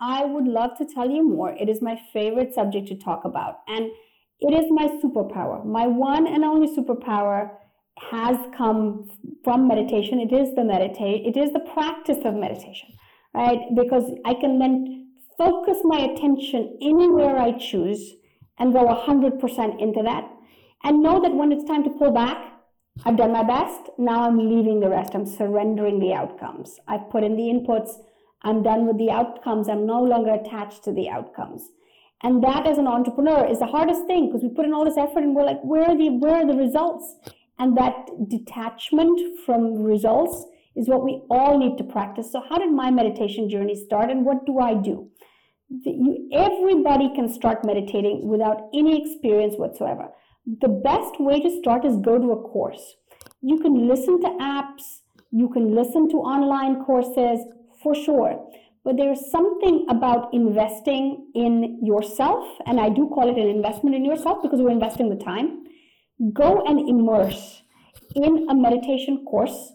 I 0.00 0.24
would 0.24 0.46
love 0.46 0.76
to 0.78 0.86
tell 0.86 1.10
you 1.10 1.28
more. 1.28 1.52
It 1.52 1.68
is 1.68 1.82
my 1.82 2.00
favorite 2.12 2.54
subject 2.54 2.88
to 2.88 2.96
talk 2.96 3.24
about. 3.24 3.60
And 3.68 3.90
it 4.40 4.54
is 4.54 4.70
my 4.70 4.86
superpower. 5.02 5.64
My 5.64 5.86
one 5.86 6.26
and 6.26 6.44
only 6.44 6.68
superpower 6.74 7.50
has 8.10 8.38
come 8.56 9.10
from 9.42 9.66
meditation. 9.66 10.20
It 10.20 10.32
is 10.32 10.54
the 10.54 10.64
meditate. 10.64 11.26
It 11.26 11.36
is 11.36 11.52
the 11.52 11.60
practice 11.60 12.18
of 12.24 12.34
meditation, 12.34 12.90
right? 13.34 13.58
Because 13.74 14.10
I 14.24 14.34
can 14.34 14.58
then 14.58 15.12
focus 15.36 15.78
my 15.84 15.98
attention 16.00 16.78
anywhere 16.82 17.38
I 17.38 17.52
choose 17.52 18.14
and 18.58 18.72
go 18.72 18.86
100% 18.86 19.80
into 19.80 20.02
that 20.02 20.28
and 20.84 21.02
know 21.02 21.20
that 21.22 21.34
when 21.34 21.52
it's 21.52 21.64
time 21.64 21.84
to 21.84 21.90
pull 21.90 22.12
back, 22.12 22.36
I've 23.04 23.16
done 23.16 23.32
my 23.32 23.44
best. 23.44 23.90
Now 23.98 24.26
I'm 24.26 24.38
leaving 24.38 24.80
the 24.80 24.88
rest. 24.88 25.14
I'm 25.14 25.26
surrendering 25.26 26.00
the 26.00 26.12
outcomes. 26.12 26.78
I've 26.88 27.08
put 27.10 27.22
in 27.22 27.36
the 27.36 27.44
inputs. 27.44 27.92
I'm 28.42 28.62
done 28.62 28.86
with 28.86 28.98
the 28.98 29.10
outcomes. 29.10 29.68
I'm 29.68 29.86
no 29.86 30.02
longer 30.02 30.32
attached 30.32 30.84
to 30.84 30.92
the 30.92 31.08
outcomes. 31.08 31.62
And 32.22 32.42
that 32.42 32.66
as 32.66 32.78
an 32.78 32.88
entrepreneur 32.88 33.46
is 33.46 33.60
the 33.60 33.66
hardest 33.66 34.06
thing 34.06 34.26
because 34.26 34.42
we 34.42 34.48
put 34.48 34.64
in 34.64 34.74
all 34.74 34.84
this 34.84 34.96
effort 34.96 35.22
and 35.22 35.36
we're 35.36 35.44
like, 35.44 35.60
where 35.62 35.82
are 35.82 35.96
the 35.96 36.10
where 36.10 36.34
are 36.34 36.46
the 36.46 36.56
results? 36.56 37.14
And 37.60 37.76
that 37.76 38.08
detachment 38.28 39.40
from 39.46 39.82
results 39.82 40.44
is 40.78 40.88
what 40.88 41.04
we 41.04 41.22
all 41.28 41.58
need 41.58 41.76
to 41.78 41.84
practice. 41.84 42.32
So 42.32 42.42
how 42.48 42.58
did 42.58 42.72
my 42.72 42.90
meditation 42.90 43.50
journey 43.50 43.74
start 43.74 44.10
and 44.10 44.24
what 44.24 44.46
do 44.46 44.58
I 44.58 44.74
do? 44.74 45.08
You, 45.84 46.28
everybody 46.32 47.10
can 47.14 47.28
start 47.28 47.66
meditating 47.66 48.26
without 48.26 48.68
any 48.72 49.02
experience 49.02 49.56
whatsoever. 49.56 50.08
The 50.60 50.68
best 50.68 51.20
way 51.20 51.40
to 51.40 51.58
start 51.60 51.84
is 51.84 51.96
go 51.96 52.18
to 52.18 52.32
a 52.32 52.42
course. 52.42 52.94
You 53.42 53.58
can 53.58 53.86
listen 53.86 54.20
to 54.22 54.28
apps, 54.40 55.00
you 55.30 55.50
can 55.50 55.74
listen 55.74 56.08
to 56.10 56.16
online 56.16 56.84
courses 56.84 57.40
for 57.82 57.94
sure 57.94 58.48
but 58.88 58.96
there's 58.96 59.30
something 59.30 59.84
about 59.90 60.32
investing 60.32 61.30
in 61.34 61.78
yourself, 61.84 62.46
and 62.64 62.80
I 62.80 62.88
do 62.88 63.06
call 63.08 63.28
it 63.28 63.38
an 63.38 63.46
investment 63.46 63.94
in 63.94 64.02
yourself 64.02 64.38
because 64.42 64.60
we're 64.60 64.70
investing 64.70 65.10
the 65.10 65.22
time. 65.22 65.64
Go 66.32 66.62
and 66.66 66.88
immerse 66.88 67.60
in 68.14 68.48
a 68.48 68.54
meditation 68.54 69.26
course, 69.28 69.72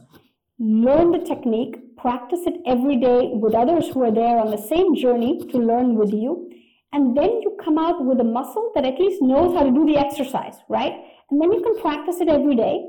learn 0.60 1.12
the 1.12 1.20
technique, 1.20 1.96
practice 1.98 2.42
it 2.46 2.62
every 2.66 2.98
day 2.98 3.32
with 3.34 3.56
others 3.56 3.88
who 3.88 4.04
are 4.04 4.12
there 4.12 4.38
on 4.38 4.52
the 4.52 4.58
same 4.58 4.96
journey 4.96 5.39
to 5.52 5.58
learn 5.58 5.96
with 5.96 6.12
you. 6.13 6.50
And 6.92 7.18
then 7.18 7.42
you 7.42 7.58
come 7.63 7.78
out 7.78 8.06
with 8.06 8.20
a 8.20 8.24
muscle 8.24 8.72
that 8.76 8.86
at 8.86 9.00
least 9.00 9.22
knows 9.22 9.56
how 9.56 9.63
to 9.63 9.72
do 9.72 9.86
the 9.86 9.98
exercise, 9.98 10.56
right? 10.70 10.94
And 11.32 11.42
then 11.42 11.52
you 11.52 11.62
can 11.62 11.82
practice 11.82 12.22
it 12.22 12.30
every 12.30 12.56
day. 12.56 12.86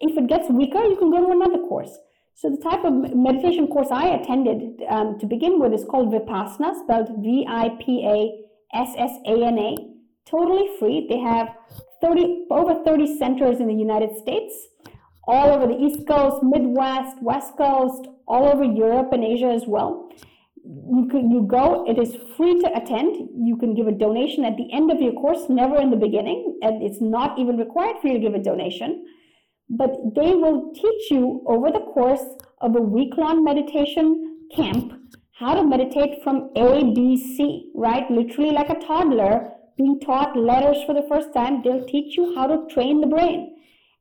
If 0.00 0.16
it 0.16 0.26
gets 0.26 0.48
weaker, 0.48 0.82
you 0.82 0.96
can 0.96 1.10
go 1.10 1.26
to 1.26 1.32
another 1.32 1.58
course. 1.68 1.96
So 2.34 2.50
the 2.50 2.56
type 2.56 2.84
of 2.84 2.92
meditation 3.14 3.66
course 3.68 3.88
I 3.90 4.06
attended 4.08 4.82
um, 4.88 5.18
to 5.20 5.26
begin 5.26 5.60
with 5.60 5.74
is 5.74 5.84
called 5.84 6.12
Vipassana, 6.12 6.82
spelled 6.82 7.10
V-I-P-A-S-S-A-N-A. 7.22 8.36
Totally 10.24 10.68
free. 10.78 11.06
They 11.08 11.18
have 11.18 11.54
30 12.00 12.46
over 12.50 12.82
30 12.84 13.18
centers 13.18 13.60
in 13.60 13.66
the 13.66 13.74
United 13.74 14.16
States, 14.16 14.54
all 15.24 15.50
over 15.50 15.66
the 15.66 15.78
East 15.78 16.06
Coast, 16.06 16.42
Midwest, 16.42 17.22
West 17.22 17.56
Coast, 17.56 18.08
all 18.26 18.48
over 18.48 18.64
Europe 18.64 19.12
and 19.12 19.24
Asia 19.24 19.46
as 19.46 19.64
well. 19.66 20.10
You 20.64 21.08
can 21.10 21.30
you 21.30 21.42
go. 21.42 21.84
It 21.88 21.98
is 21.98 22.16
free 22.36 22.60
to 22.60 22.76
attend. 22.76 23.28
You 23.36 23.56
can 23.56 23.74
give 23.74 23.88
a 23.88 23.92
donation 23.92 24.44
at 24.44 24.56
the 24.56 24.72
end 24.72 24.90
of 24.90 25.00
your 25.00 25.12
course, 25.14 25.48
never 25.48 25.80
in 25.80 25.90
the 25.90 25.96
beginning, 25.96 26.58
and 26.62 26.82
it's 26.82 27.00
not 27.00 27.38
even 27.38 27.56
required 27.56 27.96
for 28.00 28.08
you 28.08 28.14
to 28.14 28.20
give 28.20 28.34
a 28.34 28.42
donation 28.42 29.04
but 29.72 29.90
they 30.14 30.34
will 30.34 30.70
teach 30.74 31.10
you 31.10 31.42
over 31.46 31.70
the 31.70 31.80
course 31.94 32.24
of 32.60 32.76
a 32.76 32.80
week 32.80 33.16
long 33.16 33.42
meditation 33.42 34.46
camp 34.54 34.92
how 35.38 35.54
to 35.54 35.64
meditate 35.64 36.22
from 36.22 36.50
A, 36.56 36.92
B, 36.94 37.16
C, 37.16 37.70
right? 37.74 38.08
Literally 38.10 38.52
like 38.52 38.68
a 38.68 38.78
toddler 38.78 39.50
being 39.76 39.98
taught 39.98 40.36
letters 40.36 40.76
for 40.84 40.94
the 40.94 41.06
first 41.08 41.32
time. 41.34 41.62
They'll 41.62 41.84
teach 41.86 42.16
you 42.16 42.34
how 42.34 42.46
to 42.46 42.72
train 42.72 43.00
the 43.00 43.08
brain. 43.08 43.56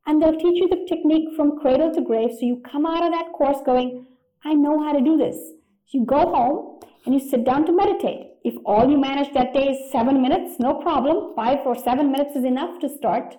And 0.06 0.22
they'll 0.22 0.38
teach 0.38 0.60
you 0.60 0.68
the 0.68 0.86
technique 0.88 1.30
from 1.36 1.60
cradle 1.60 1.94
to 1.94 2.02
grave. 2.02 2.32
So 2.32 2.46
you 2.46 2.62
come 2.70 2.86
out 2.86 3.04
of 3.04 3.12
that 3.12 3.32
course 3.34 3.58
going, 3.66 4.06
I 4.44 4.54
know 4.54 4.84
how 4.84 4.94
to 4.94 5.02
do 5.02 5.18
this. 5.18 5.36
So 5.86 6.00
you 6.00 6.06
go 6.06 6.20
home 6.20 6.80
and 7.06 7.14
you 7.14 7.20
sit 7.20 7.44
down 7.46 7.66
to 7.66 7.72
meditate. 7.72 8.28
If 8.44 8.56
all 8.66 8.90
you 8.90 8.98
manage 8.98 9.34
that 9.34 9.54
day 9.54 9.70
is 9.70 9.92
seven 9.92 10.22
minutes, 10.22 10.60
no 10.60 10.76
problem. 10.76 11.34
Five 11.36 11.60
or 11.66 11.76
seven 11.76 12.12
minutes 12.12 12.36
is 12.36 12.44
enough 12.44 12.80
to 12.80 12.90
start. 12.90 13.36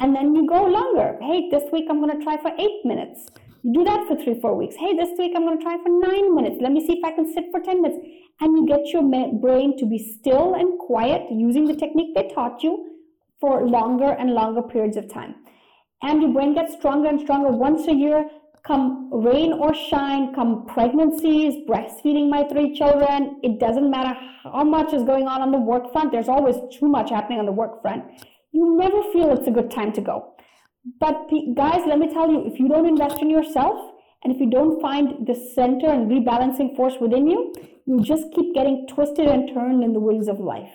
And 0.00 0.14
then 0.14 0.34
you 0.34 0.46
go 0.46 0.64
longer. 0.64 1.16
Hey, 1.22 1.48
this 1.50 1.64
week 1.72 1.86
I'm 1.88 2.00
going 2.00 2.18
to 2.18 2.24
try 2.24 2.36
for 2.36 2.52
eight 2.58 2.84
minutes. 2.84 3.28
You 3.62 3.72
do 3.72 3.84
that 3.84 4.06
for 4.06 4.16
three, 4.16 4.38
four 4.40 4.54
weeks. 4.54 4.76
Hey, 4.76 4.94
this 4.94 5.16
week 5.18 5.32
I'm 5.34 5.46
going 5.46 5.56
to 5.56 5.64
try 5.64 5.78
for 5.82 5.88
nine 5.88 6.34
minutes. 6.34 6.56
Let 6.60 6.72
me 6.72 6.86
see 6.86 6.98
if 6.98 7.04
I 7.04 7.12
can 7.12 7.32
sit 7.32 7.44
for 7.50 7.60
10 7.60 7.80
minutes. 7.80 8.06
And 8.40 8.58
you 8.58 8.66
get 8.66 8.92
your 8.92 9.02
brain 9.02 9.78
to 9.78 9.86
be 9.86 9.98
still 9.98 10.54
and 10.54 10.78
quiet 10.78 11.22
using 11.30 11.64
the 11.64 11.74
technique 11.74 12.14
they 12.14 12.28
taught 12.34 12.62
you 12.62 12.90
for 13.40 13.66
longer 13.66 14.10
and 14.10 14.32
longer 14.32 14.60
periods 14.60 14.98
of 14.98 15.08
time. 15.10 15.36
And 16.04 16.22
your 16.22 16.32
brain 16.32 16.54
gets 16.54 16.74
stronger 16.74 17.08
and 17.08 17.20
stronger 17.20 17.50
once 17.50 17.88
a 17.88 17.94
year. 17.94 18.28
Come 18.64 19.10
rain 19.12 19.52
or 19.52 19.74
shine, 19.74 20.34
come 20.34 20.66
pregnancies, 20.66 21.66
breastfeeding 21.68 22.30
my 22.30 22.44
three 22.44 22.78
children. 22.78 23.40
It 23.42 23.58
doesn't 23.58 23.90
matter 23.90 24.14
how 24.44 24.64
much 24.64 24.94
is 24.94 25.02
going 25.02 25.26
on 25.26 25.42
on 25.42 25.50
the 25.50 25.58
work 25.58 25.92
front. 25.92 26.12
There's 26.12 26.28
always 26.28 26.56
too 26.78 26.88
much 26.88 27.10
happening 27.10 27.40
on 27.40 27.46
the 27.46 27.52
work 27.52 27.82
front 27.82 28.04
you 28.54 28.76
never 28.76 29.02
feel 29.12 29.32
it's 29.32 29.48
a 29.48 29.50
good 29.50 29.70
time 29.70 29.92
to 29.92 30.00
go. 30.00 30.32
But 31.00 31.28
guys, 31.56 31.82
let 31.86 31.98
me 31.98 32.12
tell 32.12 32.30
you, 32.30 32.46
if 32.46 32.60
you 32.60 32.68
don't 32.68 32.86
invest 32.86 33.20
in 33.20 33.28
yourself 33.28 33.92
and 34.22 34.32
if 34.32 34.40
you 34.40 34.48
don't 34.48 34.80
find 34.80 35.26
the 35.26 35.34
center 35.54 35.90
and 35.90 36.10
rebalancing 36.10 36.76
force 36.76 36.94
within 37.00 37.26
you, 37.26 37.52
you 37.84 38.00
just 38.00 38.32
keep 38.32 38.54
getting 38.54 38.86
twisted 38.88 39.26
and 39.26 39.52
turned 39.52 39.82
in 39.82 39.92
the 39.92 39.98
wheels 39.98 40.28
of 40.28 40.38
life. 40.38 40.70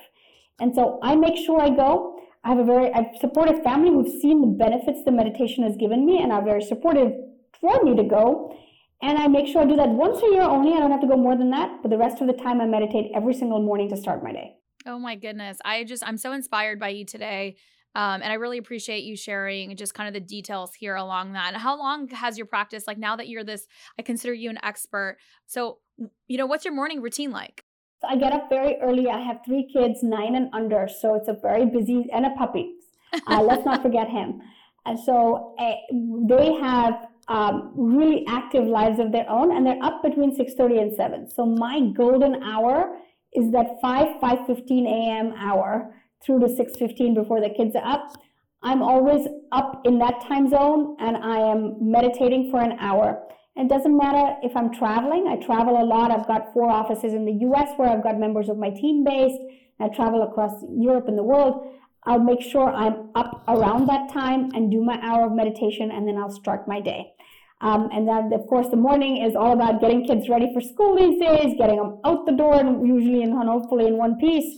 And 0.60 0.76
so 0.76 1.00
I 1.02 1.16
make 1.16 1.38
sure 1.38 1.62
I 1.62 1.70
go. 1.70 2.19
I 2.44 2.50
have 2.50 2.60
a 2.60 2.64
very 2.64 2.92
I've 2.94 3.18
supportive 3.20 3.62
family 3.64 3.90
who've 3.90 4.22
seen 4.22 4.42
the 4.42 4.48
benefits 4.48 5.04
the 5.06 5.12
meditation 5.12 5.64
has 5.64 5.76
given 5.76 6.06
me 6.06 6.22
and 6.22 6.32
are 6.32 6.44
very 6.44 6.62
supportive 6.62 7.12
for 7.60 7.84
me 7.84 7.96
to 7.96 8.04
go. 8.04 8.56
And 9.02 9.18
I 9.18 9.28
make 9.28 9.48
sure 9.48 9.62
I 9.62 9.66
do 9.66 9.76
that 9.78 9.90
once 9.90 10.22
a 10.22 10.28
year 10.28 10.42
only. 10.42 10.74
I 10.74 10.80
don't 10.80 10.92
have 10.92 11.02
to 11.02 11.08
go 11.08 11.16
more 11.18 11.38
than 11.38 11.52
that. 11.52 11.82
But 11.82 11.90
the 11.90 11.98
rest 11.98 12.22
of 12.22 12.28
the 12.28 12.34
time 12.34 12.60
I 12.60 12.66
meditate 12.66 13.12
every 13.16 13.34
single 13.34 13.62
morning 13.62 13.90
to 13.90 13.98
start 13.98 14.24
my 14.24 14.34
day. 14.34 14.56
Oh 14.86 15.00
my 15.00 15.16
goodness. 15.16 15.58
I 15.64 15.84
just, 15.84 16.06
I'm 16.06 16.18
so 16.18 16.32
inspired 16.34 16.80
by 16.80 16.90
you 16.90 17.06
today. 17.06 17.56
Um, 17.96 18.22
and 18.22 18.32
I 18.32 18.36
really 18.36 18.58
appreciate 18.58 19.04
you 19.04 19.16
sharing 19.16 19.76
just 19.76 19.94
kind 19.94 20.08
of 20.08 20.14
the 20.14 20.20
details 20.20 20.74
here 20.76 20.96
along 20.96 21.34
that. 21.34 21.56
How 21.56 21.78
long 21.78 22.08
has 22.10 22.38
your 22.38 22.46
practice, 22.46 22.86
like 22.88 22.98
now 22.98 23.16
that 23.16 23.28
you're 23.28 23.44
this, 23.44 23.68
I 23.98 24.04
consider 24.04 24.34
you 24.34 24.50
an 24.50 24.60
expert. 24.64 25.18
So, 25.48 25.80
you 26.28 26.38
know, 26.38 26.46
what's 26.46 26.66
your 26.66 26.74
morning 26.74 27.02
routine 27.02 27.32
like? 27.32 27.66
I 28.08 28.16
get 28.16 28.32
up 28.32 28.50
very 28.50 28.78
early. 28.82 29.10
I 29.10 29.20
have 29.20 29.40
three 29.46 29.70
kids, 29.72 30.04
nine 30.04 30.36
and 30.36 30.50
under. 30.54 30.88
So 30.88 31.16
it's 31.16 31.28
a 31.28 31.34
very 31.34 31.66
busy, 31.66 32.08
and 32.14 32.26
a 32.26 32.32
puppy. 32.38 32.76
Uh, 33.28 33.42
let's 33.42 33.66
not 33.66 33.82
forget 33.82 34.08
him. 34.08 34.42
And 34.86 35.00
so 35.00 35.56
uh, 35.60 35.74
they 36.28 36.54
have 36.54 37.08
um, 37.28 37.74
really 37.76 38.26
active 38.28 38.66
lives 38.68 39.00
of 39.00 39.12
their 39.12 39.30
own, 39.30 39.56
and 39.56 39.66
they're 39.66 39.84
up 39.84 40.02
between 40.02 40.38
6.30 40.38 40.82
and 40.82 40.94
7. 40.96 41.30
So 41.30 41.46
my 41.46 41.80
golden 41.96 42.42
hour 42.44 42.96
is 43.34 43.52
that 43.52 43.78
5 43.82 44.20
5:15 44.22 44.88
a.m. 44.88 45.34
hour 45.38 45.94
through 46.24 46.40
to 46.40 46.48
6:15 46.48 47.14
before 47.14 47.42
the 47.42 47.50
kids 47.50 47.76
are 47.76 47.86
up. 47.86 48.12
I'm 48.62 48.82
always 48.82 49.28
up 49.52 49.82
in 49.86 50.00
that 50.00 50.22
time 50.28 50.50
zone 50.50 50.98
and 51.00 51.16
I 51.18 51.38
am 51.38 51.78
meditating 51.80 52.52
for 52.52 52.60
an 52.60 52.74
hour. 52.80 53.22
It 53.60 53.68
doesn't 53.68 53.98
matter 53.98 54.38
if 54.42 54.56
I'm 54.56 54.74
traveling. 54.74 55.28
I 55.28 55.36
travel 55.46 55.84
a 55.84 55.84
lot. 55.84 56.12
I've 56.12 56.28
got 56.28 56.54
four 56.54 56.70
offices 56.72 57.14
in 57.14 57.26
the 57.26 57.34
US 57.48 57.68
where 57.76 57.90
I've 57.90 58.02
got 58.02 58.18
members 58.18 58.48
of 58.48 58.58
my 58.58 58.70
team 58.70 59.04
based. 59.04 59.42
I 59.82 59.90
travel 59.90 60.24
across 60.24 60.64
Europe 60.72 61.10
and 61.10 61.18
the 61.18 61.24
world. 61.24 61.68
I'll 62.06 62.24
make 62.24 62.42
sure 62.42 62.70
I'm 62.70 63.10
up 63.16 63.44
around 63.50 63.88
that 63.88 64.14
time 64.14 64.52
and 64.54 64.72
do 64.72 64.82
my 64.82 64.98
hour 65.02 65.26
of 65.26 65.34
meditation 65.34 65.92
and 65.92 66.08
then 66.08 66.18
I'll 66.18 66.32
start 66.32 66.70
my 66.70 66.80
day. 66.80 67.12
Um, 67.60 67.90
and 67.92 68.08
then, 68.08 68.32
of 68.32 68.48
course, 68.48 68.70
the 68.70 68.78
morning 68.78 69.22
is 69.22 69.36
all 69.36 69.52
about 69.52 69.82
getting 69.82 70.06
kids 70.06 70.30
ready 70.30 70.54
for 70.54 70.62
school 70.62 70.96
these 70.96 71.20
days, 71.20 71.56
getting 71.58 71.76
them 71.76 72.00
out 72.06 72.26
the 72.26 72.32
door, 72.32 72.54
and 72.54 72.88
usually 72.88 73.24
and 73.24 73.34
hopefully 73.34 73.88
in 73.88 73.98
one 73.98 74.16
piece. 74.18 74.58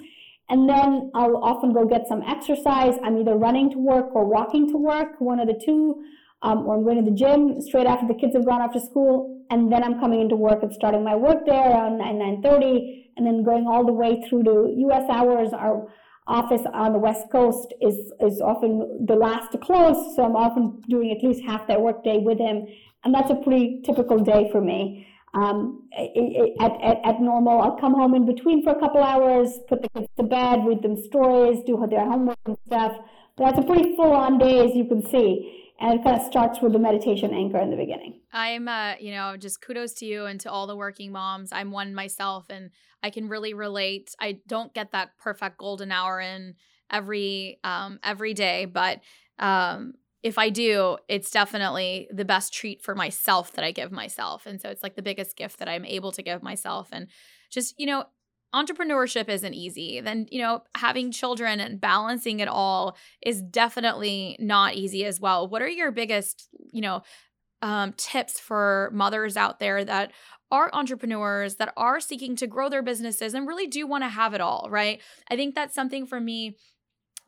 And 0.49 0.69
then 0.69 1.09
I'll 1.15 1.37
often 1.37 1.73
go 1.73 1.87
get 1.87 2.07
some 2.07 2.21
exercise. 2.21 2.99
I'm 3.03 3.17
either 3.17 3.35
running 3.35 3.71
to 3.71 3.79
work 3.79 4.13
or 4.13 4.25
walking 4.25 4.69
to 4.69 4.77
work, 4.77 5.19
one 5.19 5.39
of 5.39 5.47
the 5.47 5.59
two, 5.65 6.03
um, 6.41 6.59
or 6.65 6.75
I'm 6.75 6.83
going 6.83 7.03
to 7.03 7.09
the 7.09 7.15
gym 7.15 7.61
straight 7.61 7.87
after 7.87 8.07
the 8.07 8.13
kids 8.13 8.35
have 8.35 8.45
gone 8.45 8.61
off 8.61 8.73
to 8.73 8.79
school. 8.79 9.43
And 9.49 9.71
then 9.71 9.83
I'm 9.83 9.99
coming 9.99 10.21
into 10.21 10.35
work 10.35 10.63
and 10.63 10.71
starting 10.73 11.03
my 11.03 11.15
work 11.15 11.45
there 11.45 11.71
around 11.71 11.97
9, 11.97 12.41
9.30, 12.43 13.05
and 13.17 13.27
then 13.27 13.43
going 13.43 13.67
all 13.67 13.85
the 13.85 13.91
way 13.91 14.23
through 14.27 14.43
to 14.43 14.73
U.S. 14.77 15.09
hours. 15.09 15.51
Our 15.51 15.87
office 16.25 16.61
on 16.73 16.93
the 16.93 16.99
West 16.99 17.29
Coast 17.31 17.73
is, 17.81 18.13
is 18.21 18.39
often 18.39 19.05
the 19.05 19.15
last 19.15 19.51
to 19.51 19.57
close, 19.57 20.15
so 20.15 20.23
I'm 20.23 20.37
often 20.37 20.81
doing 20.87 21.11
at 21.11 21.21
least 21.21 21.43
half 21.43 21.67
that 21.67 21.81
work 21.81 22.03
day 22.03 22.19
with 22.19 22.37
him 22.37 22.67
and 23.03 23.13
that's 23.13 23.31
a 23.31 23.35
pretty 23.35 23.81
typical 23.83 24.19
day 24.19 24.49
for 24.51 24.61
me. 24.61 25.07
Um, 25.33 25.87
at, 25.97 26.71
at, 26.81 26.97
at 27.05 27.21
normal, 27.21 27.61
I'll 27.61 27.77
come 27.77 27.93
home 27.93 28.13
in 28.15 28.25
between 28.25 28.63
for 28.63 28.71
a 28.71 28.79
couple 28.79 29.01
hours, 29.01 29.59
put 29.67 29.81
the 29.81 29.89
kids 29.89 30.07
to 30.17 30.23
bed, 30.23 30.65
read 30.65 30.81
them 30.81 31.01
stories, 31.01 31.63
do 31.65 31.83
their 31.89 32.05
homework 32.05 32.37
and 32.45 32.57
stuff. 32.67 32.97
But 33.37 33.45
that's 33.45 33.59
a 33.59 33.63
pretty 33.63 33.95
full 33.95 34.11
on 34.11 34.37
day, 34.37 34.59
as 34.59 34.75
you 34.75 34.85
can 34.85 35.07
see. 35.09 35.60
And 35.81 35.99
it 35.99 36.03
kind 36.03 36.15
of 36.15 36.21
starts 36.21 36.61
with 36.61 36.73
the 36.73 36.79
meditation 36.79 37.33
anchor 37.33 37.57
in 37.57 37.71
the 37.71 37.75
beginning. 37.75 38.21
I'm, 38.31 38.67
uh, 38.67 38.93
you 38.99 39.11
know, 39.11 39.35
just 39.35 39.61
kudos 39.61 39.93
to 39.95 40.05
you 40.05 40.25
and 40.25 40.39
to 40.41 40.51
all 40.51 40.67
the 40.67 40.75
working 40.75 41.11
moms. 41.11 41.51
I'm 41.51 41.71
one 41.71 41.95
myself, 41.95 42.45
and 42.51 42.69
I 43.01 43.09
can 43.09 43.27
really 43.27 43.55
relate. 43.55 44.13
I 44.19 44.37
don't 44.47 44.71
get 44.75 44.91
that 44.91 45.17
perfect 45.17 45.57
golden 45.57 45.91
hour 45.91 46.21
in 46.21 46.53
every 46.91 47.59
um, 47.63 47.99
every 48.03 48.35
day, 48.35 48.65
but 48.65 48.99
um, 49.39 49.95
if 50.21 50.37
I 50.37 50.49
do, 50.49 50.97
it's 51.07 51.31
definitely 51.31 52.07
the 52.13 52.25
best 52.25 52.53
treat 52.53 52.83
for 52.83 52.93
myself 52.93 53.53
that 53.53 53.65
I 53.65 53.71
give 53.71 53.91
myself. 53.91 54.45
And 54.45 54.61
so 54.61 54.69
it's 54.69 54.83
like 54.83 54.95
the 54.95 55.01
biggest 55.01 55.35
gift 55.35 55.57
that 55.59 55.67
I'm 55.67 55.85
able 55.85 56.11
to 56.11 56.21
give 56.21 56.43
myself. 56.43 56.89
And 56.91 57.07
just, 57.49 57.73
you 57.79 57.87
know, 57.87 58.05
entrepreneurship 58.53 59.29
isn't 59.29 59.53
easy. 59.53 60.01
Then, 60.01 60.27
you 60.31 60.41
know, 60.41 60.63
having 60.75 61.11
children 61.11 61.59
and 61.59 61.79
balancing 61.79 62.39
it 62.39 62.47
all 62.47 62.97
is 63.21 63.41
definitely 63.41 64.35
not 64.39 64.75
easy 64.75 65.05
as 65.05 65.19
well. 65.19 65.47
What 65.47 65.61
are 65.61 65.69
your 65.69 65.91
biggest, 65.91 66.49
you 66.71 66.81
know, 66.81 67.03
um, 67.61 67.93
tips 67.93 68.39
for 68.39 68.89
mothers 68.93 69.37
out 69.37 69.59
there 69.59 69.85
that 69.85 70.11
are 70.49 70.69
entrepreneurs 70.73 71.55
that 71.55 71.73
are 71.77 71.99
seeking 71.99 72.35
to 72.35 72.47
grow 72.47 72.67
their 72.67 72.81
businesses 72.81 73.33
and 73.33 73.47
really 73.47 73.67
do 73.67 73.87
want 73.87 74.03
to 74.03 74.09
have 74.09 74.33
it 74.33 74.41
all, 74.41 74.67
right? 74.69 75.01
I 75.29 75.35
think 75.35 75.55
that's 75.55 75.75
something 75.75 76.05
for 76.05 76.19
me 76.19 76.57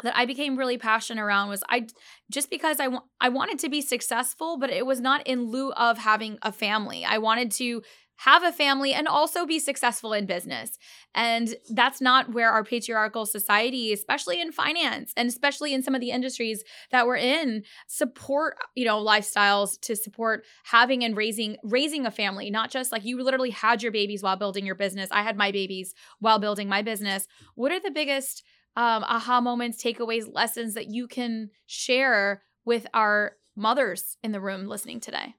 that 0.02 0.18
I 0.18 0.26
became 0.26 0.58
really 0.58 0.78
passionate 0.78 1.22
around 1.22 1.50
was 1.50 1.64
I 1.70 1.88
just 2.32 2.50
because 2.50 2.80
I 2.80 2.88
want 2.88 3.06
I 3.22 3.30
wanted 3.30 3.60
to 3.60 3.70
be 3.70 3.82
successful, 3.82 4.58
but 4.58 4.70
it 4.70 4.86
was 4.86 5.00
not 5.00 5.26
in 5.28 5.50
lieu 5.50 5.72
of 5.74 6.00
having 6.00 6.40
a 6.42 6.52
family. 6.52 7.06
I 7.06 7.20
wanted 7.20 7.52
to 7.52 7.84
have 8.24 8.44
a 8.44 8.54
family 8.54 8.94
and 8.94 9.06
also 9.06 9.46
be 9.46 9.60
successful 9.60 10.14
in 10.14 10.26
business. 10.26 10.78
And 11.14 11.56
that's 11.70 12.00
not 12.00 12.34
where 12.34 12.52
our 12.52 12.64
patriarchal 12.64 13.26
society, 13.26 13.92
especially 13.92 14.40
in 14.40 14.54
finance 14.54 15.12
and 15.18 15.28
especially 15.28 15.74
in 15.74 15.84
some 15.84 15.94
of 15.94 16.00
the 16.00 16.12
industries 16.12 16.64
that 16.92 17.06
we're 17.06 17.18
in, 17.18 17.64
support, 17.88 18.56
you 18.76 18.86
know, 18.86 19.04
lifestyles 19.04 19.78
to 19.82 19.98
support 19.98 20.46
having 20.64 21.04
and 21.04 21.18
raising 21.18 21.58
raising 21.64 22.06
a 22.06 22.12
family, 22.12 22.50
not 22.50 22.72
just 22.72 22.94
like 22.94 23.04
you 23.04 23.22
literally 23.22 23.50
had 23.50 23.84
your 23.84 23.92
babies 23.92 24.24
while 24.24 24.38
building 24.38 24.66
your 24.66 24.76
business. 24.76 25.10
I 25.12 25.22
had 25.22 25.36
my 25.36 25.52
babies 25.52 25.94
while 26.20 26.40
building 26.40 26.70
my 26.70 26.82
business. 26.82 27.28
What 27.56 27.74
are 27.74 27.82
the 27.82 27.92
biggest 27.92 28.42
um, 28.78 29.04
aha 29.04 29.42
moments, 29.42 29.84
takeaways, 29.84 30.34
lessons 30.34 30.76
that 30.76 30.88
you 30.88 31.10
can 31.10 31.50
share 31.66 32.44
with 32.64 32.88
our 32.94 33.34
mothers 33.54 34.16
in 34.24 34.32
the 34.32 34.40
room 34.40 34.68
listening 34.68 35.02
today? 35.02 35.36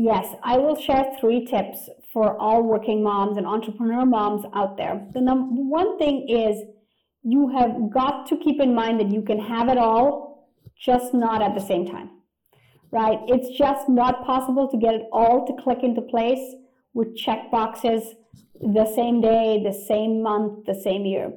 Yes, 0.00 0.32
I 0.44 0.58
will 0.58 0.80
share 0.80 1.10
three 1.18 1.44
tips 1.44 1.88
for 2.12 2.38
all 2.38 2.62
working 2.62 3.02
moms 3.02 3.36
and 3.36 3.44
entrepreneur 3.44 4.06
moms 4.06 4.44
out 4.54 4.76
there. 4.76 5.04
The 5.12 5.20
number 5.20 5.60
one 5.60 5.98
thing 5.98 6.28
is 6.28 6.62
you 7.24 7.48
have 7.48 7.90
got 7.92 8.28
to 8.28 8.36
keep 8.36 8.60
in 8.60 8.76
mind 8.76 9.00
that 9.00 9.10
you 9.10 9.22
can 9.22 9.40
have 9.40 9.68
it 9.68 9.76
all, 9.76 10.48
just 10.80 11.14
not 11.14 11.42
at 11.42 11.56
the 11.56 11.66
same 11.66 11.84
time. 11.84 12.10
Right? 12.92 13.18
It's 13.26 13.58
just 13.58 13.88
not 13.88 14.24
possible 14.24 14.68
to 14.68 14.78
get 14.78 14.94
it 14.94 15.02
all 15.12 15.44
to 15.44 15.62
click 15.64 15.82
into 15.82 16.02
place 16.02 16.54
with 16.94 17.16
check 17.16 17.50
boxes 17.50 18.14
the 18.60 18.86
same 18.94 19.20
day, 19.20 19.60
the 19.64 19.72
same 19.72 20.22
month, 20.22 20.64
the 20.64 20.80
same 20.80 21.06
year 21.06 21.32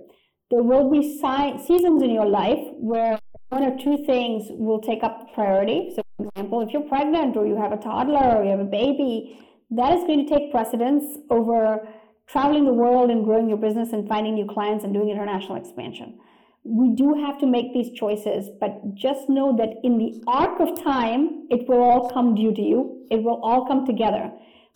there 0.51 0.61
will 0.61 0.91
be 0.91 1.01
si- 1.01 1.57
seasons 1.65 2.03
in 2.03 2.11
your 2.11 2.25
life 2.27 2.59
where 2.73 3.17
one 3.49 3.63
or 3.63 3.77
two 3.77 4.03
things 4.05 4.47
will 4.49 4.81
take 4.81 5.01
up 5.01 5.33
priority. 5.33 5.93
So, 5.95 6.03
example, 6.27 6.61
if 6.61 6.71
you're 6.71 6.83
pregnant 6.83 7.35
or 7.37 7.45
you 7.45 7.55
have 7.55 7.71
a 7.71 7.77
toddler 7.77 8.37
or 8.37 8.43
you 8.43 8.51
have 8.51 8.59
a 8.59 8.63
baby, 8.63 9.39
that 9.71 9.93
is 9.93 10.03
going 10.03 10.27
to 10.27 10.33
take 10.33 10.51
precedence 10.51 11.17
over 11.29 11.87
traveling 12.27 12.65
the 12.65 12.73
world 12.73 13.09
and 13.09 13.25
growing 13.25 13.49
your 13.49 13.57
business 13.57 13.91
and 13.91 14.07
finding 14.07 14.35
new 14.35 14.47
clients 14.47 14.83
and 14.83 14.93
doing 14.93 15.09
international 15.09 15.57
expansion. 15.57 16.17
We 16.63 16.89
do 16.95 17.13
have 17.25 17.39
to 17.39 17.47
make 17.47 17.73
these 17.73 17.91
choices, 17.97 18.49
but 18.59 18.93
just 18.93 19.29
know 19.29 19.55
that 19.57 19.69
in 19.83 19.97
the 19.97 20.21
arc 20.27 20.59
of 20.59 20.81
time, 20.83 21.47
it 21.49 21.67
will 21.67 21.81
all 21.81 22.09
come 22.09 22.35
due 22.35 22.53
to 22.53 22.61
you. 22.61 23.07
It 23.09 23.23
will 23.23 23.41
all 23.43 23.65
come 23.65 23.85
together. 23.85 24.31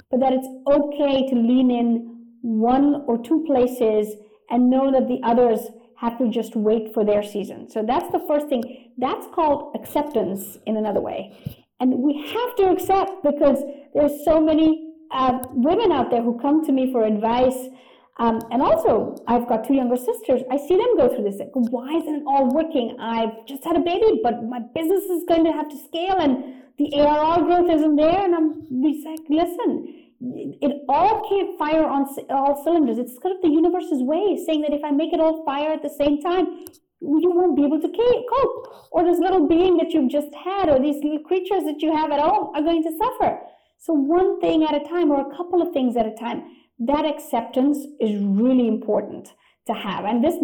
But 0.09 0.19
that 0.19 0.33
it's 0.33 0.47
okay 0.67 1.27
to 1.29 1.35
lean 1.35 1.71
in 1.71 2.15
one 2.41 3.03
or 3.07 3.21
two 3.21 3.43
places 3.45 4.15
and 4.49 4.69
know 4.69 4.91
that 4.91 5.07
the 5.07 5.19
others 5.23 5.59
have 5.97 6.17
to 6.17 6.29
just 6.29 6.55
wait 6.55 6.93
for 6.93 7.05
their 7.05 7.23
season. 7.23 7.69
So 7.69 7.83
that's 7.83 8.11
the 8.11 8.23
first 8.27 8.47
thing. 8.47 8.84
That's 8.97 9.27
called 9.33 9.75
acceptance 9.75 10.57
in 10.65 10.77
another 10.77 11.01
way. 11.01 11.37
And 11.79 11.99
we 11.99 12.25
have 12.33 12.55
to 12.57 12.69
accept 12.69 13.23
because 13.23 13.61
there's 13.93 14.23
so 14.23 14.39
many 14.39 14.93
uh, 15.11 15.39
women 15.51 15.91
out 15.91 16.09
there 16.09 16.21
who 16.21 16.39
come 16.39 16.65
to 16.65 16.71
me 16.71 16.91
for 16.91 17.03
advice. 17.03 17.67
Um, 18.17 18.39
and 18.49 18.61
also, 18.61 19.15
I've 19.27 19.47
got 19.47 19.67
two 19.67 19.73
younger 19.73 19.97
sisters. 19.97 20.41
I 20.49 20.57
see 20.57 20.77
them 20.77 20.97
go 20.97 21.09
through 21.13 21.25
this. 21.25 21.37
Like, 21.37 21.51
Why 21.53 21.97
isn't 21.97 22.15
it 22.15 22.23
all 22.25 22.49
working? 22.53 22.95
I've 22.99 23.45
just 23.45 23.63
had 23.65 23.75
a 23.75 23.81
baby, 23.81 24.21
but 24.23 24.43
my 24.43 24.59
business 24.73 25.03
is 25.03 25.23
going 25.27 25.43
to 25.43 25.51
have 25.51 25.67
to 25.69 25.77
scale, 25.77 26.17
and 26.19 26.63
the 26.77 26.93
ARR 27.01 27.43
growth 27.43 27.69
isn't 27.69 27.95
there. 27.97 28.23
And 28.23 28.33
I'm 28.33 28.67
like, 28.81 29.19
listen, 29.29 30.05
it 30.61 30.83
all 30.87 31.27
can't 31.27 31.59
fire 31.59 31.85
on 31.85 32.07
all 32.29 32.63
cylinders. 32.63 32.97
It's 32.97 33.19
kind 33.19 33.35
of 33.35 33.41
the 33.41 33.49
universe's 33.49 34.01
way, 34.01 34.41
saying 34.45 34.61
that 34.61 34.73
if 34.73 34.83
I 34.83 34.91
make 34.91 35.13
it 35.13 35.19
all 35.19 35.43
fire 35.43 35.73
at 35.73 35.83
the 35.83 35.89
same 35.89 36.21
time, 36.21 36.65
you 37.01 37.31
won't 37.31 37.55
be 37.55 37.65
able 37.65 37.81
to 37.81 37.87
cope. 37.87 38.89
Or 38.91 39.03
this 39.03 39.19
little 39.19 39.47
being 39.47 39.77
that 39.77 39.91
you've 39.91 40.11
just 40.11 40.33
had, 40.33 40.69
or 40.69 40.79
these 40.79 41.03
little 41.03 41.19
creatures 41.19 41.63
that 41.63 41.81
you 41.81 41.95
have 41.95 42.11
at 42.11 42.19
home 42.19 42.55
are 42.55 42.61
going 42.61 42.83
to 42.83 42.97
suffer. 42.97 43.39
So, 43.77 43.93
one 43.93 44.39
thing 44.39 44.63
at 44.63 44.75
a 44.75 44.87
time, 44.87 45.11
or 45.11 45.21
a 45.21 45.35
couple 45.35 45.61
of 45.61 45.73
things 45.73 45.97
at 45.97 46.05
a 46.05 46.15
time, 46.15 46.43
that 46.79 47.05
acceptance 47.05 47.77
is 47.99 48.21
really 48.21 48.67
important 48.67 49.33
to 49.67 49.73
have. 49.73 50.05
And 50.05 50.23
this 50.23 50.35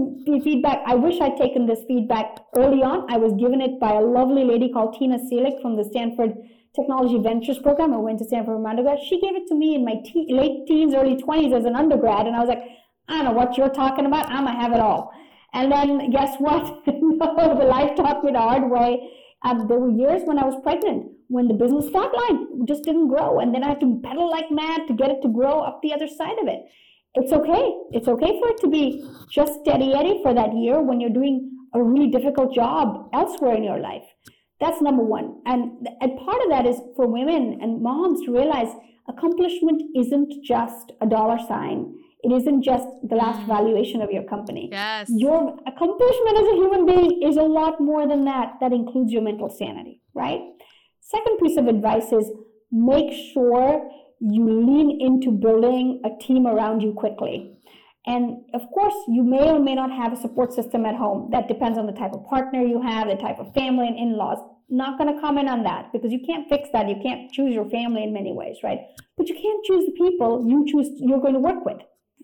feedback, 0.43 0.79
I 0.85 0.95
wish 0.95 1.19
I'd 1.21 1.37
taken 1.37 1.65
this 1.65 1.83
feedback 1.87 2.39
early 2.55 2.81
on. 2.81 3.11
I 3.11 3.17
was 3.17 3.33
given 3.33 3.61
it 3.61 3.79
by 3.79 3.93
a 3.93 4.01
lovely 4.01 4.43
lady 4.43 4.71
called 4.71 4.95
Tina 4.97 5.19
Seelig 5.19 5.61
from 5.61 5.75
the 5.75 5.83
Stanford 5.83 6.33
Technology 6.75 7.19
Ventures 7.19 7.59
program. 7.59 7.93
I 7.93 7.97
went 7.97 8.19
to 8.19 8.25
Stanford 8.25 8.57
for 8.57 8.67
undergrad. 8.67 8.99
She 9.07 9.21
gave 9.21 9.35
it 9.35 9.47
to 9.49 9.55
me 9.55 9.75
in 9.75 9.85
my 9.85 9.95
te- 10.05 10.33
late 10.33 10.65
teens, 10.67 10.93
early 10.93 11.15
20s 11.17 11.55
as 11.55 11.65
an 11.65 11.75
undergrad. 11.75 12.25
And 12.25 12.35
I 12.35 12.39
was 12.39 12.49
like, 12.49 12.63
I 13.07 13.17
don't 13.17 13.25
know 13.25 13.31
what 13.31 13.57
you're 13.57 13.69
talking 13.69 14.05
about. 14.05 14.27
I'm 14.29 14.45
going 14.45 14.55
to 14.55 14.61
have 14.61 14.73
it 14.73 14.79
all. 14.79 15.13
And 15.53 15.71
then 15.71 16.11
guess 16.11 16.35
what? 16.39 16.85
the 16.85 17.65
life 17.67 17.95
taught 17.95 18.23
me 18.23 18.31
the 18.31 18.39
hard 18.39 18.69
way. 18.69 19.09
Um, 19.43 19.67
there 19.67 19.79
were 19.79 19.89
years 19.89 20.21
when 20.25 20.37
I 20.37 20.45
was 20.45 20.61
pregnant 20.63 21.11
when 21.27 21.47
the 21.47 21.53
business 21.53 21.85
flatline 21.85 22.67
just 22.67 22.83
didn't 22.83 23.07
grow. 23.07 23.39
And 23.39 23.53
then 23.53 23.63
I 23.63 23.69
had 23.69 23.79
to 23.79 23.99
pedal 24.03 24.29
like 24.29 24.51
mad 24.51 24.87
to 24.87 24.93
get 24.93 25.09
it 25.09 25.21
to 25.23 25.29
grow 25.29 25.59
up 25.61 25.79
the 25.81 25.93
other 25.93 26.07
side 26.07 26.37
of 26.41 26.47
it. 26.47 26.61
It's 27.15 27.31
okay. 27.31 27.73
It's 27.91 28.07
okay 28.07 28.39
for 28.39 28.49
it 28.49 28.57
to 28.61 28.69
be 28.69 29.09
just 29.29 29.59
steady 29.61 29.93
Eddie 29.93 30.19
for 30.23 30.33
that 30.33 30.53
year 30.53 30.81
when 30.81 30.99
you're 30.99 31.09
doing 31.09 31.51
a 31.73 31.81
really 31.81 32.09
difficult 32.09 32.53
job 32.53 33.09
elsewhere 33.13 33.55
in 33.55 33.63
your 33.63 33.79
life. 33.79 34.03
That's 34.59 34.81
number 34.81 35.03
one. 35.03 35.41
And, 35.45 35.87
and 36.01 36.19
part 36.19 36.41
of 36.43 36.49
that 36.49 36.65
is 36.65 36.79
for 36.95 37.07
women 37.07 37.59
and 37.61 37.81
moms 37.81 38.25
to 38.25 38.33
realize 38.33 38.73
accomplishment 39.07 39.81
isn't 39.95 40.43
just 40.43 40.91
a 41.01 41.07
dollar 41.07 41.39
sign. 41.47 41.95
It 42.23 42.31
isn't 42.31 42.63
just 42.63 42.87
the 43.03 43.15
last 43.15 43.39
mm. 43.41 43.47
valuation 43.47 44.01
of 44.01 44.11
your 44.11 44.23
company. 44.23 44.69
Yes. 44.71 45.09
Your 45.09 45.57
accomplishment 45.65 46.37
as 46.37 46.47
a 46.47 46.55
human 46.55 46.85
being 46.85 47.21
is 47.23 47.37
a 47.37 47.43
lot 47.43 47.81
more 47.81 48.07
than 48.07 48.25
that. 48.25 48.53
That 48.61 48.73
includes 48.73 49.11
your 49.11 49.23
mental 49.23 49.49
sanity, 49.49 50.01
right? 50.13 50.41
Second 50.99 51.39
piece 51.39 51.57
of 51.57 51.67
advice 51.67 52.11
is 52.11 52.31
make 52.71 53.11
sure 53.33 53.89
you 54.19 54.45
lean 54.45 55.01
into 55.01 55.31
building 55.31 56.01
a 56.05 56.23
team 56.23 56.45
around 56.45 56.81
you 56.81 56.93
quickly. 56.93 57.57
And 58.05 58.37
of 58.53 58.61
course, 58.73 58.95
you 59.07 59.23
may 59.23 59.49
or 59.49 59.59
may 59.59 59.75
not 59.75 59.91
have 59.91 60.13
a 60.13 60.15
support 60.15 60.53
system 60.53 60.85
at 60.85 60.95
home. 60.95 61.29
That 61.31 61.47
depends 61.47 61.77
on 61.77 61.85
the 61.85 61.91
type 61.91 62.13
of 62.13 62.25
partner 62.25 62.61
you 62.61 62.81
have, 62.81 63.07
the 63.07 63.15
type 63.15 63.39
of 63.39 63.53
family 63.53 63.87
and 63.87 63.97
in 63.97 64.17
laws. 64.17 64.37
Not 64.69 64.97
going 64.97 65.13
to 65.13 65.19
comment 65.19 65.49
on 65.49 65.63
that 65.63 65.91
because 65.91 66.11
you 66.11 66.21
can't 66.25 66.47
fix 66.49 66.69
that. 66.71 66.87
You 66.87 66.95
can't 67.03 67.31
choose 67.31 67.53
your 67.53 67.69
family 67.69 68.03
in 68.03 68.13
many 68.13 68.31
ways, 68.31 68.57
right? 68.63 68.79
But 69.17 69.27
you 69.27 69.35
can't 69.35 69.65
choose 69.65 69.85
the 69.85 69.91
people 69.91 70.45
you 70.47 70.65
choose 70.71 70.89
you're 70.97 71.19
going 71.19 71.33
to 71.33 71.39
work 71.39 71.65
with. 71.65 71.77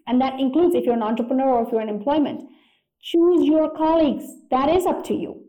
And 0.08 0.20
that 0.22 0.40
includes 0.40 0.76
if 0.76 0.86
you're 0.86 0.96
an 0.96 1.04
entrepreneur 1.04 1.50
or 1.50 1.64
if 1.66 1.72
you're 1.72 1.82
in 1.82 1.90
employment. 1.90 2.50
Choose 3.02 3.46
your 3.46 3.76
colleagues. 3.76 4.26
That 4.50 4.70
is 4.70 4.86
up 4.86 5.04
to 5.06 5.14
you. 5.14 5.44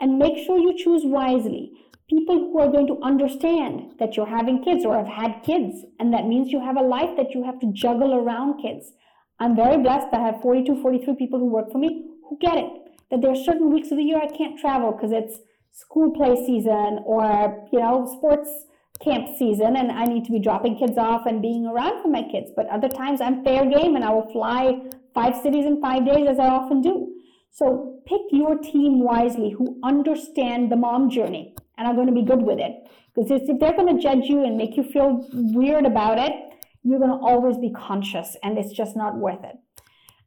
And 0.00 0.18
make 0.18 0.44
sure 0.44 0.58
you 0.58 0.74
choose 0.76 1.02
wisely. 1.04 1.72
People 2.08 2.38
who 2.38 2.60
are 2.60 2.70
going 2.70 2.86
to 2.86 3.00
understand 3.02 3.94
that 3.98 4.16
you're 4.16 4.26
having 4.26 4.62
kids 4.62 4.84
or 4.84 4.96
have 4.96 5.08
had 5.08 5.42
kids. 5.42 5.84
And 5.98 6.12
that 6.14 6.26
means 6.26 6.52
you 6.52 6.60
have 6.60 6.76
a 6.76 6.82
life 6.82 7.16
that 7.16 7.32
you 7.34 7.44
have 7.44 7.58
to 7.60 7.72
juggle 7.72 8.14
around 8.14 8.62
kids 8.62 8.92
I'm 9.38 9.54
very 9.54 9.82
blessed 9.82 10.10
that 10.12 10.20
I 10.20 10.26
have 10.32 10.40
42, 10.40 10.80
43 10.80 11.14
people 11.16 11.38
who 11.38 11.46
work 11.46 11.70
for 11.70 11.78
me 11.78 12.06
who 12.28 12.38
get 12.40 12.56
it. 12.56 12.70
That 13.10 13.20
there 13.20 13.30
are 13.30 13.44
certain 13.44 13.72
weeks 13.72 13.90
of 13.90 13.98
the 13.98 14.02
year 14.02 14.18
I 14.18 14.28
can't 14.28 14.58
travel 14.58 14.92
because 14.92 15.12
it's 15.12 15.38
school 15.72 16.10
play 16.12 16.34
season 16.46 17.00
or, 17.04 17.68
you 17.72 17.78
know, 17.78 18.10
sports 18.16 18.50
camp 19.02 19.28
season 19.38 19.76
and 19.76 19.90
I 19.90 20.04
need 20.04 20.24
to 20.24 20.32
be 20.32 20.38
dropping 20.38 20.78
kids 20.78 20.98
off 20.98 21.26
and 21.26 21.42
being 21.42 21.66
around 21.66 22.02
for 22.02 22.08
my 22.08 22.22
kids. 22.22 22.50
But 22.54 22.68
other 22.68 22.88
times 22.88 23.20
I'm 23.20 23.44
fair 23.44 23.64
game 23.64 23.96
and 23.96 24.04
I 24.04 24.10
will 24.10 24.30
fly 24.32 24.80
five 25.14 25.34
cities 25.42 25.66
in 25.66 25.80
five 25.80 26.06
days 26.06 26.26
as 26.28 26.38
I 26.38 26.48
often 26.48 26.80
do. 26.80 27.12
So 27.50 28.00
pick 28.06 28.20
your 28.30 28.58
team 28.58 29.00
wisely 29.00 29.50
who 29.50 29.78
understand 29.82 30.70
the 30.70 30.76
mom 30.76 31.10
journey 31.10 31.54
and 31.78 31.88
are 31.88 31.94
going 31.94 32.06
to 32.06 32.12
be 32.12 32.22
good 32.22 32.42
with 32.42 32.58
it. 32.58 32.72
Because 33.14 33.42
if 33.48 33.58
they're 33.58 33.76
going 33.76 33.96
to 33.96 34.02
judge 34.02 34.24
you 34.24 34.44
and 34.44 34.56
make 34.56 34.76
you 34.76 34.82
feel 34.82 35.26
weird 35.32 35.86
about 35.86 36.18
it, 36.18 36.32
you're 36.82 36.98
going 36.98 37.10
to 37.10 37.16
always 37.16 37.56
be 37.56 37.72
conscious 37.72 38.36
and 38.42 38.58
it's 38.58 38.72
just 38.72 38.96
not 38.96 39.16
worth 39.16 39.42
it. 39.42 39.56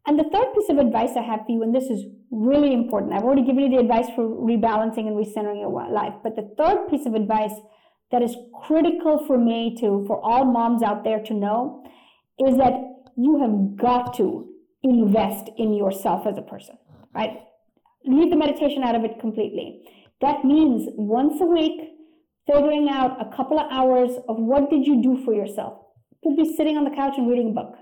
And 0.07 0.17
the 0.17 0.23
third 0.23 0.53
piece 0.55 0.69
of 0.69 0.79
advice 0.79 1.11
I 1.15 1.21
have 1.21 1.41
for 1.45 1.51
you, 1.51 1.61
and 1.61 1.75
this 1.75 1.83
is 1.83 2.05
really 2.31 2.73
important, 2.73 3.13
I've 3.13 3.23
already 3.23 3.43
given 3.43 3.63
you 3.63 3.69
the 3.69 3.77
advice 3.77 4.07
for 4.15 4.23
rebalancing 4.23 5.07
and 5.07 5.15
recentering 5.15 5.59
your 5.59 5.69
life, 5.91 6.13
but 6.23 6.35
the 6.35 6.49
third 6.57 6.87
piece 6.89 7.05
of 7.05 7.13
advice 7.13 7.53
that 8.11 8.21
is 8.21 8.35
critical 8.65 9.25
for 9.25 9.37
me 9.37 9.75
to, 9.79 10.03
for 10.07 10.19
all 10.23 10.45
moms 10.45 10.83
out 10.83 11.03
there 11.03 11.21
to 11.23 11.33
know, 11.33 11.83
is 12.39 12.57
that 12.57 12.73
you 13.15 13.39
have 13.41 13.77
got 13.77 14.15
to 14.17 14.47
invest 14.83 15.49
in 15.57 15.73
yourself 15.73 16.25
as 16.25 16.37
a 16.37 16.41
person, 16.41 16.77
right? 17.13 17.39
leave 18.05 18.29
the 18.29 18.35
meditation 18.35 18.83
out 18.83 18.95
of 18.95 19.03
it 19.03 19.19
completely. 19.19 19.81
That 20.21 20.43
means 20.43 20.89
once 20.95 21.39
a 21.41 21.45
week, 21.45 21.95
figuring 22.45 22.89
out 22.89 23.21
a 23.21 23.35
couple 23.35 23.59
of 23.59 23.71
hours 23.71 24.11
of 24.27 24.37
what 24.37 24.69
did 24.69 24.85
you 24.85 25.01
do 25.01 25.23
for 25.23 25.33
yourself. 25.33 25.79
Could 26.23 26.35
be 26.35 26.55
sitting 26.55 26.77
on 26.77 26.83
the 26.83 26.91
couch 26.91 27.13
and 27.17 27.29
reading 27.29 27.49
a 27.49 27.53
book. 27.53 27.75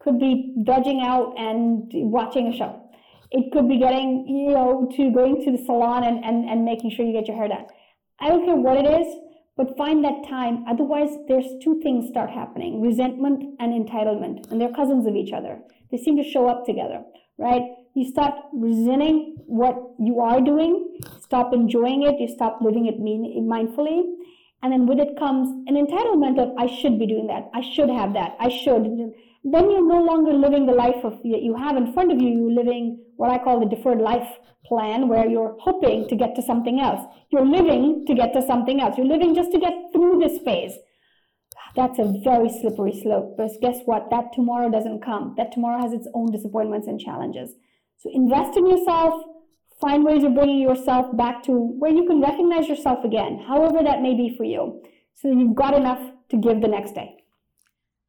Could 0.00 0.18
be 0.18 0.54
dodging 0.64 1.02
out 1.02 1.34
and 1.38 1.90
watching 1.92 2.48
a 2.48 2.56
show. 2.56 2.80
It 3.30 3.52
could 3.52 3.68
be 3.68 3.78
getting, 3.78 4.26
you 4.28 4.54
know, 4.54 4.88
to 4.96 5.10
going 5.10 5.44
to 5.44 5.50
the 5.50 5.64
salon 5.64 6.04
and, 6.04 6.24
and, 6.24 6.48
and 6.48 6.64
making 6.64 6.92
sure 6.92 7.04
you 7.04 7.12
get 7.12 7.26
your 7.26 7.36
hair 7.36 7.48
done. 7.48 7.66
I 8.20 8.28
don't 8.28 8.44
care 8.44 8.54
what 8.54 8.76
it 8.76 8.86
is, 8.86 9.06
but 9.56 9.76
find 9.76 10.04
that 10.04 10.26
time. 10.28 10.64
Otherwise, 10.68 11.10
there's 11.28 11.46
two 11.62 11.80
things 11.82 12.08
start 12.08 12.30
happening 12.30 12.80
resentment 12.80 13.54
and 13.60 13.72
entitlement, 13.72 14.50
and 14.50 14.60
they're 14.60 14.72
cousins 14.74 15.06
of 15.06 15.14
each 15.14 15.32
other. 15.32 15.60
They 15.90 15.98
seem 15.98 16.16
to 16.16 16.24
show 16.24 16.48
up 16.48 16.64
together, 16.66 17.04
right? 17.38 17.62
You 17.94 18.08
start 18.10 18.34
resenting 18.52 19.36
what 19.46 19.76
you 20.00 20.20
are 20.20 20.40
doing, 20.40 20.98
stop 21.20 21.54
enjoying 21.54 22.02
it, 22.02 22.18
you 22.18 22.28
stop 22.28 22.58
living 22.60 22.86
it 22.86 22.98
mindfully. 23.00 24.02
And 24.62 24.72
then 24.72 24.86
with 24.86 24.98
it 24.98 25.16
comes 25.18 25.48
an 25.68 25.76
entitlement 25.76 26.40
of, 26.40 26.56
I 26.58 26.66
should 26.66 26.98
be 26.98 27.06
doing 27.06 27.26
that, 27.28 27.50
I 27.54 27.60
should 27.60 27.90
have 27.90 28.14
that, 28.14 28.36
I 28.40 28.48
should. 28.48 29.12
Then 29.44 29.70
you're 29.70 29.86
no 29.86 30.02
longer 30.02 30.32
living 30.32 30.64
the 30.66 30.72
life 30.72 31.04
of 31.04 31.22
that 31.22 31.42
you 31.42 31.54
have 31.54 31.76
in 31.76 31.92
front 31.92 32.10
of 32.10 32.20
you, 32.20 32.30
you're 32.30 32.64
living 32.64 33.04
what 33.16 33.30
I 33.30 33.42
call 33.42 33.60
the 33.60 33.74
deferred 33.74 34.00
life 34.00 34.26
plan 34.64 35.08
where 35.08 35.28
you're 35.28 35.56
hoping 35.60 36.08
to 36.08 36.16
get 36.16 36.34
to 36.36 36.42
something 36.42 36.80
else. 36.80 37.04
You're 37.30 37.46
living 37.46 38.06
to 38.06 38.14
get 38.14 38.32
to 38.32 38.42
something 38.42 38.80
else. 38.80 38.96
You're 38.96 39.06
living 39.06 39.34
just 39.34 39.52
to 39.52 39.58
get 39.58 39.74
through 39.92 40.18
this 40.20 40.38
phase. 40.42 40.72
That's 41.76 41.98
a 41.98 42.14
very 42.24 42.48
slippery 42.48 42.98
slope. 43.02 43.36
But 43.36 43.50
guess 43.60 43.80
what? 43.84 44.08
That 44.10 44.32
tomorrow 44.32 44.70
doesn't 44.70 45.02
come. 45.02 45.34
That 45.36 45.52
tomorrow 45.52 45.82
has 45.82 45.92
its 45.92 46.08
own 46.14 46.30
disappointments 46.32 46.86
and 46.86 46.98
challenges. 46.98 47.50
So 47.98 48.10
invest 48.12 48.56
in 48.56 48.66
yourself. 48.66 49.22
Find 49.80 50.04
ways 50.04 50.24
of 50.24 50.34
bringing 50.34 50.60
yourself 50.60 51.14
back 51.16 51.42
to 51.44 51.52
where 51.52 51.90
you 51.90 52.06
can 52.06 52.22
recognize 52.22 52.68
yourself 52.68 53.04
again, 53.04 53.44
however 53.46 53.82
that 53.82 54.02
may 54.02 54.14
be 54.14 54.34
for 54.36 54.44
you. 54.44 54.82
So 55.14 55.28
you've 55.28 55.56
got 55.56 55.74
enough 55.74 56.00
to 56.30 56.36
give 56.36 56.62
the 56.62 56.68
next 56.68 56.94
day. 56.94 57.23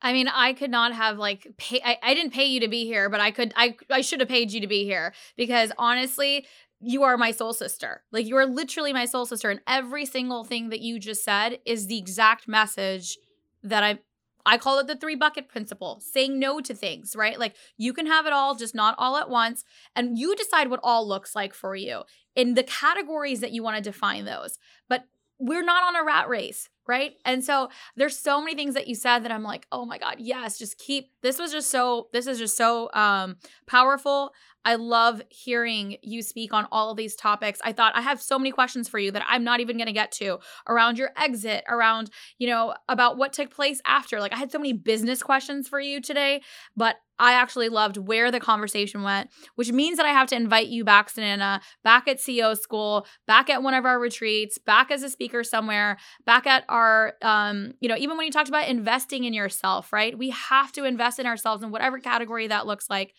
I 0.01 0.13
mean, 0.13 0.27
I 0.27 0.53
could 0.53 0.71
not 0.71 0.93
have 0.93 1.17
like 1.17 1.47
pay 1.57 1.81
I, 1.83 1.97
I 2.03 2.13
didn't 2.13 2.33
pay 2.33 2.45
you 2.45 2.59
to 2.59 2.67
be 2.67 2.85
here, 2.85 3.09
but 3.09 3.19
I 3.19 3.31
could 3.31 3.53
I 3.55 3.75
I 3.89 4.01
should 4.01 4.19
have 4.19 4.29
paid 4.29 4.51
you 4.51 4.61
to 4.61 4.67
be 4.67 4.83
here 4.83 5.13
because 5.35 5.71
honestly, 5.77 6.45
you 6.79 7.03
are 7.03 7.17
my 7.17 7.31
soul 7.31 7.53
sister. 7.53 8.03
Like 8.11 8.25
you 8.25 8.35
are 8.37 8.45
literally 8.45 8.93
my 8.93 9.05
soul 9.05 9.25
sister 9.25 9.49
and 9.49 9.61
every 9.67 10.05
single 10.05 10.43
thing 10.43 10.69
that 10.69 10.81
you 10.81 10.99
just 10.99 11.23
said 11.23 11.59
is 11.65 11.87
the 11.87 11.97
exact 11.97 12.47
message 12.47 13.17
that 13.63 13.83
I 13.83 13.99
I 14.45 14.59
call 14.59 14.77
it 14.77 14.85
the 14.85 14.95
three 14.95 15.15
bucket 15.15 15.47
principle, 15.49 15.99
saying 16.01 16.37
no 16.37 16.61
to 16.61 16.73
things, 16.75 17.15
right? 17.15 17.39
Like 17.39 17.55
you 17.77 17.93
can 17.93 18.05
have 18.05 18.27
it 18.27 18.33
all, 18.33 18.53
just 18.53 18.75
not 18.75 18.93
all 18.99 19.17
at 19.17 19.29
once. 19.29 19.63
And 19.95 20.19
you 20.19 20.35
decide 20.35 20.69
what 20.69 20.79
all 20.83 21.07
looks 21.07 21.35
like 21.35 21.53
for 21.53 21.75
you 21.75 22.03
in 22.35 22.53
the 22.53 22.63
categories 22.63 23.39
that 23.39 23.51
you 23.53 23.63
want 23.63 23.77
to 23.77 23.81
define 23.81 24.25
those. 24.25 24.59
But 24.87 25.05
we're 25.39 25.63
not 25.63 25.83
on 25.83 25.95
a 25.95 26.03
rat 26.03 26.29
race 26.29 26.69
right? 26.87 27.13
And 27.25 27.43
so 27.43 27.69
there's 27.95 28.17
so 28.17 28.39
many 28.39 28.55
things 28.55 28.73
that 28.75 28.87
you 28.87 28.95
said 28.95 29.19
that 29.19 29.31
i'm 29.31 29.43
like 29.43 29.67
oh 29.71 29.85
my 29.85 29.97
god 29.97 30.15
yes 30.19 30.57
just 30.57 30.77
keep 30.77 31.11
this 31.21 31.39
was 31.39 31.51
just 31.51 31.69
so 31.69 32.07
this 32.13 32.27
is 32.27 32.37
just 32.37 32.57
so 32.57 32.89
um 32.93 33.37
powerful. 33.67 34.31
I 34.67 34.75
love 34.75 35.21
hearing 35.29 35.97
you 36.01 36.23
speak 36.23 36.51
on 36.51 36.67
all 36.71 36.89
of 36.89 36.97
these 36.97 37.15
topics. 37.15 37.59
I 37.63 37.71
thought 37.71 37.95
i 37.95 38.01
have 38.01 38.21
so 38.21 38.39
many 38.39 38.51
questions 38.51 38.89
for 38.89 38.99
you 38.99 39.11
that 39.11 39.23
i'm 39.27 39.43
not 39.43 39.59
even 39.59 39.77
going 39.77 39.87
to 39.87 39.93
get 39.93 40.11
to 40.13 40.39
around 40.67 40.97
your 40.97 41.11
exit 41.17 41.63
around 41.69 42.09
you 42.37 42.47
know 42.47 42.73
about 42.89 43.17
what 43.17 43.33
took 43.33 43.51
place 43.51 43.81
after. 43.85 44.19
Like 44.19 44.33
i 44.33 44.37
had 44.37 44.51
so 44.51 44.59
many 44.59 44.73
business 44.73 45.21
questions 45.21 45.67
for 45.67 45.79
you 45.79 46.01
today 46.01 46.41
but 46.75 46.97
I 47.17 47.33
actually 47.33 47.69
loved 47.69 47.97
where 47.97 48.29
the 48.29 48.39
conversation 48.39 49.03
went, 49.03 49.29
which 49.55 49.71
means 49.71 49.97
that 49.97 50.05
I 50.05 50.09
have 50.09 50.27
to 50.29 50.35
invite 50.35 50.67
you 50.67 50.83
back, 50.83 51.09
Sunaina, 51.09 51.61
back 51.83 52.07
at 52.07 52.17
CEO 52.17 52.57
school, 52.57 53.07
back 53.25 53.49
at 53.49 53.63
one 53.63 53.73
of 53.73 53.85
our 53.85 53.99
retreats, 53.99 54.57
back 54.57 54.91
as 54.91 55.03
a 55.03 55.09
speaker 55.09 55.43
somewhere, 55.43 55.97
back 56.25 56.45
at 56.45 56.65
our, 56.75 57.13
um, 57.21 57.73
you 57.79 57.87
know, 57.87 57.95
even 57.95 58.17
when 58.17 58.25
you 58.25 58.31
talked 58.33 58.49
about 58.49 58.67
investing 58.67 59.23
in 59.23 59.33
yourself, 59.33 59.93
right? 59.93 60.17
We 60.17 60.31
have 60.31 60.73
to 60.73 60.83
invest 60.83 61.19
in 61.19 61.25
ourselves 61.25 61.63
in 61.63 61.71
whatever 61.71 61.99
category 61.99 62.47
that 62.47 62.67
looks 62.67 62.89
like. 62.89 63.13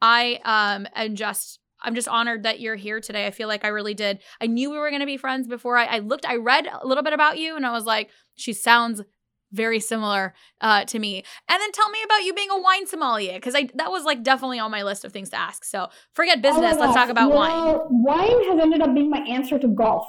I 0.00 0.40
um 0.44 0.86
am 0.94 1.16
just 1.16 1.58
I'm 1.80 1.96
just 1.96 2.06
honored 2.06 2.44
that 2.44 2.60
you're 2.60 2.76
here 2.76 3.00
today. 3.00 3.26
I 3.26 3.32
feel 3.32 3.48
like 3.48 3.64
I 3.64 3.68
really 3.68 3.94
did. 3.94 4.20
I 4.40 4.46
knew 4.46 4.70
we 4.70 4.78
were 4.78 4.90
going 4.90 5.00
to 5.00 5.06
be 5.06 5.16
friends 5.16 5.48
before 5.48 5.76
I, 5.76 5.96
I, 5.96 5.98
looked, 5.98 6.24
I 6.24 6.36
read 6.36 6.68
a 6.68 6.86
little 6.86 7.02
bit 7.02 7.12
about 7.12 7.38
you 7.38 7.56
and 7.56 7.66
I 7.66 7.72
was 7.72 7.84
like, 7.84 8.08
she 8.36 8.52
sounds 8.52 9.02
very 9.50 9.80
similar 9.80 10.32
uh, 10.60 10.84
to 10.84 10.98
me. 11.00 11.24
And 11.48 11.60
then 11.60 11.72
tell 11.72 11.90
me 11.90 11.98
about 12.04 12.22
you 12.22 12.34
being 12.34 12.50
a 12.52 12.60
wine 12.60 12.86
sommelier 12.86 13.34
because 13.34 13.56
I 13.56 13.68
that 13.74 13.90
was 13.90 14.04
like 14.04 14.22
definitely 14.22 14.60
on 14.60 14.70
my 14.70 14.84
list 14.84 15.04
of 15.04 15.12
things 15.12 15.30
to 15.30 15.36
ask. 15.36 15.64
So 15.64 15.88
forget 16.14 16.38
oh 16.38 16.42
business. 16.42 16.76
Oh 16.76 16.80
Let's 16.82 16.94
talk 16.94 17.08
about 17.08 17.32
wine. 17.32 17.80
Wine 17.90 18.44
has 18.50 18.60
ended 18.60 18.80
up 18.80 18.94
being 18.94 19.10
my 19.10 19.24
answer 19.28 19.58
to 19.58 19.66
golf. 19.66 20.06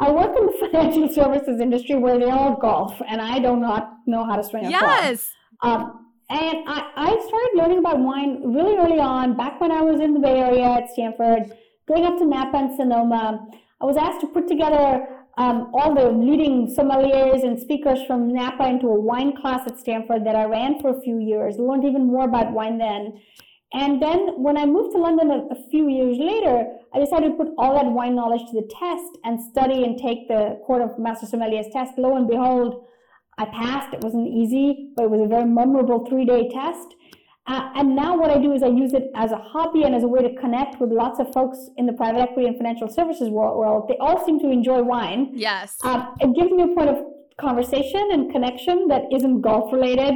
I 0.00 0.10
work 0.10 0.34
in 0.36 0.46
the 0.46 0.52
financial 0.72 1.08
services 1.12 1.60
industry 1.60 1.96
where 1.96 2.18
they 2.18 2.24
all 2.24 2.56
golf, 2.56 3.00
and 3.06 3.20
I 3.20 3.38
do 3.38 3.56
not 3.56 3.98
know 4.06 4.24
how 4.24 4.36
to 4.36 4.42
swing 4.42 4.66
a 4.66 4.70
yes. 4.70 5.32
club. 5.60 5.80
Um, 5.80 6.06
and 6.30 6.58
I, 6.68 6.90
I 6.96 7.06
started 7.06 7.50
learning 7.54 7.78
about 7.78 7.98
wine 7.98 8.54
really 8.54 8.76
early 8.76 9.00
on, 9.00 9.36
back 9.36 9.60
when 9.60 9.70
I 9.70 9.82
was 9.82 10.00
in 10.00 10.14
the 10.14 10.20
Bay 10.20 10.40
Area 10.40 10.64
at 10.64 10.90
Stanford, 10.90 11.52
going 11.86 12.04
up 12.06 12.18
to 12.18 12.24
Napa 12.24 12.56
and 12.56 12.76
Sonoma. 12.76 13.46
I 13.80 13.84
was 13.84 13.96
asked 13.96 14.20
to 14.20 14.26
put 14.28 14.46
together 14.46 15.06
um, 15.38 15.70
all 15.74 15.94
the 15.94 16.10
leading 16.10 16.74
sommeliers 16.74 17.42
and 17.42 17.58
speakers 17.58 17.98
from 18.06 18.32
Napa 18.32 18.68
into 18.68 18.86
a 18.86 19.00
wine 19.00 19.36
class 19.36 19.66
at 19.66 19.78
Stanford 19.78 20.24
that 20.24 20.36
I 20.36 20.44
ran 20.44 20.80
for 20.80 20.96
a 20.96 21.00
few 21.00 21.18
years, 21.18 21.58
learned 21.58 21.84
even 21.84 22.06
more 22.06 22.24
about 22.24 22.52
wine 22.52 22.78
then. 22.78 23.20
And 23.72 24.02
then 24.02 24.42
when 24.42 24.56
I 24.56 24.66
moved 24.66 24.92
to 24.92 24.98
London 24.98 25.30
a, 25.30 25.54
a, 25.54 25.68
few 25.70 25.88
years 25.88 26.18
later, 26.18 26.66
I 26.92 26.98
decided 26.98 27.30
to 27.30 27.34
put 27.36 27.54
all 27.56 27.74
that 27.74 27.86
wine 27.86 28.16
knowledge 28.16 28.42
to 28.50 28.60
the 28.60 28.68
test 28.68 29.18
and 29.22 29.40
study 29.40 29.84
and 29.84 29.96
take 29.96 30.26
the 30.26 30.58
Court 30.66 30.82
of 30.82 30.98
Master 30.98 31.26
Sommeliers 31.26 31.70
test. 31.72 31.96
Lo 31.96 32.16
and 32.16 32.28
behold, 32.28 32.84
I 33.38 33.44
passed. 33.46 33.94
It 33.94 34.00
wasn't 34.02 34.28
easy, 34.28 34.90
but 34.96 35.04
it 35.04 35.10
was 35.10 35.20
a 35.20 35.28
very 35.28 35.44
memorable 35.44 36.04
three 36.06 36.24
day 36.24 36.50
test. 36.52 36.96
Uh, 37.46 37.70
and 37.74 37.96
now 37.96 38.16
what 38.16 38.30
I 38.30 38.38
do 38.38 38.52
is 38.52 38.62
I 38.62 38.68
use 38.68 38.92
it 38.92 39.10
as 39.14 39.32
a 39.32 39.38
hobby 39.38 39.84
and 39.84 39.94
as 39.94 40.02
a 40.02 40.08
way 40.08 40.20
to 40.22 40.34
connect 40.40 40.80
with 40.80 40.90
lots 40.90 41.18
of 41.20 41.32
folks 41.32 41.70
in 41.76 41.86
the 41.86 41.92
private 41.92 42.20
equity 42.20 42.48
and 42.48 42.56
financial 42.56 42.88
services 42.88 43.28
world. 43.28 43.56
world. 43.56 43.88
They 43.88 43.96
all 43.98 44.24
seem 44.24 44.40
to 44.40 44.50
enjoy 44.50 44.82
wine. 44.82 45.30
Yes. 45.34 45.76
Uh, 45.82 46.06
it 46.20 46.34
gives 46.34 46.50
me 46.50 46.62
a 46.64 46.68
point 46.68 46.90
of 46.90 46.98
conversation 47.40 48.10
and 48.12 48.30
connection 48.30 48.88
that 48.88 49.02
isn't 49.12 49.40
golf 49.40 49.72
related. 49.72 50.14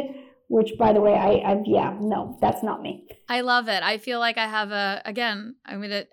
Which, 0.55 0.79
by 0.79 0.93
the 0.93 1.01
way, 1.01 1.15
I, 1.15 1.51
I 1.51 1.63
yeah, 1.67 1.97
no, 2.01 2.39
that's 2.41 2.63
not 2.63 2.81
me. 2.81 3.09
I 3.29 3.41
love 3.41 3.69
it. 3.69 3.83
I 3.83 3.99
feel 3.99 4.21
like 4.21 4.39
I 4.39 4.47
have 4.47 4.71
a 4.71 5.03
again. 5.05 5.57
I'm 5.67 5.81
gonna 5.81 6.05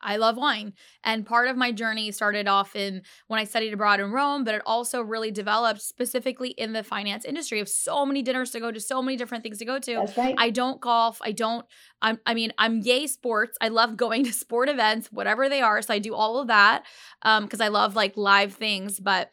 I 0.00 0.16
love 0.16 0.38
wine. 0.38 0.72
And 1.04 1.26
part 1.26 1.48
of 1.48 1.58
my 1.58 1.72
journey 1.72 2.10
started 2.10 2.48
off 2.48 2.74
in 2.74 3.02
when 3.26 3.38
I 3.38 3.44
studied 3.44 3.74
abroad 3.74 4.00
in 4.00 4.12
Rome, 4.12 4.44
but 4.44 4.54
it 4.54 4.62
also 4.64 5.02
really 5.02 5.30
developed 5.30 5.82
specifically 5.82 6.50
in 6.50 6.72
the 6.72 6.82
finance 6.82 7.26
industry 7.26 7.60
of 7.60 7.68
so 7.68 8.06
many 8.06 8.22
dinners 8.22 8.50
to 8.52 8.60
go 8.60 8.72
to, 8.72 8.80
so 8.80 9.02
many 9.02 9.18
different 9.18 9.42
things 9.42 9.58
to 9.58 9.66
go 9.66 9.78
to. 9.78 9.94
That's 9.96 10.16
right. 10.16 10.34
I 10.38 10.48
don't 10.48 10.80
golf. 10.80 11.20
I 11.22 11.32
don't, 11.32 11.66
I'm, 12.00 12.18
I 12.24 12.32
mean, 12.32 12.54
I'm 12.56 12.78
yay 12.78 13.06
sports. 13.06 13.58
I 13.60 13.68
love 13.68 13.96
going 13.96 14.24
to 14.24 14.32
sport 14.32 14.70
events, 14.70 15.08
whatever 15.12 15.50
they 15.50 15.60
are. 15.60 15.82
So 15.82 15.92
I 15.92 15.98
do 15.98 16.14
all 16.14 16.38
of 16.38 16.46
that 16.48 16.84
because 17.22 17.60
um, 17.60 17.64
I 17.64 17.68
love 17.68 17.94
like 17.94 18.16
live 18.16 18.54
things. 18.54 19.00
But, 19.00 19.30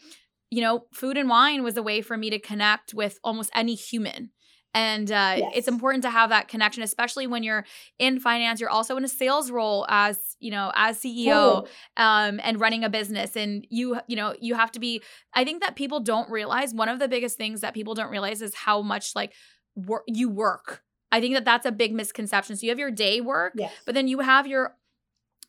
you 0.53 0.61
know, 0.61 0.85
food 0.93 1.17
and 1.17 1.27
wine 1.27 1.63
was 1.63 1.77
a 1.77 1.81
way 1.81 2.01
for 2.01 2.15
me 2.15 2.29
to 2.29 2.37
connect 2.37 2.93
with 2.93 3.17
almost 3.23 3.49
any 3.55 3.73
human. 3.73 4.29
And 4.75 5.11
uh, 5.11 5.35
yes. 5.37 5.51
it's 5.55 5.67
important 5.67 6.03
to 6.03 6.11
have 6.11 6.29
that 6.29 6.47
connection 6.47 6.81
especially 6.81 7.27
when 7.27 7.43
you're 7.43 7.63
in 7.99 8.19
finance 8.19 8.59
you're 8.59 8.71
also 8.71 8.97
in 8.97 9.03
a 9.03 9.07
sales 9.07 9.51
role 9.51 9.85
as 9.87 10.35
you 10.39 10.49
know 10.49 10.71
as 10.75 10.99
ceo 10.99 11.67
um, 11.95 12.39
and 12.43 12.59
running 12.59 12.83
a 12.83 12.89
business. 12.89 13.35
And 13.35 13.67
you 13.69 13.99
you 14.07 14.15
know 14.15 14.35
you 14.39 14.55
have 14.55 14.71
to 14.71 14.79
be 14.79 15.01
i 15.35 15.43
think 15.43 15.61
that 15.61 15.75
people 15.75 15.99
don't 15.99 16.29
realize 16.29 16.73
one 16.73 16.89
of 16.89 16.97
the 16.97 17.07
biggest 17.07 17.37
things 17.37 17.61
that 17.61 17.75
people 17.75 17.93
don't 17.93 18.09
realize 18.09 18.41
is 18.41 18.55
how 18.55 18.81
much 18.81 19.15
like 19.15 19.33
work 19.75 20.03
you 20.07 20.29
work. 20.29 20.81
I 21.11 21.21
think 21.21 21.35
that 21.35 21.45
that's 21.45 21.67
a 21.67 21.71
big 21.71 21.93
misconception. 21.93 22.55
So 22.55 22.63
you 22.65 22.71
have 22.71 22.79
your 22.79 22.91
day 22.91 23.21
work 23.21 23.53
yes. 23.55 23.71
but 23.85 23.93
then 23.93 24.07
you 24.07 24.19
have 24.21 24.47
your 24.47 24.75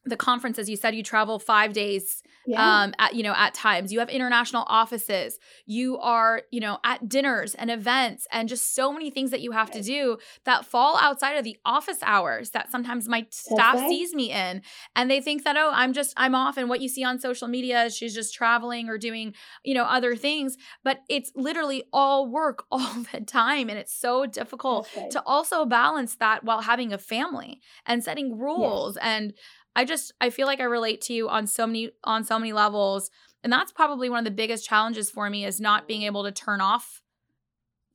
the 0.06 0.16
conferences 0.16 0.68
you 0.68 0.76
said 0.76 0.94
you 0.94 1.02
travel 1.02 1.38
five 1.38 1.72
days 1.72 2.22
yeah. 2.46 2.82
um 2.82 2.94
at 2.98 3.14
you 3.14 3.22
know 3.22 3.34
at 3.36 3.54
times 3.54 3.92
you 3.92 3.98
have 3.98 4.08
international 4.08 4.64
offices 4.68 5.38
you 5.66 5.98
are 5.98 6.42
you 6.50 6.60
know 6.60 6.78
at 6.84 7.08
dinners 7.08 7.54
and 7.54 7.70
events 7.70 8.26
and 8.30 8.48
just 8.48 8.74
so 8.74 8.92
many 8.92 9.10
things 9.10 9.30
that 9.30 9.40
you 9.40 9.52
have 9.52 9.68
right. 9.68 9.78
to 9.78 9.82
do 9.82 10.18
that 10.44 10.64
fall 10.64 10.98
outside 10.98 11.32
of 11.34 11.44
the 11.44 11.56
office 11.64 11.98
hours 12.02 12.50
that 12.50 12.70
sometimes 12.70 13.08
my 13.08 13.26
staff 13.30 13.76
okay. 13.76 13.88
sees 13.88 14.14
me 14.14 14.30
in 14.30 14.60
and 14.94 15.10
they 15.10 15.20
think 15.20 15.44
that 15.44 15.56
oh 15.56 15.70
i'm 15.72 15.92
just 15.92 16.12
i'm 16.16 16.34
off 16.34 16.56
and 16.56 16.68
what 16.68 16.80
you 16.80 16.88
see 16.88 17.04
on 17.04 17.18
social 17.18 17.48
media 17.48 17.84
is 17.84 17.96
she's 17.96 18.14
just 18.14 18.34
traveling 18.34 18.88
or 18.88 18.98
doing 18.98 19.34
you 19.64 19.74
know 19.74 19.84
other 19.84 20.14
things 20.14 20.56
but 20.82 21.00
it's 21.08 21.32
literally 21.34 21.84
all 21.92 22.28
work 22.28 22.64
all 22.70 22.94
the 23.12 23.20
time 23.20 23.68
and 23.68 23.78
it's 23.78 23.94
so 23.94 24.26
difficult 24.26 24.88
right. 24.96 25.10
to 25.10 25.22
also 25.24 25.64
balance 25.64 26.16
that 26.16 26.44
while 26.44 26.62
having 26.62 26.92
a 26.92 26.98
family 26.98 27.60
and 27.86 28.04
setting 28.04 28.38
rules 28.38 28.96
yes. 28.96 29.04
and 29.04 29.34
I 29.76 29.84
just 29.84 30.12
I 30.20 30.30
feel 30.30 30.46
like 30.46 30.60
I 30.60 30.64
relate 30.64 31.00
to 31.02 31.12
you 31.14 31.28
on 31.28 31.46
so 31.46 31.66
many 31.66 31.90
on 32.04 32.24
so 32.24 32.38
many 32.38 32.52
levels. 32.52 33.10
And 33.42 33.52
that's 33.52 33.72
probably 33.72 34.08
one 34.08 34.20
of 34.20 34.24
the 34.24 34.30
biggest 34.30 34.66
challenges 34.66 35.10
for 35.10 35.28
me 35.28 35.44
is 35.44 35.60
not 35.60 35.86
being 35.88 36.02
able 36.02 36.24
to 36.24 36.32
turn 36.32 36.60
off 36.60 37.02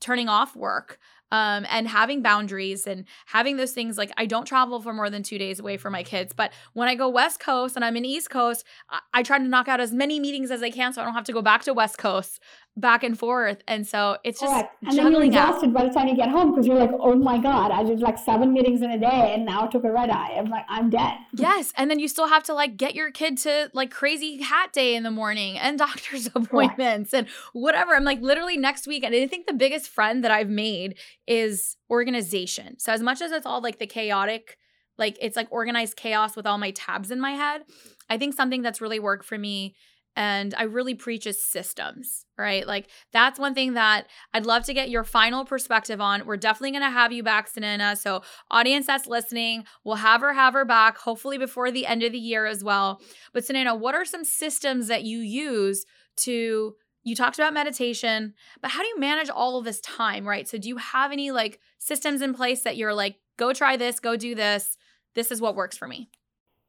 turning 0.01 0.29
off 0.29 0.55
work. 0.55 0.99
um, 1.31 1.65
and 1.69 1.87
having 1.87 2.23
boundaries 2.23 2.87
and 2.87 3.05
having 3.27 3.57
those 3.57 3.71
things 3.71 3.97
like 3.99 4.11
I 4.17 4.25
don't 4.25 4.45
travel 4.45 4.81
for 4.81 4.93
more 4.93 5.11
than 5.11 5.21
two 5.21 5.37
days 5.37 5.59
away 5.59 5.77
from 5.77 5.93
my 5.93 6.01
kids. 6.01 6.33
But 6.33 6.51
when 6.73 6.87
I 6.87 6.95
go 6.95 7.07
West 7.07 7.39
Coast 7.39 7.75
and 7.75 7.85
I'm 7.85 7.95
in 7.95 8.05
East 8.05 8.31
Coast, 8.31 8.65
I, 8.89 8.99
I 9.13 9.23
try 9.23 9.37
to 9.37 9.43
knock 9.43 9.67
out 9.67 9.79
as 9.79 9.93
many 9.93 10.19
meetings 10.19 10.49
as 10.49 10.63
I 10.63 10.71
can 10.71 10.91
so 10.91 11.01
I 11.01 11.05
don't 11.05 11.13
have 11.13 11.25
to 11.25 11.33
go 11.33 11.41
back 11.43 11.63
to 11.63 11.73
West 11.73 11.97
Coast 11.99 12.41
back 12.77 13.03
and 13.03 13.17
forth. 13.17 13.61
And 13.67 13.85
so 13.85 14.17
it's 14.23 14.39
just 14.39 14.51
Correct. 14.51 14.75
and 14.83 14.97
then 14.97 15.11
you're 15.11 15.23
exhausted 15.23 15.73
by 15.73 15.83
the 15.83 15.89
time 15.89 16.07
you 16.07 16.15
get 16.15 16.29
home 16.29 16.51
because 16.51 16.65
you're 16.65 16.77
like, 16.77 16.91
oh 16.99 17.15
my 17.15 17.37
god, 17.37 17.71
I 17.71 17.83
did 17.83 17.99
like 17.99 18.17
seven 18.17 18.53
meetings 18.53 18.81
in 18.81 18.91
a 18.91 18.97
day, 18.97 19.33
and 19.33 19.45
now 19.45 19.65
I 19.65 19.67
took 19.67 19.83
a 19.83 19.91
red 19.91 20.09
eye. 20.09 20.35
I'm 20.37 20.45
like, 20.45 20.65
I'm 20.69 20.89
dead. 20.89 21.17
Yes, 21.33 21.73
and 21.77 21.89
then 21.89 21.99
you 21.99 22.07
still 22.07 22.27
have 22.27 22.43
to 22.43 22.53
like 22.53 22.77
get 22.77 22.95
your 22.95 23.11
kid 23.11 23.37
to 23.39 23.69
like 23.73 23.91
crazy 23.91 24.41
hat 24.41 24.71
day 24.73 24.95
in 24.95 25.03
the 25.03 25.11
morning 25.11 25.57
and 25.57 25.77
doctor's 25.87 26.27
appointments 26.27 27.11
Correct. 27.11 27.27
and 27.27 27.27
whatever. 27.53 27.93
I'm 27.93 28.03
like 28.03 28.21
literally 28.21 28.57
next 28.57 28.87
week, 28.87 29.03
and 29.03 29.13
I 29.13 29.27
think 29.27 29.47
the 29.47 29.53
biggest 29.53 29.89
friend 29.89 30.23
that 30.23 30.31
I've 30.31 30.49
made 30.49 30.97
is 31.27 31.75
organization. 31.89 32.79
So 32.79 32.91
as 32.93 33.01
much 33.01 33.21
as 33.21 33.31
it's 33.31 33.45
all 33.45 33.61
like 33.61 33.79
the 33.79 33.87
chaotic. 33.87 34.57
Like 34.97 35.17
it's 35.21 35.37
like 35.37 35.47
organized 35.49 35.95
chaos 35.95 36.35
with 36.35 36.45
all 36.45 36.57
my 36.57 36.71
tabs 36.71 37.09
in 37.09 37.21
my 37.21 37.31
head. 37.31 37.61
I 38.09 38.17
think 38.17 38.33
something 38.33 38.61
that's 38.61 38.81
really 38.81 38.99
worked 38.99 39.23
for 39.23 39.37
me 39.37 39.73
and 40.15 40.53
I 40.57 40.63
really 40.63 40.95
preach 40.95 41.25
as 41.27 41.41
systems, 41.41 42.25
right? 42.37 42.65
Like 42.67 42.89
that's 43.13 43.39
one 43.39 43.53
thing 43.53 43.73
that 43.73 44.07
I'd 44.33 44.45
love 44.45 44.63
to 44.65 44.73
get 44.73 44.89
your 44.89 45.03
final 45.03 45.45
perspective 45.45 46.01
on. 46.01 46.25
We're 46.25 46.37
definitely 46.37 46.71
going 46.71 46.83
to 46.83 46.89
have 46.89 47.11
you 47.11 47.23
back, 47.23 47.51
Sunaina. 47.51 47.97
So, 47.97 48.21
audience 48.51 48.87
that's 48.87 49.07
listening, 49.07 49.65
we'll 49.83 49.95
have 49.95 50.21
her 50.21 50.33
have 50.33 50.53
her 50.53 50.65
back, 50.65 50.97
hopefully 50.97 51.37
before 51.37 51.71
the 51.71 51.85
end 51.85 52.03
of 52.03 52.11
the 52.11 52.19
year 52.19 52.45
as 52.45 52.63
well. 52.63 53.01
But 53.33 53.43
Sunaina, 53.43 53.79
what 53.79 53.95
are 53.95 54.05
some 54.05 54.25
systems 54.25 54.87
that 54.87 55.03
you 55.03 55.19
use 55.19 55.85
to 56.17 56.75
you 57.03 57.15
talked 57.15 57.39
about 57.39 57.53
meditation, 57.53 58.33
but 58.61 58.71
how 58.71 58.81
do 58.81 58.87
you 58.87 58.99
manage 58.99 59.29
all 59.29 59.57
of 59.57 59.65
this 59.65 59.79
time, 59.79 60.27
right? 60.27 60.47
So, 60.47 60.57
do 60.57 60.67
you 60.67 60.77
have 60.77 61.11
any 61.11 61.31
like 61.31 61.59
systems 61.77 62.21
in 62.21 62.33
place 62.33 62.63
that 62.63 62.77
you're 62.77 62.93
like, 62.93 63.17
go 63.37 63.53
try 63.53 63.77
this, 63.77 63.99
go 63.99 64.17
do 64.17 64.35
this? 64.35 64.77
This 65.15 65.31
is 65.31 65.41
what 65.41 65.55
works 65.55 65.77
for 65.77 65.87
me. 65.87 66.09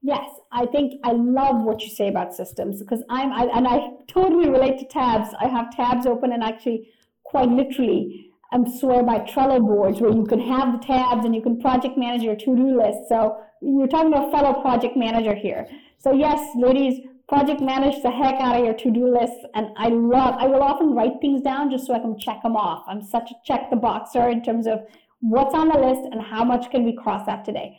Yes, 0.02 0.30
I 0.50 0.66
think 0.66 0.94
I 1.04 1.12
love 1.12 1.62
what 1.62 1.82
you 1.82 1.90
say 1.90 2.08
about 2.08 2.34
systems 2.34 2.80
because 2.80 3.02
I'm, 3.10 3.32
I, 3.32 3.44
and 3.54 3.68
I 3.68 3.90
totally 4.08 4.48
relate 4.48 4.78
to 4.78 4.86
tabs. 4.86 5.34
I 5.38 5.46
have 5.46 5.74
tabs 5.74 6.06
open 6.06 6.32
and 6.32 6.42
actually, 6.42 6.88
quite 7.24 7.50
literally, 7.50 8.30
I'm 8.52 8.66
swear 8.66 9.02
by 9.02 9.20
Trello 9.20 9.60
boards 9.60 10.00
where 10.00 10.10
you 10.12 10.24
can 10.24 10.40
have 10.40 10.72
the 10.72 10.84
tabs 10.84 11.24
and 11.26 11.34
you 11.34 11.42
can 11.42 11.60
project 11.60 11.98
manage 11.98 12.22
your 12.22 12.34
to 12.34 12.56
do 12.56 12.80
list. 12.80 13.08
So 13.08 13.36
you're 13.60 13.88
talking 13.88 14.12
about 14.12 14.32
fellow 14.32 14.60
project 14.62 14.96
manager 14.96 15.34
here. 15.34 15.68
So 15.98 16.12
yes, 16.12 16.40
ladies, 16.56 17.00
project 17.28 17.60
manage 17.60 18.02
the 18.02 18.10
heck 18.10 18.40
out 18.40 18.56
of 18.56 18.64
your 18.64 18.74
to 18.74 18.90
do 18.90 19.06
list. 19.06 19.46
And 19.54 19.68
I 19.76 19.88
love, 19.88 20.34
I 20.38 20.46
will 20.46 20.62
often 20.62 20.94
write 20.94 21.20
things 21.20 21.42
down 21.42 21.70
just 21.70 21.86
so 21.86 21.94
I 21.94 21.98
can 21.98 22.18
check 22.18 22.42
them 22.42 22.56
off. 22.56 22.84
I'm 22.88 23.02
such 23.02 23.30
a 23.30 23.34
check 23.44 23.68
the 23.68 23.76
boxer 23.76 24.30
in 24.30 24.42
terms 24.42 24.66
of 24.66 24.80
what's 25.20 25.54
on 25.54 25.68
the 25.68 25.78
list 25.78 26.08
and 26.10 26.22
how 26.22 26.42
much 26.42 26.70
can 26.70 26.84
we 26.84 26.96
cross 26.96 27.28
off 27.28 27.44
today. 27.44 27.78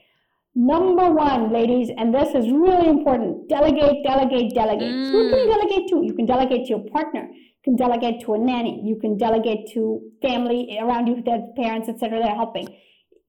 Number 0.54 1.10
one, 1.10 1.54
ladies, 1.54 1.89
and 1.97 2.14
this 2.14 2.36
is 2.36 2.52
really 2.52 2.89
important 2.89 3.47
delegate, 3.47 4.04
delegate, 4.04 4.54
delegate. 4.54 4.91
Mm. 4.91 5.12
Who 5.12 5.30
can 5.30 5.39
you 5.39 5.47
delegate 5.47 5.88
to? 5.89 6.02
You 6.04 6.14
can 6.14 6.26
delegate 6.26 6.66
to 6.66 6.70
your 6.72 6.84
partner, 6.91 7.30
you 7.32 7.62
can 7.64 7.78
delegate 7.78 8.22
to 8.26 8.34
a 8.34 8.38
nanny, 8.38 8.82
you 8.84 8.97
can 8.99 9.18
delegate 9.18 9.72
to 9.74 10.02
family 10.22 10.78
around 10.82 11.08
you, 11.08 11.24
their 11.24 11.47
parents, 11.56 11.88
etc. 11.88 12.20
They're 12.22 12.36
helping. 12.36 12.68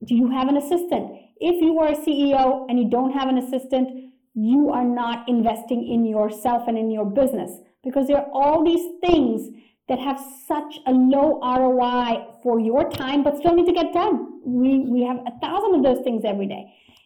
Do 0.05 0.15
you 0.15 0.31
have 0.31 0.49
an 0.49 0.57
assistant? 0.57 1.13
If 1.37 1.61
you 1.61 1.79
are 1.79 1.93
a 1.93 1.95
CEO 1.95 2.65
and 2.67 2.77
you 2.77 2.89
don't 2.89 3.13
have 3.13 3.29
an 3.29 3.37
assistant, 3.37 4.11
you 4.33 4.71
are 4.71 4.83
not 4.83 5.29
investing 5.29 5.87
in 5.87 6.05
yourself 6.05 6.67
and 6.67 6.77
in 6.77 6.91
your 6.91 7.05
business 7.05 7.51
because 7.85 8.07
there 8.07 8.17
are 8.17 8.29
all 8.33 8.65
these 8.65 8.85
things 8.99 9.49
that 9.87 9.99
have 9.99 10.19
such 10.45 10.79
a 10.87 10.91
low 10.91 11.39
ROI 11.41 12.41
for 12.41 12.59
your 12.59 12.89
time 12.89 13.23
but 13.23 13.37
still 13.37 13.55
need 13.55 13.65
to 13.67 13.71
get 13.71 13.93
done. 13.93 14.41
We, 14.45 14.79
we 14.79 15.03
have 15.03 15.17
a 15.25 15.39
thousand 15.39 15.75
of 15.75 15.83
those 15.83 16.03
things 16.03 16.23
every 16.25 16.47
day 16.47 16.65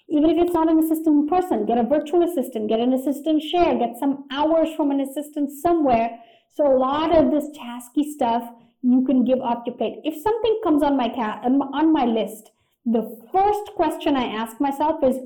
even 0.10 0.30
if 0.30 0.38
it's 0.38 0.54
not 0.54 0.70
an 0.70 0.80
assistant 0.80 1.30
person, 1.30 1.66
get 1.66 1.78
a 1.78 1.84
virtual 1.84 2.24
assistant, 2.24 2.70
get 2.70 2.80
an 2.80 2.94
assistant 2.94 3.42
share, 3.42 3.78
get 3.78 3.98
some 4.00 4.26
hours 4.32 4.70
from 4.76 4.92
an 4.92 5.02
assistant 5.02 5.52
somewhere. 5.52 6.20
So 6.54 6.66
a 6.66 6.78
lot 6.78 7.16
of 7.16 7.32
this 7.32 7.46
tasky 7.58 8.04
stuff 8.04 8.44
you 8.82 9.04
can 9.06 9.26
give 9.26 9.40
off 9.42 9.64
your 9.66 9.76
plate. 9.76 10.00
If 10.04 10.22
something 10.22 10.62
comes 10.64 10.82
on 10.82 10.96
my 10.96 11.10
cat 11.10 11.42
um, 11.46 11.62
on 11.62 11.92
my 11.92 12.06
list, 12.06 12.52
the 12.86 13.22
first 13.34 13.76
question 13.76 14.16
I 14.16 14.28
ask 14.28 14.62
myself 14.62 15.04
is, 15.04 15.18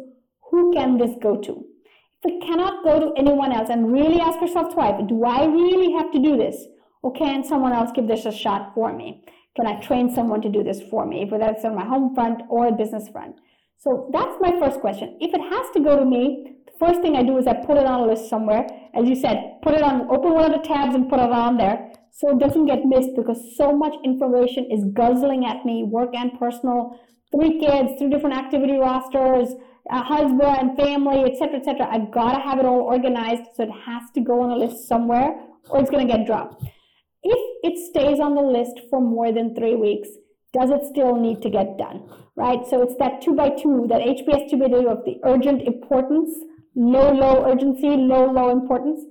who 0.49 0.73
can 0.73 0.97
this 0.97 1.15
go 1.21 1.37
to? 1.37 1.65
If 2.23 2.33
it 2.33 2.41
cannot 2.41 2.83
go 2.83 2.99
to 2.99 3.13
anyone 3.17 3.51
else, 3.51 3.69
and 3.69 3.91
really 3.91 4.19
ask 4.19 4.41
yourself 4.41 4.73
twice, 4.73 5.01
do 5.07 5.23
I 5.23 5.45
really 5.45 5.93
have 5.93 6.11
to 6.11 6.19
do 6.19 6.37
this? 6.37 6.65
Or 7.03 7.11
can 7.13 7.43
someone 7.43 7.73
else 7.73 7.91
give 7.93 8.07
this 8.07 8.25
a 8.25 8.31
shot 8.31 8.73
for 8.73 8.93
me? 8.93 9.23
Can 9.55 9.67
I 9.67 9.79
train 9.81 10.13
someone 10.13 10.41
to 10.41 10.49
do 10.49 10.63
this 10.63 10.81
for 10.89 11.05
me, 11.05 11.25
whether 11.25 11.49
it's 11.49 11.65
on 11.65 11.75
my 11.75 11.85
home 11.85 12.15
front 12.15 12.41
or 12.49 12.67
a 12.67 12.71
business 12.71 13.09
front? 13.09 13.35
So 13.81 14.11
that's 14.13 14.37
my 14.39 14.51
first 14.59 14.79
question. 14.79 15.17
If 15.19 15.33
it 15.33 15.41
has 15.41 15.65
to 15.73 15.79
go 15.79 15.97
to 15.97 16.05
me, 16.05 16.53
the 16.67 16.73
first 16.77 17.01
thing 17.01 17.15
I 17.15 17.23
do 17.23 17.39
is 17.39 17.47
I 17.47 17.55
put 17.65 17.77
it 17.77 17.87
on 17.87 18.01
a 18.01 18.05
list 18.05 18.29
somewhere. 18.29 18.67
As 18.93 19.09
you 19.09 19.15
said, 19.15 19.57
put 19.63 19.73
it 19.73 19.81
on, 19.81 20.01
open 20.01 20.33
one 20.33 20.53
of 20.53 20.61
the 20.61 20.67
tabs 20.67 20.93
and 20.93 21.09
put 21.09 21.19
it 21.19 21.31
on 21.31 21.57
there 21.57 21.91
so 22.11 22.29
it 22.29 22.37
doesn't 22.37 22.67
get 22.67 22.85
missed 22.85 23.15
because 23.15 23.41
so 23.57 23.75
much 23.75 23.95
information 24.05 24.69
is 24.69 24.85
guzzling 24.93 25.47
at 25.47 25.65
me, 25.65 25.83
work 25.83 26.13
and 26.13 26.37
personal, 26.37 26.95
three 27.31 27.59
kids, 27.59 27.93
three 27.97 28.11
different 28.11 28.37
activity 28.37 28.77
rosters, 28.77 29.49
a 29.89 30.03
husband, 30.03 30.43
and 30.43 30.77
family, 30.77 31.23
etc., 31.31 31.57
etc. 31.57 31.87
I've 31.89 32.11
got 32.11 32.35
to 32.35 32.39
have 32.39 32.59
it 32.59 32.65
all 32.65 32.81
organized 32.81 33.49
so 33.55 33.63
it 33.63 33.71
has 33.87 34.03
to 34.13 34.21
go 34.21 34.41
on 34.41 34.51
a 34.51 34.57
list 34.57 34.87
somewhere 34.87 35.41
or 35.71 35.81
it's 35.81 35.89
going 35.89 36.07
to 36.07 36.13
get 36.17 36.27
dropped. 36.27 36.63
If 37.23 37.39
it 37.63 37.79
stays 37.89 38.19
on 38.19 38.35
the 38.35 38.41
list 38.41 38.79
for 38.91 39.01
more 39.01 39.31
than 39.31 39.55
three 39.55 39.75
weeks, 39.75 40.09
does 40.53 40.69
it 40.69 40.83
still 40.91 41.15
need 41.15 41.41
to 41.41 41.49
get 41.49 41.77
done? 41.77 42.09
Right? 42.35 42.65
So 42.69 42.81
it's 42.81 42.95
that 42.99 43.21
two 43.21 43.35
by 43.35 43.49
two, 43.49 43.85
that 43.89 44.01
HBS 44.01 44.49
two 44.49 44.57
by 44.57 44.67
two 44.67 44.87
of 44.89 45.05
the 45.05 45.19
urgent 45.23 45.61
importance, 45.63 46.29
low, 46.75 47.11
low 47.11 47.45
urgency, 47.45 47.89
low, 47.89 48.31
low 48.31 48.49
importance. 48.49 49.01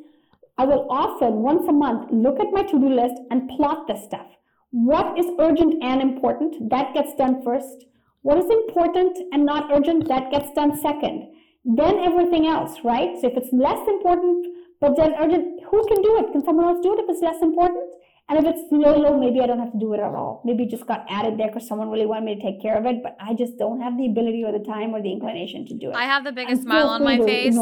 I 0.59 0.65
will 0.65 0.87
often, 0.91 1.37
once 1.37 1.67
a 1.69 1.73
month, 1.73 2.11
look 2.13 2.39
at 2.39 2.53
my 2.53 2.63
to 2.65 2.79
do 2.79 2.89
list 2.89 3.21
and 3.31 3.49
plot 3.49 3.89
this 3.89 4.05
stuff. 4.05 4.27
What 4.73 5.19
is 5.19 5.27
urgent 5.39 5.83
and 5.83 6.03
important? 6.03 6.71
That 6.71 6.95
gets 6.95 7.15
done 7.15 7.43
first. 7.43 7.87
What 8.23 8.39
is 8.39 8.51
important 8.51 9.19
and 9.33 9.47
not 9.47 9.73
urgent? 9.73 10.07
That 10.09 10.31
gets 10.31 10.53
done 10.53 10.79
second. 10.81 11.33
Then 11.65 11.99
everything 11.99 12.47
else, 12.47 12.79
right? 12.85 13.19
So 13.21 13.29
if 13.29 13.37
it's 13.37 13.53
less 13.53 13.87
important, 13.89 14.47
but 14.81 14.97
then 14.97 15.15
urgent, 15.19 15.63
who 15.71 15.87
can 15.89 16.03
do 16.03 16.19
it? 16.19 16.33
Can 16.33 16.45
someone 16.45 16.67
else 16.67 16.81
do 16.83 16.93
it 16.95 17.05
if 17.05 17.11
it's 17.11 17.23
less 17.23 17.41
important? 17.43 17.91
And 18.31 18.39
if 18.39 18.55
it's 18.55 18.71
low, 18.71 18.97
low, 18.97 19.19
maybe 19.19 19.41
I 19.41 19.49
don't 19.49 19.59
have 19.59 19.73
to 19.73 19.79
do 19.79 19.93
it 19.93 19.99
at 19.99 20.15
all. 20.15 20.41
Maybe 20.45 20.63
it 20.63 20.71
just 20.71 20.87
got 20.87 21.05
added 21.11 21.37
there 21.37 21.49
because 21.49 21.67
someone 21.67 21.91
really 21.91 22.07
wanted 22.07 22.27
me 22.27 22.37
to 22.37 22.41
take 22.41 22.63
care 22.63 22.79
of 22.79 22.87
it, 22.87 23.03
but 23.03 23.17
I 23.19 23.35
just 23.35 23.59
don't 23.59 23.81
have 23.81 23.99
the 23.99 24.07
ability 24.07 24.45
or 24.45 24.53
the 24.57 24.65
time 24.65 24.95
or 24.95 25.03
the 25.03 25.11
inclination 25.11 25.67
to 25.67 25.75
do 25.75 25.91
it. 25.91 25.97
I 25.97 26.05
have 26.05 26.23
the 26.23 26.31
biggest 26.31 26.63
smile 26.63 26.89
on 26.91 27.03
my 27.03 27.19
face 27.19 27.59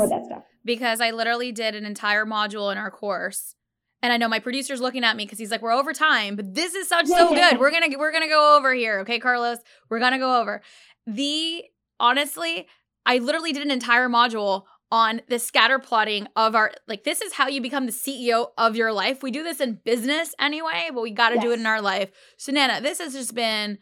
because 0.66 1.00
I 1.00 1.10
literally 1.10 1.52
did 1.52 1.74
an 1.74 1.86
entire 1.86 2.26
module 2.26 2.70
in 2.70 2.76
our 2.76 2.90
course. 2.90 3.54
And 4.02 4.12
I 4.12 4.18
know 4.18 4.28
my 4.28 4.40
producer's 4.40 4.82
looking 4.82 5.04
at 5.04 5.16
me 5.16 5.24
because 5.24 5.38
he's 5.38 5.50
like, 5.50 5.62
"We're 5.62 5.72
over 5.72 5.94
time, 5.94 6.36
but 6.36 6.54
this 6.54 6.74
is 6.74 6.86
such 6.86 7.08
yeah, 7.08 7.16
so 7.16 7.34
yeah. 7.34 7.50
good. 7.50 7.60
We're 7.60 7.70
gonna 7.70 7.98
we're 7.98 8.12
gonna 8.12 8.28
go 8.28 8.56
over 8.58 8.74
here, 8.74 9.00
okay, 9.00 9.18
Carlos? 9.18 9.58
We're 9.88 9.98
gonna 9.98 10.18
go 10.18 10.38
over 10.38 10.60
the 11.06 11.64
honestly. 11.98 12.68
I 13.06 13.18
literally 13.18 13.52
did 13.52 13.62
an 13.62 13.70
entire 13.70 14.08
module 14.10 14.64
on 14.90 15.20
the 15.28 15.38
scatter 15.38 15.78
plotting 15.78 16.26
of 16.34 16.54
our 16.54 16.72
like 16.86 17.04
this 17.04 17.20
is 17.20 17.34
how 17.34 17.48
you 17.48 17.60
become 17.60 17.86
the 17.86 17.92
CEO 17.92 18.48
of 18.56 18.76
your 18.76 18.92
life. 18.92 19.22
We 19.22 19.30
do 19.30 19.42
this 19.42 19.60
in 19.60 19.80
business 19.84 20.34
anyway, 20.38 20.88
but 20.92 21.02
we 21.02 21.10
got 21.10 21.30
to 21.30 21.34
yes. 21.36 21.44
do 21.44 21.52
it 21.52 21.60
in 21.60 21.66
our 21.66 21.82
life. 21.82 22.10
Sunaina, 22.38 22.80
this 22.80 22.98
has 22.98 23.12
just 23.12 23.34
been 23.34 23.78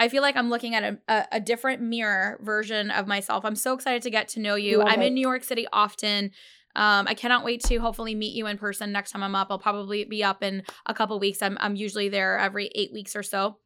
I 0.00 0.08
feel 0.08 0.22
like 0.22 0.36
I'm 0.36 0.48
looking 0.48 0.74
at 0.74 0.84
a, 0.84 0.98
a, 1.08 1.26
a 1.32 1.40
different 1.40 1.82
mirror 1.82 2.38
version 2.42 2.90
of 2.90 3.06
myself. 3.06 3.44
I'm 3.44 3.56
so 3.56 3.74
excited 3.74 4.02
to 4.02 4.10
get 4.10 4.28
to 4.28 4.40
know 4.40 4.54
you. 4.54 4.78
Love 4.78 4.88
I'm 4.88 5.02
it. 5.02 5.06
in 5.06 5.14
New 5.14 5.20
York 5.20 5.42
City 5.42 5.66
often. 5.72 6.30
Um, 6.76 7.08
I 7.08 7.14
cannot 7.14 7.44
wait 7.44 7.64
to 7.64 7.78
hopefully 7.78 8.14
meet 8.14 8.34
you 8.34 8.46
in 8.46 8.58
person 8.58 8.92
next 8.92 9.10
time 9.10 9.24
I'm 9.24 9.34
up. 9.34 9.48
I'll 9.50 9.58
probably 9.58 10.04
be 10.04 10.22
up 10.22 10.44
in 10.44 10.62
a 10.86 10.94
couple 10.94 11.18
weeks. 11.18 11.42
I'm 11.42 11.58
I'm 11.60 11.74
usually 11.74 12.08
there 12.08 12.38
every 12.38 12.70
eight 12.74 12.92
weeks 12.92 13.16
or 13.16 13.22
so. 13.22 13.58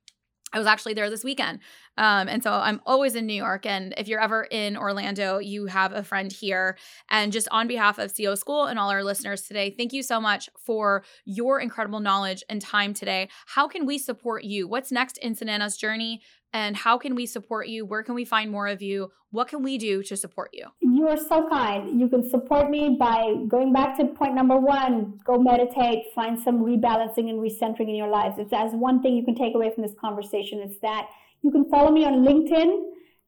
I 0.52 0.58
was 0.58 0.66
actually 0.66 0.94
there 0.94 1.10
this 1.10 1.24
weekend. 1.24 1.60
Um, 1.98 2.28
and 2.28 2.42
so 2.42 2.52
I'm 2.52 2.80
always 2.86 3.14
in 3.14 3.26
New 3.26 3.34
York. 3.34 3.66
And 3.66 3.94
if 3.96 4.08
you're 4.08 4.20
ever 4.20 4.44
in 4.44 4.76
Orlando, 4.76 5.38
you 5.38 5.66
have 5.66 5.92
a 5.92 6.02
friend 6.02 6.32
here. 6.32 6.76
And 7.10 7.32
just 7.32 7.48
on 7.50 7.68
behalf 7.68 7.98
of 7.98 8.12
CEO 8.12 8.36
School 8.36 8.66
and 8.66 8.78
all 8.78 8.90
our 8.90 9.04
listeners 9.04 9.42
today, 9.42 9.70
thank 9.70 9.92
you 9.92 10.02
so 10.02 10.20
much 10.20 10.48
for 10.64 11.04
your 11.24 11.60
incredible 11.60 12.00
knowledge 12.00 12.42
and 12.48 12.60
time 12.60 12.94
today. 12.94 13.28
How 13.46 13.68
can 13.68 13.86
we 13.86 13.98
support 13.98 14.44
you? 14.44 14.66
What's 14.66 14.90
next 14.90 15.18
in 15.18 15.34
Sunaina's 15.34 15.76
journey? 15.76 16.22
and 16.52 16.76
how 16.76 16.98
can 16.98 17.14
we 17.14 17.26
support 17.26 17.68
you? 17.68 17.84
Where 17.86 18.02
can 18.02 18.14
we 18.14 18.24
find 18.24 18.50
more 18.50 18.66
of 18.66 18.82
you? 18.82 19.10
What 19.30 19.48
can 19.48 19.62
we 19.62 19.78
do 19.78 20.02
to 20.02 20.16
support 20.16 20.50
you? 20.52 20.66
You 20.80 21.08
are 21.08 21.16
so 21.16 21.48
kind. 21.48 21.98
You 21.98 22.08
can 22.08 22.28
support 22.28 22.68
me 22.68 22.96
by 23.00 23.34
going 23.48 23.72
back 23.72 23.96
to 23.98 24.06
point 24.06 24.34
number 24.34 24.58
one 24.58 25.18
go 25.24 25.38
meditate, 25.38 26.12
find 26.14 26.38
some 26.38 26.62
rebalancing 26.62 27.30
and 27.30 27.40
recentering 27.40 27.88
in 27.88 27.94
your 27.94 28.08
lives. 28.08 28.36
It's 28.38 28.52
as 28.52 28.72
one 28.72 29.00
thing 29.00 29.16
you 29.16 29.24
can 29.24 29.34
take 29.34 29.54
away 29.54 29.72
from 29.74 29.82
this 29.82 29.94
conversation. 29.98 30.60
It's 30.60 30.78
that 30.80 31.08
you 31.42 31.50
can 31.50 31.68
follow 31.68 31.90
me 31.90 32.04
on 32.04 32.24
LinkedIn 32.24 32.70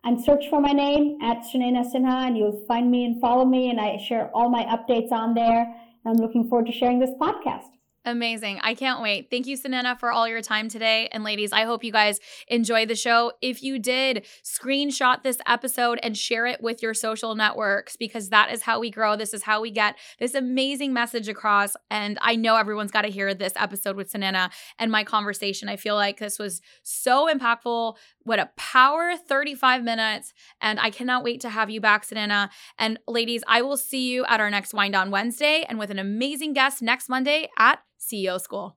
and 0.04 0.22
search 0.22 0.48
for 0.48 0.60
my 0.60 0.72
name 0.72 1.18
at 1.22 1.38
Sunaina 1.38 1.84
Sinha, 1.92 2.26
and 2.26 2.36
you'll 2.36 2.64
find 2.68 2.90
me 2.90 3.04
and 3.04 3.20
follow 3.20 3.44
me. 3.44 3.70
And 3.70 3.80
I 3.80 3.96
share 3.96 4.30
all 4.34 4.50
my 4.50 4.64
updates 4.64 5.10
on 5.12 5.34
there. 5.34 5.74
I'm 6.06 6.16
looking 6.16 6.48
forward 6.48 6.66
to 6.66 6.72
sharing 6.72 7.00
this 7.00 7.10
podcast. 7.20 7.73
Amazing. 8.06 8.60
I 8.62 8.74
can't 8.74 9.00
wait. 9.00 9.30
Thank 9.30 9.46
you, 9.46 9.56
Sunaina, 9.56 9.98
for 9.98 10.12
all 10.12 10.28
your 10.28 10.42
time 10.42 10.68
today. 10.68 11.08
And 11.10 11.24
ladies, 11.24 11.52
I 11.52 11.62
hope 11.64 11.82
you 11.82 11.92
guys 11.92 12.20
enjoy 12.48 12.84
the 12.84 12.94
show. 12.94 13.32
If 13.40 13.62
you 13.62 13.78
did, 13.78 14.26
screenshot 14.44 15.22
this 15.22 15.38
episode 15.46 15.98
and 16.02 16.14
share 16.14 16.44
it 16.46 16.62
with 16.62 16.82
your 16.82 16.92
social 16.92 17.34
networks 17.34 17.96
because 17.96 18.28
that 18.28 18.52
is 18.52 18.60
how 18.60 18.78
we 18.78 18.90
grow. 18.90 19.16
This 19.16 19.32
is 19.32 19.42
how 19.42 19.62
we 19.62 19.70
get 19.70 19.96
this 20.18 20.34
amazing 20.34 20.92
message 20.92 21.30
across. 21.30 21.76
And 21.90 22.18
I 22.20 22.36
know 22.36 22.56
everyone's 22.56 22.90
got 22.90 23.02
to 23.02 23.10
hear 23.10 23.32
this 23.32 23.54
episode 23.56 23.96
with 23.96 24.12
Sunaina 24.12 24.50
and 24.78 24.92
my 24.92 25.02
conversation. 25.02 25.70
I 25.70 25.76
feel 25.76 25.94
like 25.94 26.18
this 26.18 26.38
was 26.38 26.60
so 26.82 27.26
impactful. 27.32 27.96
What 28.24 28.38
a 28.38 28.50
power 28.58 29.16
35 29.16 29.82
minutes. 29.82 30.34
And 30.60 30.78
I 30.78 30.90
cannot 30.90 31.24
wait 31.24 31.40
to 31.40 31.48
have 31.48 31.70
you 31.70 31.80
back, 31.80 32.06
Sunaina. 32.06 32.50
And 32.78 32.98
ladies, 33.08 33.42
I 33.48 33.62
will 33.62 33.78
see 33.78 34.10
you 34.10 34.26
at 34.26 34.40
our 34.40 34.50
next 34.50 34.74
Wind 34.74 34.94
on 34.94 35.10
Wednesday 35.10 35.64
and 35.66 35.78
with 35.78 35.90
an 35.90 35.98
amazing 35.98 36.52
guest 36.52 36.82
next 36.82 37.08
Monday 37.08 37.48
at 37.58 37.78
CEO 38.04 38.40
School. 38.40 38.76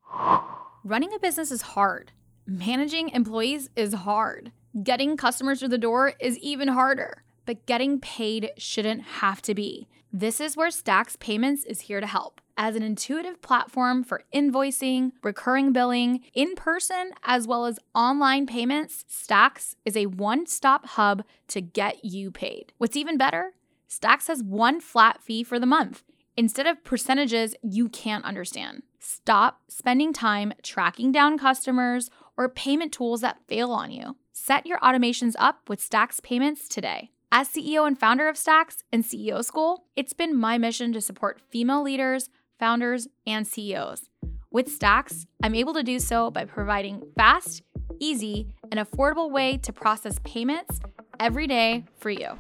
Running 0.84 1.14
a 1.14 1.20
business 1.20 1.52
is 1.52 1.62
hard. 1.62 2.12
Managing 2.46 3.10
employees 3.10 3.70
is 3.76 3.94
hard. 3.94 4.52
Getting 4.84 5.18
customers 5.18 5.60
through 5.60 5.70
the 5.70 5.78
door 5.78 6.14
is 6.20 6.38
even 6.40 6.70
harder. 6.70 7.24
But 7.46 7.66
getting 7.66 8.00
paid 8.00 8.52
shouldn't 8.58 9.02
have 9.02 9.42
to 9.44 9.54
be. 9.54 9.88
This 10.14 10.40
is 10.40 10.56
where 10.56 10.70
Stax 10.70 11.20
Payments 11.20 11.66
is 11.66 11.82
here 11.82 12.00
to 12.00 12.08
help. 12.08 12.40
As 12.58 12.76
an 12.76 12.84
intuitive 12.84 13.42
platform 13.42 14.04
for 14.04 14.24
invoicing, 14.34 15.12
recurring 15.22 15.74
billing, 15.74 16.22
in 16.34 16.56
person, 16.56 17.12
as 17.24 17.46
well 17.46 17.66
as 17.66 17.80
online 17.94 18.48
payments, 18.48 19.06
Stax 19.10 19.76
is 19.86 19.96
a 19.96 20.08
one 20.08 20.48
stop 20.48 20.86
hub 20.88 21.24
to 21.50 21.62
get 21.62 22.04
you 22.04 22.32
paid. 22.32 22.72
What's 22.78 22.96
even 22.96 23.18
better? 23.18 23.52
Stax 23.90 24.28
has 24.28 24.42
one 24.42 24.80
flat 24.80 25.22
fee 25.22 25.44
for 25.44 25.60
the 25.60 25.66
month 25.66 26.04
instead 26.38 26.68
of 26.68 26.84
percentages 26.84 27.56
you 27.62 27.90
can't 27.90 28.24
understand. 28.24 28.84
Stop 29.00 29.62
spending 29.68 30.14
time 30.14 30.54
tracking 30.64 31.12
down 31.12 31.38
customers 31.38 32.10
or 32.36 32.50
payment 32.50 32.92
tools 32.92 33.22
that 33.22 33.42
fail 33.48 33.72
on 33.72 33.92
you. 33.92 34.16
Set 34.34 34.66
your 34.66 34.80
automations 34.80 35.36
up 35.38 35.70
with 35.70 35.80
Stax 35.80 36.22
Payments 36.22 36.68
today. 36.68 37.12
As 37.32 37.50
CEO 37.50 37.86
and 37.86 38.00
founder 38.00 38.28
of 38.28 38.36
Stax 38.36 38.84
and 38.92 39.04
CEO 39.04 39.44
School, 39.44 39.86
it's 39.96 40.14
been 40.14 40.36
my 40.36 40.58
mission 40.58 40.94
to 40.94 41.02
support 41.02 41.42
female 41.50 41.84
leaders, 41.84 42.30
founders, 42.58 43.08
and 43.26 43.46
CEOs. 43.46 44.10
With 44.50 44.68
Stax, 44.68 45.26
I'm 45.44 45.56
able 45.56 45.74
to 45.74 45.84
do 45.84 46.00
so 46.00 46.32
by 46.32 46.46
providing 46.46 47.04
fast, 47.18 47.64
easy, 48.00 48.48
and 48.72 48.80
affordable 48.80 49.30
way 49.30 49.58
to 49.58 49.74
process 49.74 50.20
payments 50.24 50.80
every 51.20 51.48
day 51.48 51.84
for 52.00 52.10
you. 52.10 52.40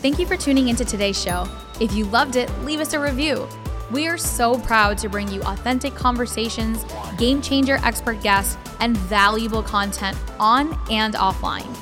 Thank 0.00 0.18
you 0.18 0.26
for 0.26 0.36
tuning 0.36 0.68
into 0.68 0.84
today's 0.84 1.20
show. 1.20 1.46
If 1.80 1.92
you 1.92 2.06
loved 2.06 2.36
it, 2.36 2.50
leave 2.60 2.80
us 2.80 2.94
a 2.94 3.00
review. 3.00 3.46
We 3.90 4.08
are 4.08 4.18
so 4.18 4.58
proud 4.58 4.98
to 4.98 5.08
bring 5.08 5.28
you 5.28 5.42
authentic 5.42 5.94
conversations, 5.94 6.84
game 7.18 7.40
changer 7.40 7.78
expert 7.84 8.20
guests, 8.20 8.58
and 8.80 8.96
valuable 8.96 9.62
content 9.62 10.18
on 10.40 10.76
and 10.90 11.14
offline. 11.14 11.72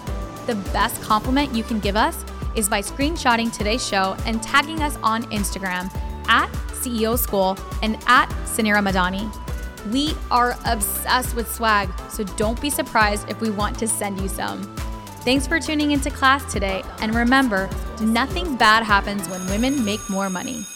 The 0.47 0.57
best 0.73 1.01
compliment 1.01 1.55
you 1.55 1.65
can 1.65 1.81
give 1.81 1.97
us 1.97 2.23
is 2.55 2.69
by 2.69 2.83
screenshotting 2.83 3.57
today's 3.57 3.87
show 3.87 4.17
and 4.27 4.43
tagging 4.43 4.83
us 4.83 4.99
on 5.03 5.23
Instagram 5.25 5.91
at 6.29 6.51
CEO 6.73 7.19
School 7.19 7.57
and 7.83 7.97
at 8.07 8.29
Suneera 8.45 8.87
Madhani. 8.87 9.35
We 9.91 10.15
are 10.31 10.59
obsessed 10.67 11.35
with 11.35 11.51
swag, 11.51 11.89
so 12.11 12.23
don't 12.25 12.61
be 12.61 12.69
surprised 12.69 13.31
if 13.31 13.41
we 13.41 13.49
want 13.49 13.79
to 13.79 13.89
send 13.89 14.21
you 14.21 14.29
some. 14.29 14.63
Thanks 15.23 15.47
for 15.47 15.59
tuning 15.59 15.93
into 15.93 16.11
class 16.11 16.53
today, 16.53 16.83
and 17.01 17.15
remember, 17.15 17.71
nothing 18.03 18.57
bad 18.57 18.83
happens 18.83 19.27
when 19.31 19.45
women 19.47 19.83
make 19.87 20.01
more 20.11 20.29
money. 20.29 20.67